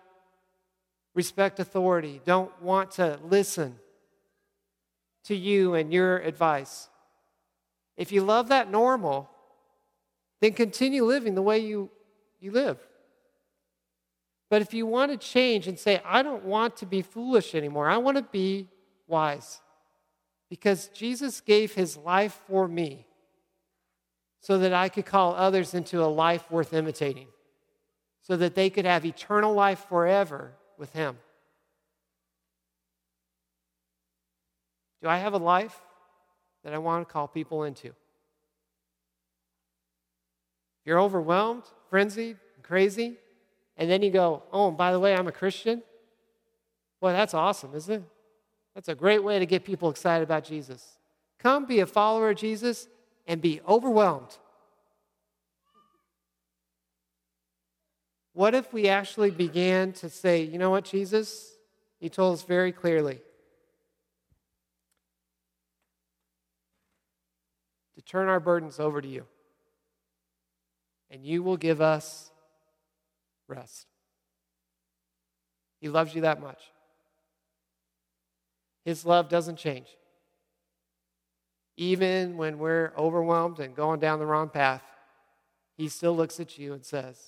respect 1.13 1.59
authority, 1.59 2.19
don't 2.25 2.51
want 2.61 2.91
to 2.91 3.19
listen 3.23 3.75
to 5.25 5.36
you 5.36 5.75
and 5.75 5.93
your 5.93 6.17
advice, 6.17 6.89
if 7.95 8.11
you 8.11 8.21
love 8.21 8.49
that 8.49 8.71
normal, 8.71 9.30
then 10.41 10.53
continue 10.53 11.03
living 11.03 11.36
the 11.36 11.41
way 11.41 11.59
you, 11.59 11.89
you 12.39 12.51
live. 12.51 12.78
But 14.49 14.61
if 14.61 14.73
you 14.73 14.86
want 14.86 15.11
to 15.11 15.17
change 15.17 15.67
and 15.67 15.78
say, 15.78 16.01
I 16.05 16.23
don't 16.23 16.45
want 16.45 16.78
to 16.78 16.86
be 16.86 17.01
foolish 17.01 17.53
anymore, 17.53 17.89
I 17.89 17.97
want 17.97 18.17
to 18.17 18.23
be 18.23 18.69
wise, 19.07 19.61
because 20.49 20.88
Jesus 20.89 21.41
gave 21.41 21.73
his 21.73 21.97
life 21.97 22.41
for 22.47 22.67
me 22.67 23.06
so 24.47 24.57
that 24.59 24.71
I 24.71 24.87
could 24.87 25.05
call 25.05 25.35
others 25.35 25.73
into 25.73 26.01
a 26.01 26.07
life 26.07 26.49
worth 26.49 26.73
imitating, 26.73 27.27
so 28.21 28.37
that 28.37 28.55
they 28.55 28.69
could 28.69 28.85
have 28.85 29.05
eternal 29.05 29.53
life 29.53 29.87
forever 29.89 30.53
with 30.77 30.93
him. 30.93 31.17
Do 35.01 35.09
I 35.09 35.17
have 35.17 35.33
a 35.33 35.37
life 35.37 35.77
that 36.63 36.73
I 36.73 36.77
want 36.77 37.05
to 37.05 37.11
call 37.11 37.27
people 37.27 37.65
into? 37.65 37.91
You're 40.85 41.01
overwhelmed, 41.01 41.63
frenzied, 41.89 42.37
crazy, 42.63 43.15
and 43.75 43.91
then 43.91 44.01
you 44.01 44.11
go, 44.11 44.43
oh, 44.53 44.69
and 44.69 44.77
by 44.77 44.93
the 44.93 44.99
way, 45.01 45.13
I'm 45.13 45.27
a 45.27 45.33
Christian. 45.33 45.83
Boy, 47.01 47.11
that's 47.11 47.33
awesome, 47.33 47.75
isn't 47.75 47.95
it? 47.95 48.03
That's 48.75 48.87
a 48.87 48.95
great 48.95 49.25
way 49.25 49.39
to 49.39 49.45
get 49.45 49.65
people 49.65 49.89
excited 49.89 50.23
about 50.23 50.45
Jesus. 50.45 50.99
Come 51.37 51.65
be 51.65 51.81
a 51.81 51.85
follower 51.85 52.29
of 52.29 52.37
Jesus 52.37 52.87
and 53.28 53.41
be 53.41 53.59
overwhelmed. 53.67 54.38
What 58.34 58.55
if 58.55 58.71
we 58.71 58.88
actually 58.88 59.32
began 59.32 59.93
to 59.93 60.09
say, 60.09 60.43
you 60.43 60.57
know 60.57 60.69
what, 60.69 60.86
Jesus? 60.86 61.51
He 61.99 62.09
told 62.09 62.36
us 62.36 62.43
very 62.43 62.71
clearly 62.71 63.19
to 67.95 68.01
turn 68.03 68.28
our 68.28 68.39
burdens 68.39 68.80
over 68.80 69.01
to 69.01 69.07
you, 69.07 69.25
and 71.09 71.25
you 71.25 71.41
will 71.43 71.57
give 71.57 71.82
us 71.82 72.32
rest. 73.47 73.88
He 75.82 75.89
loves 75.89 76.13
you 76.13 76.21
that 76.21 76.39
much. 76.39 76.61
His 78.86 79.05
love 79.05 79.30
doesn't 79.30 79.57
change. 79.57 79.88
Even 81.78 82.38
when 82.38 82.57
we're 82.57 82.91
overwhelmed 82.97 83.59
and 83.59 83.75
going 83.75 83.99
down 83.99 84.19
the 84.19 84.25
wrong 84.25 84.49
path, 84.49 84.82
He 85.75 85.88
still 85.88 86.15
looks 86.15 86.39
at 86.39 86.57
you 86.57 86.73
and 86.73 86.84
says, 86.84 87.19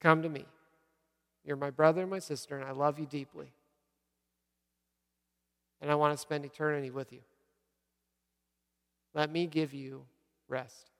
Come 0.00 0.22
to 0.22 0.28
me. 0.28 0.44
You're 1.44 1.56
my 1.56 1.70
brother 1.70 2.02
and 2.02 2.10
my 2.10 2.18
sister, 2.18 2.56
and 2.56 2.64
I 2.64 2.72
love 2.72 2.98
you 2.98 3.06
deeply. 3.06 3.52
And 5.80 5.90
I 5.90 5.94
want 5.94 6.14
to 6.14 6.18
spend 6.18 6.44
eternity 6.44 6.90
with 6.90 7.12
you. 7.12 7.20
Let 9.14 9.30
me 9.30 9.46
give 9.46 9.72
you 9.72 10.04
rest. 10.48 10.90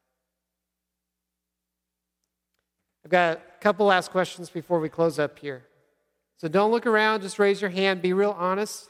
I've 3.05 3.11
got 3.11 3.37
a 3.37 3.41
couple 3.61 3.87
last 3.87 4.11
questions 4.11 4.49
before 4.49 4.81
we 4.81 4.89
close 4.89 5.19
up 5.19 5.39
here. 5.39 5.65
So 6.37 6.49
don't 6.49 6.71
look 6.71 6.87
around, 6.87 7.23
just 7.23 7.39
raise 7.39 7.61
your 7.61 7.71
hand, 7.71 8.01
be 8.03 8.12
real 8.12 8.35
honest. 8.39 8.89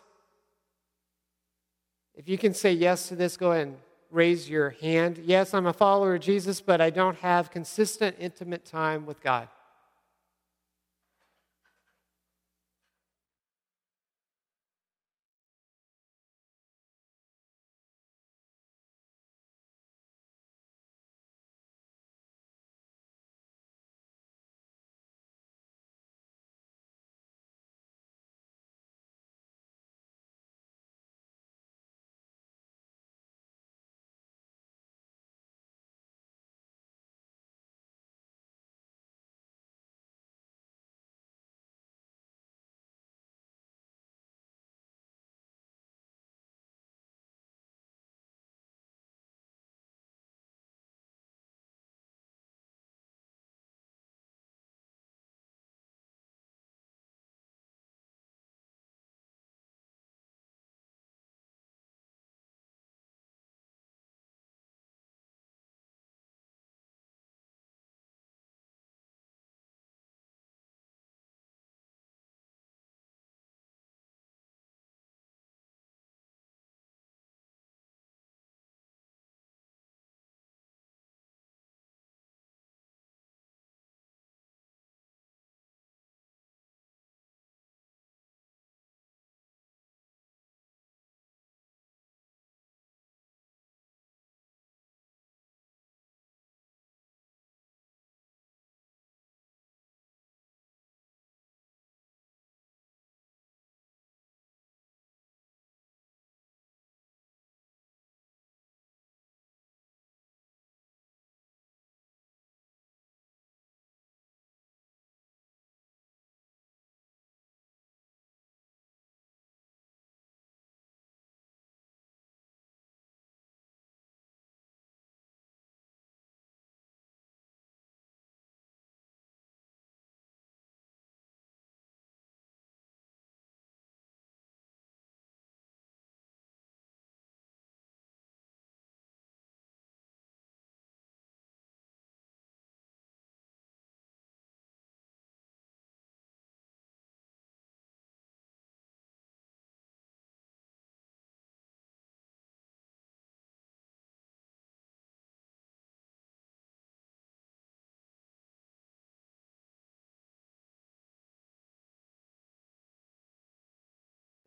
If 2.16 2.28
you 2.28 2.38
can 2.38 2.54
say 2.54 2.72
yes 2.72 3.08
to 3.08 3.16
this, 3.16 3.36
go 3.36 3.52
ahead 3.52 3.66
and 3.66 3.76
raise 4.10 4.48
your 4.48 4.70
hand. 4.70 5.20
Yes, 5.24 5.52
I'm 5.52 5.66
a 5.66 5.72
follower 5.72 6.14
of 6.14 6.20
Jesus, 6.20 6.60
but 6.60 6.80
I 6.80 6.90
don't 6.90 7.16
have 7.18 7.50
consistent, 7.50 8.16
intimate 8.20 8.64
time 8.64 9.04
with 9.04 9.20
God. 9.20 9.48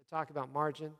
Talk 0.09 0.29
about 0.29 0.53
margin. 0.53 0.91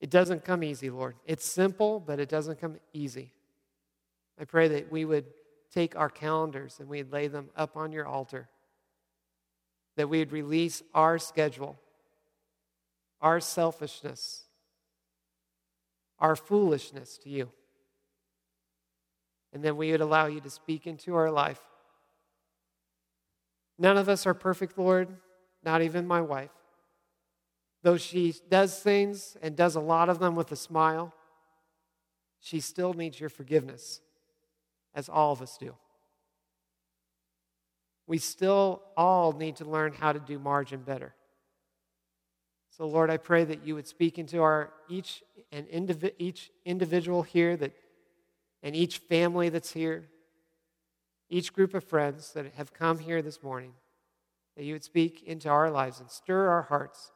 It 0.00 0.10
doesn't 0.10 0.44
come 0.44 0.62
easy, 0.62 0.90
Lord. 0.90 1.16
It's 1.26 1.44
simple, 1.44 2.00
but 2.00 2.20
it 2.20 2.28
doesn't 2.28 2.60
come 2.60 2.76
easy. 2.92 3.32
I 4.40 4.44
pray 4.44 4.68
that 4.68 4.90
we 4.92 5.04
would 5.04 5.26
take 5.72 5.96
our 5.96 6.08
calendars 6.08 6.76
and 6.78 6.88
we'd 6.88 7.12
lay 7.12 7.28
them 7.28 7.50
up 7.56 7.76
on 7.76 7.92
your 7.92 8.06
altar, 8.06 8.48
that 9.96 10.08
we'd 10.08 10.32
release 10.32 10.82
our 10.94 11.18
schedule, 11.18 11.76
our 13.20 13.40
selfishness, 13.40 14.44
our 16.20 16.36
foolishness 16.36 17.18
to 17.18 17.28
you. 17.28 17.50
And 19.52 19.62
then 19.62 19.76
we 19.76 19.90
would 19.90 20.00
allow 20.00 20.26
you 20.26 20.40
to 20.40 20.50
speak 20.50 20.86
into 20.86 21.16
our 21.16 21.30
life. 21.30 21.60
None 23.78 23.96
of 23.96 24.08
us 24.08 24.26
are 24.26 24.34
perfect, 24.34 24.78
Lord, 24.78 25.08
not 25.64 25.82
even 25.82 26.06
my 26.06 26.20
wife. 26.20 26.50
Though 27.82 27.96
she 27.96 28.34
does 28.48 28.78
things 28.78 29.36
and 29.42 29.56
does 29.56 29.76
a 29.76 29.80
lot 29.80 30.08
of 30.08 30.18
them 30.18 30.34
with 30.34 30.50
a 30.52 30.56
smile, 30.56 31.14
she 32.40 32.60
still 32.60 32.92
needs 32.92 33.18
your 33.20 33.28
forgiveness, 33.28 34.00
as 34.94 35.08
all 35.08 35.32
of 35.32 35.42
us 35.42 35.56
do. 35.58 35.74
We 38.06 38.18
still 38.18 38.82
all 38.96 39.32
need 39.32 39.56
to 39.56 39.64
learn 39.64 39.92
how 39.92 40.12
to 40.12 40.18
do 40.18 40.38
margin 40.38 40.80
better. 40.80 41.14
So, 42.70 42.86
Lord, 42.86 43.10
I 43.10 43.16
pray 43.16 43.44
that 43.44 43.66
you 43.66 43.74
would 43.74 43.86
speak 43.86 44.18
into 44.18 44.40
our 44.40 44.70
each 44.88 45.22
and 45.50 45.66
indivi- 45.68 46.14
each 46.18 46.50
individual 46.64 47.22
here 47.22 47.56
that, 47.56 47.72
and 48.62 48.74
each 48.74 48.98
family 48.98 49.48
that's 49.48 49.72
here, 49.72 50.08
each 51.28 51.52
group 51.52 51.74
of 51.74 51.84
friends 51.84 52.32
that 52.32 52.54
have 52.54 52.72
come 52.72 52.98
here 52.98 53.20
this 53.20 53.42
morning, 53.42 53.72
that 54.58 54.64
you 54.64 54.74
would 54.74 54.82
speak 54.82 55.22
into 55.22 55.48
our 55.48 55.70
lives 55.70 56.00
and 56.00 56.10
stir 56.10 56.48
our 56.48 56.62
hearts. 56.62 57.12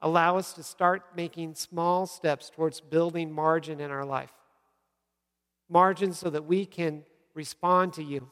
Allow 0.00 0.38
us 0.38 0.54
to 0.54 0.62
start 0.62 1.02
making 1.14 1.54
small 1.54 2.06
steps 2.06 2.48
towards 2.48 2.80
building 2.80 3.30
margin 3.30 3.80
in 3.80 3.90
our 3.90 4.06
life. 4.06 4.32
Margin 5.68 6.14
so 6.14 6.30
that 6.30 6.46
we 6.46 6.64
can 6.64 7.04
respond 7.34 7.92
to 7.92 8.02
you 8.02 8.30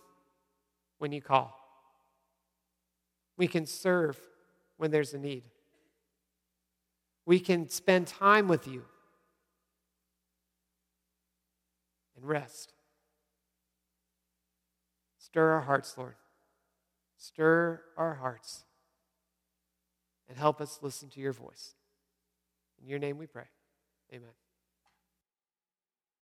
when 0.97 1.13
you 1.13 1.21
call. 1.21 1.55
We 3.37 3.47
can 3.47 3.67
serve 3.67 4.19
when 4.79 4.91
there's 4.91 5.13
a 5.13 5.19
need. 5.19 5.43
We 7.27 7.39
can 7.39 7.69
spend 7.69 8.07
time 8.07 8.49
with 8.49 8.67
you 8.67 8.83
and 12.17 12.25
rest. 12.25 12.73
Stir 15.19 15.51
our 15.51 15.61
hearts, 15.61 15.99
Lord. 15.99 16.15
Stir 17.19 17.83
our 17.97 18.15
hearts 18.15 18.65
and 20.29 20.39
help 20.39 20.61
us 20.61 20.79
listen 20.83 21.11
to 21.11 21.21
your 21.21 21.33
voice. 21.33 21.75
In 22.81 22.89
your 22.89 23.01
name 23.01 23.19
we 23.19 23.27
pray. 23.27 23.47
Amen. 24.13 24.31